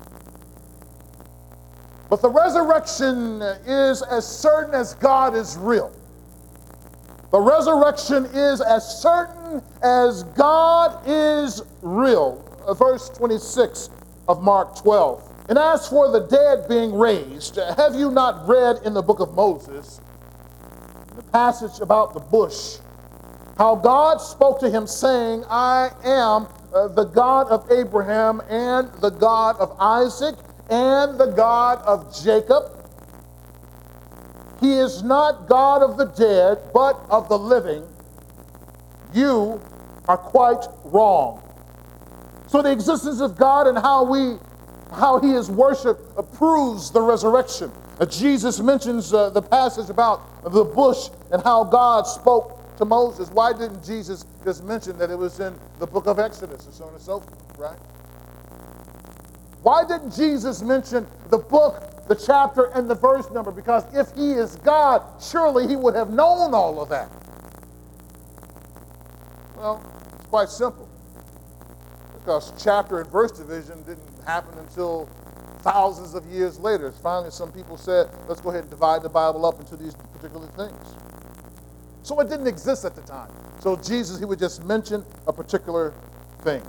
But 2.13 2.21
the 2.21 2.29
resurrection 2.29 3.41
is 3.67 4.03
as 4.03 4.29
certain 4.29 4.75
as 4.75 4.93
God 4.97 5.35
is 5.35 5.57
real. 5.57 5.91
The 7.31 7.41
resurrection 7.41 8.27
is 8.27 8.61
as 8.61 9.01
certain 9.01 9.63
as 9.83 10.23
God 10.37 11.01
is 11.07 11.63
real. 11.81 12.45
Uh, 12.67 12.75
verse 12.75 13.09
26 13.09 13.89
of 14.29 14.43
Mark 14.43 14.77
12. 14.77 15.47
And 15.49 15.59
as 15.59 15.89
for 15.89 16.11
the 16.11 16.21
dead 16.21 16.69
being 16.69 16.95
raised, 16.95 17.57
have 17.57 17.95
you 17.95 18.11
not 18.11 18.47
read 18.47 18.81
in 18.85 18.93
the 18.93 19.01
book 19.01 19.21
of 19.21 19.33
Moses, 19.33 20.03
the 21.17 21.23
passage 21.23 21.81
about 21.81 22.13
the 22.13 22.21
bush, 22.21 22.77
how 23.57 23.75
God 23.75 24.19
spoke 24.19 24.61
to 24.61 24.69
him, 24.69 24.87
saying, 24.87 25.45
I 25.49 25.89
am 26.05 26.47
uh, 26.75 26.89
the 26.89 27.05
God 27.05 27.49
of 27.49 27.73
Abraham 27.73 28.43
and 28.51 28.93
the 29.01 29.09
God 29.09 29.57
of 29.57 29.75
Isaac 29.81 30.35
and 30.73 31.19
the 31.19 31.27
God 31.27 31.83
of 31.83 32.15
Jacob. 32.25 32.79
He 34.59 34.79
is 34.79 35.03
not 35.03 35.47
God 35.47 35.83
of 35.83 35.99
the 35.99 36.07
dead, 36.07 36.71
but 36.73 36.99
of 37.11 37.29
the 37.29 37.39
living. 37.39 37.87
You 39.13 39.61
are 40.09 40.17
quite 40.17 40.65
wrong. 40.85 41.43
So 42.47 42.63
the 42.63 42.73
existence 42.73 43.21
of 43.21 43.37
God 43.37 43.67
and 43.67 43.77
how 43.77 44.05
we 44.05 44.39
how 44.93 45.21
he 45.21 45.33
is 45.33 45.51
worshiped 45.51 46.03
proves 46.35 46.91
the 46.91 47.01
resurrection. 47.01 47.73
Uh, 47.99 48.05
Jesus 48.05 48.61
mentions 48.61 49.13
uh, 49.13 49.31
the 49.31 49.41
passage 49.41 49.89
about 49.89 50.43
the 50.43 50.65
bush 50.65 51.09
and 51.31 51.43
how 51.43 51.65
God 51.65 52.07
spoke 52.07 52.77
to 52.77 52.85
Moses. 52.85 53.31
Why 53.31 53.53
didn't 53.53 53.83
Jesus 53.85 54.27
just 54.45 54.65
mention 54.65 54.99
that 54.99 55.11
it 55.11 55.17
was 55.17 55.41
in 55.41 55.55
the 55.79 55.87
book 55.87 56.07
of 56.07 56.19
Exodus 56.19 56.67
and 56.67 56.75
so 56.75 56.85
on 56.85 56.93
and 56.93 57.03
so 57.03 57.21
forth, 57.21 57.59
right? 57.59 57.79
Why 59.63 59.85
didn't 59.85 60.15
Jesus 60.15 60.63
mention 60.63 61.07
the 61.31 61.39
book, 61.39 62.07
the 62.09 62.17
chapter, 62.17 62.65
and 62.75 62.91
the 62.91 62.95
verse 62.95 63.31
number? 63.31 63.53
Because 63.53 63.85
if 63.95 64.13
he 64.17 64.33
is 64.33 64.57
God, 64.57 65.03
surely 65.23 65.69
he 65.69 65.77
would 65.77 65.95
have 65.95 66.11
known 66.11 66.53
all 66.53 66.81
of 66.83 66.89
that. 66.89 67.11
Well, 69.57 69.81
it's 70.19 70.27
quite 70.27 70.49
simple. 70.49 70.89
Because 72.15 72.53
chapter 72.63 73.01
and 73.01 73.11
verse 73.11 73.33
division 73.33 73.83
didn't 73.83 74.25
happen 74.27 74.59
until 74.59 75.09
thousands 75.61 76.15
of 76.15 76.27
years 76.27 76.59
later. 76.59 76.91
Finally, 76.91 77.31
some 77.31 77.53
people 77.53 77.77
said, 77.77 78.09
let's 78.29 78.41
go 78.41 78.51
ahead 78.51 78.63
and 78.63 78.71
divide 78.71 79.03
the 79.03 79.09
Bible 79.09 79.47
up 79.47 79.61
into 79.61 79.77
these 79.77 79.95
particular 79.95 80.49
things. 80.57 80.97
So 82.03 82.19
it 82.19 82.29
didn't 82.29 82.49
exist 82.49 82.85
at 82.85 82.97
the 82.97 83.03
time. 83.03 83.31
So 83.61 83.77
Jesus, 83.77 84.19
he 84.19 84.25
would 84.25 84.41
just 84.41 84.65
mention 84.65 85.05
a 85.29 85.33
particular 85.33 85.95
thing. 86.41 86.63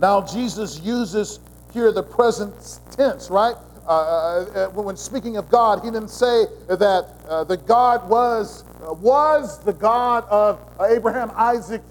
Now, 0.00 0.20
Jesus 0.22 0.80
uses 0.80 1.40
here 1.72 1.92
the 1.92 2.02
present 2.02 2.54
tense, 2.90 3.30
right? 3.30 3.56
Uh, 3.86 3.90
uh, 3.90 4.46
uh 4.54 4.68
when 4.70 4.96
speaking 4.96 5.36
of 5.36 5.50
God, 5.50 5.84
he 5.84 5.90
didn't 5.90 6.08
say 6.08 6.46
that 6.68 7.06
uh, 7.28 7.44
the 7.44 7.56
God 7.56 8.08
was, 8.08 8.64
uh, 8.82 8.94
was 8.94 9.58
the 9.60 9.72
God 9.72 10.24
of 10.30 10.58
Abraham, 10.80 11.30
Isaac, 11.34 11.82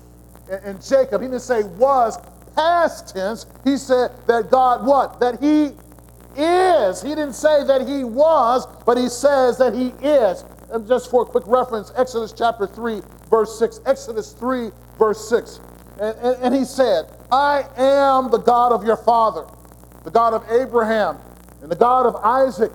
and, 0.50 0.64
and 0.64 0.84
Jacob. 0.84 1.22
He 1.22 1.28
didn't 1.28 1.42
say 1.42 1.64
was 1.64 2.18
past 2.56 3.14
tense. 3.14 3.46
He 3.64 3.78
said 3.78 4.12
that 4.28 4.50
God 4.50 4.86
what? 4.86 5.20
That 5.20 5.42
he 5.42 5.72
is. 6.36 7.02
He 7.02 7.10
didn't 7.10 7.34
say 7.34 7.64
that 7.66 7.88
he 7.88 8.04
was, 8.04 8.66
but 8.86 8.98
he 8.98 9.10
says 9.10 9.58
that 9.58 9.74
he 9.74 9.94
is. 10.06 10.44
And 10.72 10.88
just 10.88 11.12
for 11.12 11.24
a 11.24 11.26
quick 11.26 11.44
reference, 11.46 11.92
Exodus 11.96 12.34
chapter 12.36 12.66
3, 12.66 13.02
verse 13.30 13.58
6. 13.60 13.82
Exodus 13.86 14.34
3, 14.34 14.72
verse 14.98 15.30
6. 15.30 15.60
And, 16.00 16.18
and, 16.18 16.44
and 16.44 16.56
he 16.56 16.66
said, 16.66 17.06
I 17.34 17.66
am 17.78 18.30
the 18.30 18.38
God 18.38 18.72
of 18.72 18.86
your 18.86 18.96
father, 18.96 19.44
the 20.04 20.12
God 20.12 20.36
of 20.36 20.48
Abraham, 20.52 21.18
and 21.64 21.72
the 21.72 21.76
God 21.76 22.06
of 22.06 22.16
Isaac, 22.18 22.72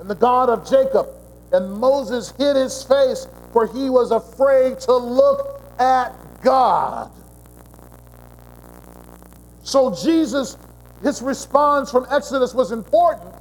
and 0.00 0.10
the 0.10 0.14
God 0.14 0.50
of 0.50 0.68
Jacob. 0.68 1.08
And 1.50 1.72
Moses 1.72 2.34
hid 2.36 2.56
his 2.56 2.82
face, 2.82 3.26
for 3.54 3.66
he 3.66 3.88
was 3.88 4.10
afraid 4.10 4.80
to 4.80 4.94
look 4.94 5.62
at 5.78 6.12
God. 6.42 7.10
So 9.62 9.94
Jesus, 9.94 10.58
his 11.02 11.22
response 11.22 11.90
from 11.90 12.06
Exodus 12.10 12.52
was 12.52 12.70
important 12.70 13.32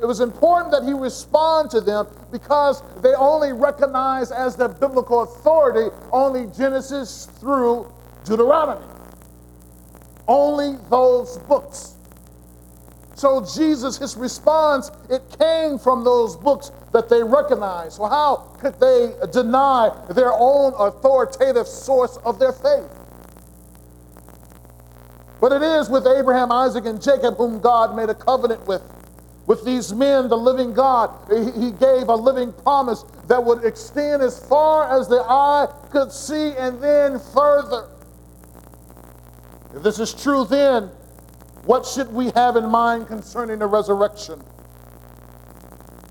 it 0.00 0.06
was 0.06 0.20
important 0.20 0.70
that 0.70 0.84
he 0.84 0.92
respond 0.92 1.70
to 1.70 1.80
them 1.80 2.06
because 2.30 2.82
they 3.02 3.14
only 3.14 3.52
recognize 3.52 4.30
as 4.30 4.54
their 4.54 4.68
biblical 4.68 5.22
authority 5.22 5.94
only 6.12 6.46
Genesis 6.56 7.26
through 7.40 7.90
Deuteronomy. 8.24 8.86
Only 10.28 10.78
those 10.90 11.38
books. 11.38 11.94
So 13.14 13.44
Jesus, 13.44 13.98
his 13.98 14.16
response, 14.16 14.92
it 15.10 15.22
came 15.40 15.78
from 15.78 16.04
those 16.04 16.36
books 16.36 16.70
that 16.92 17.08
they 17.08 17.22
recognized. 17.22 17.96
So 17.96 18.06
how 18.06 18.54
could 18.60 18.78
they 18.78 19.12
deny 19.32 19.90
their 20.10 20.32
own 20.32 20.72
authoritative 20.78 21.66
source 21.66 22.18
of 22.18 22.38
their 22.38 22.52
faith? 22.52 22.88
But 25.40 25.52
it 25.52 25.62
is 25.62 25.88
with 25.88 26.06
Abraham, 26.06 26.52
Isaac, 26.52 26.86
and 26.86 27.02
Jacob 27.02 27.36
whom 27.36 27.58
God 27.60 27.96
made 27.96 28.08
a 28.08 28.14
covenant 28.14 28.66
with 28.68 28.82
with 29.48 29.64
these 29.64 29.94
men, 29.94 30.28
the 30.28 30.36
living 30.36 30.74
God, 30.74 31.10
he 31.30 31.70
gave 31.70 32.08
a 32.08 32.14
living 32.14 32.52
promise 32.52 33.02
that 33.28 33.42
would 33.42 33.64
extend 33.64 34.22
as 34.22 34.38
far 34.46 34.94
as 34.94 35.08
the 35.08 35.24
eye 35.26 35.66
could 35.90 36.12
see 36.12 36.52
and 36.52 36.82
then 36.82 37.18
further. 37.18 37.88
If 39.74 39.82
this 39.82 39.98
is 39.98 40.14
true, 40.14 40.44
then 40.44 40.90
what 41.64 41.84
should 41.84 42.12
we 42.12 42.30
have 42.30 42.56
in 42.56 42.66
mind 42.66 43.06
concerning 43.06 43.58
the 43.58 43.66
resurrection? 43.66 44.42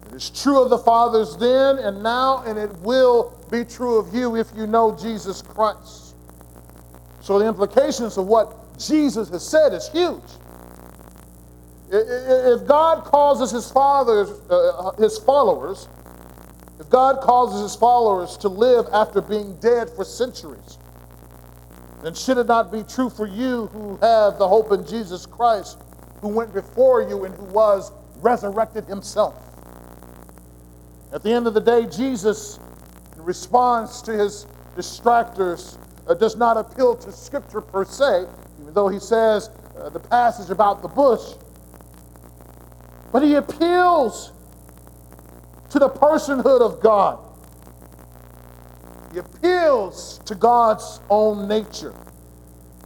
It 0.08 0.14
is 0.14 0.30
true 0.30 0.62
of 0.62 0.70
the 0.70 0.78
fathers 0.78 1.36
then 1.38 1.80
and 1.80 2.04
now, 2.04 2.44
and 2.44 2.58
it 2.58 2.72
will 2.80 3.44
be 3.52 3.64
true 3.64 3.98
of 3.98 4.14
you 4.14 4.36
if 4.36 4.48
you 4.56 4.68
know 4.68 4.96
Jesus 4.96 5.42
Christ. 5.42 6.16
So 7.22 7.40
the 7.40 7.48
implications 7.48 8.18
of 8.18 8.28
what 8.28 8.78
Jesus 8.78 9.30
has 9.30 9.48
said 9.48 9.74
is 9.74 9.90
huge. 9.90 10.22
If 11.90 12.68
God 12.68 13.06
causes 13.06 13.52
his 13.52 13.72
fathers, 13.72 14.30
uh, 14.50 14.92
his 14.98 15.18
followers, 15.18 15.88
if 16.80 16.90
God 16.90 17.22
causes 17.22 17.62
his 17.62 17.76
followers 17.76 18.38
to 18.38 18.50
live 18.50 18.88
after 18.94 19.22
being 19.22 19.56
dead 19.58 19.90
for 19.90 20.04
centuries, 20.04 20.78
then 22.08 22.16
should 22.16 22.38
it 22.38 22.48
not 22.48 22.72
be 22.72 22.84
true 22.84 23.10
for 23.10 23.28
you 23.28 23.68
who 23.68 23.98
have 23.98 24.38
the 24.38 24.48
hope 24.48 24.72
in 24.72 24.86
Jesus 24.88 25.26
Christ, 25.26 25.78
who 26.22 26.30
went 26.30 26.54
before 26.54 27.02
you 27.02 27.26
and 27.26 27.36
who 27.36 27.44
was 27.46 27.92
resurrected 28.22 28.86
himself? 28.86 29.36
At 31.12 31.22
the 31.22 31.32
end 31.32 31.48
of 31.48 31.54
the 31.54 31.62
day, 31.62 31.86
Jesus, 31.86 32.60
in 33.16 33.24
response 33.24 34.02
to 34.04 34.14
his 34.14 34.48
distractors, 34.76 35.78
uh, 36.08 36.14
does 36.14 36.36
not 36.38 36.56
appeal 36.58 36.96
to 36.96 37.12
Scripture 37.12 37.62
per 37.62 37.84
se, 37.84 38.26
even 38.62 38.74
though 38.74 38.88
he 38.88 39.00
says 39.00 39.50
uh, 39.78 39.90
the 39.90 40.00
passage 40.00 40.50
about 40.50 40.82
the 40.82 40.88
bush 40.88 41.34
but 43.12 43.24
he 43.24 43.36
appeals 43.36 44.32
to 45.70 45.80
the 45.80 45.90
personhood 45.90 46.62
of 46.62 46.82
God. 46.82 47.20
He 49.18 49.22
appeals 49.22 50.20
to 50.26 50.36
God's 50.36 51.00
own 51.10 51.48
nature. 51.48 51.92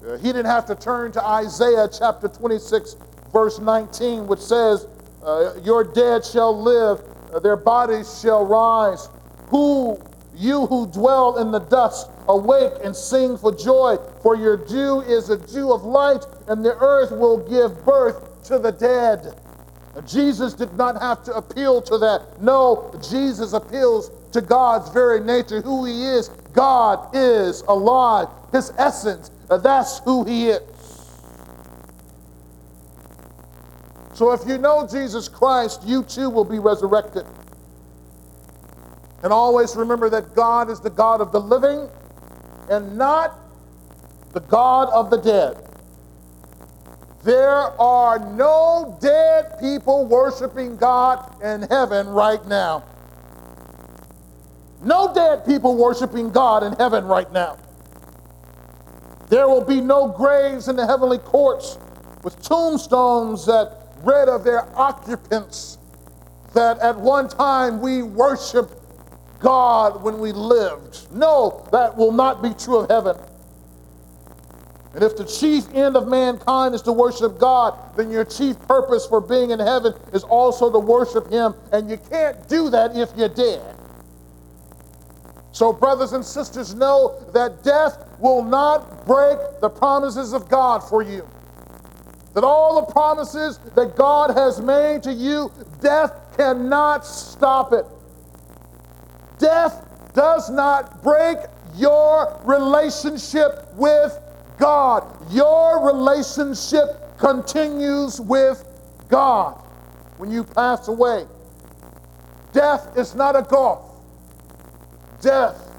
Uh, 0.02 0.16
he 0.16 0.28
didn't 0.28 0.46
have 0.46 0.66
to 0.68 0.76
turn 0.76 1.12
to 1.12 1.26
Isaiah 1.26 1.90
chapter 1.92 2.30
26, 2.30 2.96
verse 3.34 3.60
19, 3.60 4.28
which 4.28 4.40
says, 4.40 4.88
uh, 5.26 5.56
Your 5.62 5.84
dead 5.84 6.24
shall 6.24 6.58
live, 6.58 7.04
uh, 7.34 7.40
their 7.40 7.58
bodies 7.58 8.22
shall 8.22 8.46
rise. 8.46 9.10
Who, 9.48 10.02
you 10.34 10.68
who 10.68 10.88
dwell 10.88 11.38
in 11.38 11.52
the 11.52 11.60
dust, 11.60 12.10
awake 12.30 12.76
and 12.82 12.96
sing 12.96 13.38
for 13.38 13.54
joy, 13.54 13.98
for 14.24 14.38
your 14.38 14.56
dew 14.56 15.02
is 15.02 15.30
a 15.30 15.38
dew 15.38 15.74
of 15.74 15.84
light, 15.84 16.26
and 16.48 16.64
the 16.64 16.78
earth 16.78 17.12
will 17.12 17.40
give 17.50 17.84
birth 17.84 18.42
to 18.46 18.58
the 18.58 18.72
dead. 18.72 19.38
Jesus 20.08 20.54
did 20.54 20.74
not 20.78 21.02
have 21.02 21.26
to 21.26 21.34
appeal 21.34 21.82
to 21.82 21.98
that. 21.98 22.42
No, 22.42 22.90
Jesus 23.02 23.52
appeals 23.52 24.12
to 24.32 24.42
God's 24.42 24.90
very 24.90 25.20
nature, 25.20 25.62
who 25.62 25.86
He 25.86 26.06
is. 26.06 26.30
God 26.54 27.16
is 27.16 27.62
alive. 27.62 28.28
His 28.52 28.72
essence, 28.78 29.32
that's 29.48 30.00
who 30.00 30.24
He 30.24 30.50
is. 30.50 30.62
So 34.14 34.32
if 34.32 34.48
you 34.48 34.58
know 34.58 34.88
Jesus 34.88 35.28
Christ, 35.28 35.82
you 35.86 36.04
too 36.04 36.30
will 36.30 36.46
be 36.46 36.60
resurrected. 36.60 37.26
And 39.24 39.32
always 39.32 39.76
remember 39.76 40.10
that 40.10 40.36
God 40.36 40.70
is 40.70 40.80
the 40.80 40.90
God 40.90 41.22
of 41.22 41.32
the 41.32 41.40
living 41.40 41.90
and 42.70 42.98
not 42.98 43.40
the 44.34 44.40
God 44.42 44.90
of 44.90 45.10
the 45.10 45.18
dead. 45.18 45.58
There 47.24 47.50
are 47.80 48.18
no 48.20 48.98
dead 49.00 49.60
people 49.60 50.06
worshiping 50.06 50.76
God 50.78 51.42
in 51.44 51.64
heaven 51.64 52.08
right 52.08 52.44
now. 52.48 52.84
No 54.84 55.14
dead 55.14 55.46
people 55.46 55.76
worshiping 55.76 56.32
God 56.32 56.64
in 56.64 56.74
heaven 56.74 57.06
right 57.06 57.32
now. 57.32 57.58
There 59.30 59.48
will 59.48 59.64
be 59.64 59.80
no 59.80 60.08
graves 60.08 60.68
in 60.68 60.76
the 60.76 60.86
heavenly 60.86 61.20
courts 61.20 61.78
with 62.24 62.42
tombstones 62.42 63.46
that 63.46 63.78
read 64.04 64.28
of 64.28 64.44
their 64.44 64.68
occupants 64.78 65.78
that 66.54 66.80
at 66.80 67.00
one 67.00 67.30
time 67.30 67.80
we 67.80 68.02
worshiped 68.02 68.74
God 69.40 70.04
when 70.04 70.20
we 70.20 70.32
lived. 70.32 71.08
No, 71.12 71.68
that 71.72 71.96
will 71.96 72.12
not 72.12 72.42
be 72.42 72.54
true 72.54 72.80
of 72.80 72.90
heaven. 72.90 73.16
And 74.94 75.04
if 75.04 75.16
the 75.16 75.24
chief 75.24 75.74
end 75.74 75.96
of 75.96 76.08
mankind 76.08 76.76
is 76.76 76.82
to 76.82 76.92
worship 76.92 77.40
God, 77.40 77.78
then 77.96 78.12
your 78.12 78.26
chief 78.26 78.60
purpose 78.68 79.06
for 79.08 79.22
being 79.22 79.52
in 79.52 79.60
heaven 79.60 79.94
is 80.12 80.24
also 80.24 80.70
to 80.70 80.80
worship 80.80 81.30
Him. 81.30 81.54
And 81.72 81.90
you 81.90 81.98
can't 81.98 82.48
do 82.50 82.70
that 82.70 82.98
if 82.98 83.10
you're 83.16 83.30
dead. 83.30 83.71
So, 85.52 85.74
brothers 85.74 86.14
and 86.14 86.24
sisters, 86.24 86.74
know 86.74 87.20
that 87.34 87.64
death 87.64 87.98
will 88.20 88.44
not 88.44 89.06
break 89.06 89.38
the 89.60 89.70
promises 89.70 90.34
of 90.34 90.48
God 90.48 90.80
for 90.80 91.02
you. 91.02 91.28
That 92.34 92.46
all 92.46 92.86
the 92.86 92.92
promises 92.92 93.60
that 93.76 93.96
God 93.98 94.32
has 94.32 94.62
made 94.62 95.04
to 95.04 95.12
you, 95.12 95.52
death 95.82 96.14
cannot 96.38 97.06
stop 97.06 97.74
it. 97.74 97.86
Death 99.38 99.86
does 100.14 100.50
not 100.50 101.04
break 101.04 101.38
your 101.76 102.40
relationship 102.46 103.74
with 103.76 104.18
God. 104.58 105.04
Your 105.32 105.86
relationship 105.86 107.18
continues 107.18 108.22
with 108.22 108.66
God 109.10 109.62
when 110.18 110.32
you 110.32 110.44
pass 110.44 110.88
away. 110.88 111.26
Death 112.54 112.96
is 112.98 113.16
not 113.16 113.36
a 113.36 113.42
gulf. 113.42 113.91
Death 115.22 115.70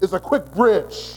is 0.00 0.12
a 0.12 0.20
quick 0.20 0.44
bridge. 0.54 1.14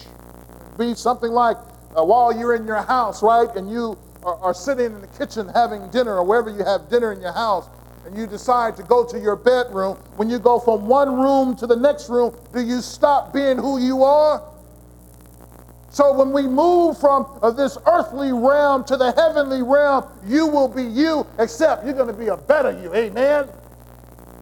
Be 0.77 0.93
something 0.95 1.32
like 1.32 1.57
uh, 1.95 2.03
while 2.03 2.38
you're 2.38 2.55
in 2.55 2.65
your 2.65 2.82
house, 2.82 3.23
right, 3.23 3.53
and 3.55 3.69
you 3.69 3.97
are, 4.23 4.36
are 4.38 4.53
sitting 4.53 4.88
in 4.88 5.01
the 5.01 5.07
kitchen 5.07 5.47
having 5.49 5.89
dinner 5.89 6.17
or 6.17 6.23
wherever 6.23 6.49
you 6.49 6.63
have 6.63 6.89
dinner 6.89 7.11
in 7.11 7.21
your 7.21 7.34
house, 7.34 7.67
and 8.05 8.17
you 8.17 8.25
decide 8.25 8.75
to 8.77 8.84
go 8.84 9.05
to 9.05 9.19
your 9.19 9.36
bedroom, 9.36 9.95
when 10.15 10.29
you 10.29 10.39
go 10.39 10.59
from 10.59 10.88
one 10.88 11.19
room 11.19 11.55
to 11.55 11.67
the 11.67 11.75
next 11.75 12.09
room, 12.09 12.36
do 12.53 12.61
you 12.61 12.82
stop 12.82 13.34
being 13.34 13.57
who 13.57 13.79
you 13.79 14.03
are? 14.03 14.41
So 15.91 16.13
when 16.13 16.32
we 16.32 16.43
move 16.43 16.97
from 16.97 17.38
uh, 17.41 17.51
this 17.51 17.77
earthly 17.86 18.32
realm 18.32 18.86
to 18.86 18.95
the 18.95 19.11
heavenly 19.11 19.61
realm, 19.61 20.05
you 20.25 20.47
will 20.47 20.69
be 20.69 20.84
you, 20.84 21.27
except 21.38 21.86
you're 21.86 21.93
going 21.93 22.07
to 22.07 22.13
be 22.13 22.27
a 22.27 22.38
better 22.38 22.71
you. 22.82 22.93
Amen. 22.95 23.49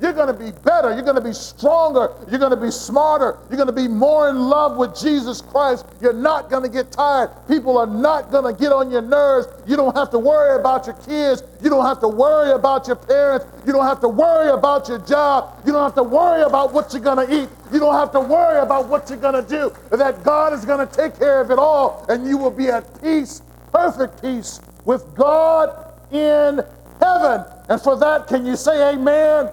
You're 0.01 0.13
going 0.13 0.27
to 0.27 0.33
be 0.33 0.51
better. 0.63 0.93
You're 0.93 1.03
going 1.03 1.15
to 1.15 1.21
be 1.21 1.33
stronger. 1.33 2.13
You're 2.29 2.39
going 2.39 2.51
to 2.51 2.57
be 2.57 2.71
smarter. 2.71 3.37
You're 3.49 3.57
going 3.57 3.67
to 3.67 3.73
be 3.73 3.87
more 3.87 4.29
in 4.29 4.37
love 4.37 4.77
with 4.77 4.97
Jesus 4.97 5.41
Christ. 5.41 5.85
You're 6.01 6.13
not 6.13 6.49
going 6.49 6.63
to 6.63 6.69
get 6.69 6.91
tired. 6.91 7.31
People 7.47 7.77
are 7.77 7.87
not 7.87 8.31
going 8.31 8.53
to 8.53 8.59
get 8.59 8.71
on 8.71 8.91
your 8.91 9.01
nerves. 9.01 9.47
You 9.67 9.75
don't 9.75 9.95
have 9.95 10.09
to 10.11 10.19
worry 10.19 10.59
about 10.59 10.85
your 10.85 10.95
kids. 10.95 11.43
You 11.61 11.69
don't 11.69 11.85
have 11.85 11.99
to 11.99 12.07
worry 12.07 12.51
about 12.51 12.87
your 12.87 12.95
parents. 12.95 13.45
You 13.65 13.73
don't 13.73 13.85
have 13.85 13.99
to 14.01 14.07
worry 14.07 14.49
about 14.49 14.87
your 14.87 14.99
job. 14.99 15.59
You 15.65 15.73
don't 15.73 15.83
have 15.83 15.95
to 15.95 16.03
worry 16.03 16.43
about 16.43 16.73
what 16.73 16.93
you're 16.93 17.01
going 17.01 17.27
to 17.27 17.43
eat. 17.43 17.49
You 17.71 17.79
don't 17.79 17.95
have 17.95 18.11
to 18.13 18.19
worry 18.19 18.59
about 18.59 18.87
what 18.87 19.09
you're 19.09 19.19
going 19.19 19.43
to 19.43 19.47
do. 19.47 19.73
That 19.95 20.23
God 20.23 20.53
is 20.53 20.65
going 20.65 20.85
to 20.85 20.93
take 20.93 21.17
care 21.17 21.41
of 21.41 21.51
it 21.51 21.59
all, 21.59 22.05
and 22.09 22.25
you 22.25 22.37
will 22.37 22.51
be 22.51 22.69
at 22.69 23.01
peace, 23.01 23.41
perfect 23.71 24.21
peace 24.21 24.59
with 24.85 25.13
God 25.15 25.93
in 26.11 26.61
heaven. 26.99 27.45
And 27.69 27.81
for 27.81 27.97
that, 27.97 28.27
can 28.27 28.45
you 28.45 28.55
say 28.55 28.93
amen? 28.93 29.49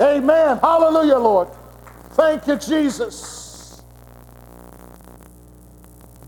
Amen. 0.00 0.58
Hallelujah, 0.58 1.18
Lord. 1.18 1.48
Thank 2.10 2.46
you, 2.46 2.56
Jesus. 2.56 3.82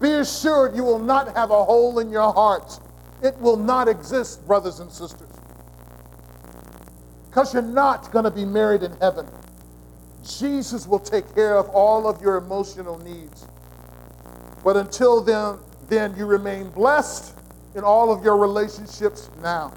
Be 0.01 0.12
assured 0.12 0.77
you 0.77 0.85
will 0.85 0.99
not 0.99 1.35
have 1.37 1.51
a 1.51 1.64
hole 1.64 1.99
in 1.99 2.11
your 2.11 2.33
heart. 2.33 2.79
It 3.23 3.39
will 3.41 3.57
not 3.57 3.89
exist, 3.89 4.47
brothers 4.47 4.81
and 4.81 4.91
sisters. 4.91 5.29
Because 7.29 7.53
you're 7.53 7.62
not 7.62 8.12
going 8.12 8.25
to 8.25 8.31
be 8.31 8.45
married 8.45 8.83
in 8.83 8.93
heaven. 9.01 9.27
Jesus 10.23 10.87
will 10.87 10.99
take 10.99 11.35
care 11.35 11.57
of 11.57 11.69
all 11.71 12.09
of 12.09 12.21
your 12.21 12.37
emotional 12.37 12.99
needs. 12.99 13.47
But 14.64 14.77
until 14.77 15.21
then, 15.21 15.59
then 15.89 16.17
you 16.17 16.27
remain 16.27 16.69
blessed 16.71 17.35
in 17.75 17.85
all 17.85 18.12
of 18.12 18.25
your 18.25 18.37
relationships 18.37 19.31
now. 19.43 19.73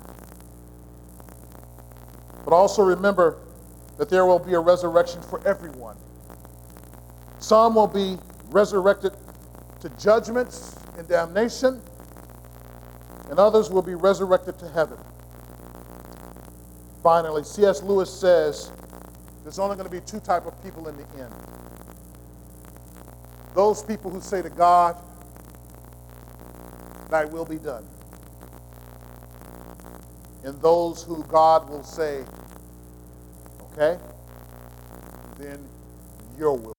But 2.43 2.53
also 2.53 2.83
remember, 2.83 3.37
that 3.99 4.07
there 4.07 4.25
will 4.25 4.39
be 4.39 4.53
a 4.53 4.59
resurrection 4.59 5.21
for 5.21 5.45
everyone. 5.45 5.97
Some 7.39 7.75
will 7.75 7.85
be 7.85 8.17
resurrected 8.49 9.11
to 9.81 9.89
judgments 9.89 10.77
and 10.97 11.05
damnation, 11.05 11.81
and 13.29 13.37
others 13.37 13.69
will 13.69 13.81
be 13.81 13.95
resurrected 13.95 14.57
to 14.59 14.69
heaven. 14.69 14.97
Finally, 17.03 17.43
C.S. 17.43 17.83
Lewis 17.83 18.09
says 18.11 18.71
there's 19.43 19.59
only 19.59 19.75
going 19.75 19.87
to 19.87 19.91
be 19.91 20.01
two 20.01 20.21
type 20.21 20.45
of 20.45 20.63
people 20.63 20.87
in 20.87 20.95
the 20.95 21.05
end. 21.21 21.33
Those 23.53 23.83
people 23.83 24.09
who 24.09 24.21
say 24.21 24.41
to 24.41 24.49
God, 24.49 24.95
thy 27.09 27.25
will 27.25 27.45
be 27.45 27.57
done. 27.57 27.85
And 30.45 30.61
those 30.61 31.03
who 31.03 31.21
God 31.25 31.69
will 31.69 31.83
say, 31.83 32.23
Okay? 33.79 33.97
Then 35.37 35.65
your 36.37 36.51
will. 36.57 36.73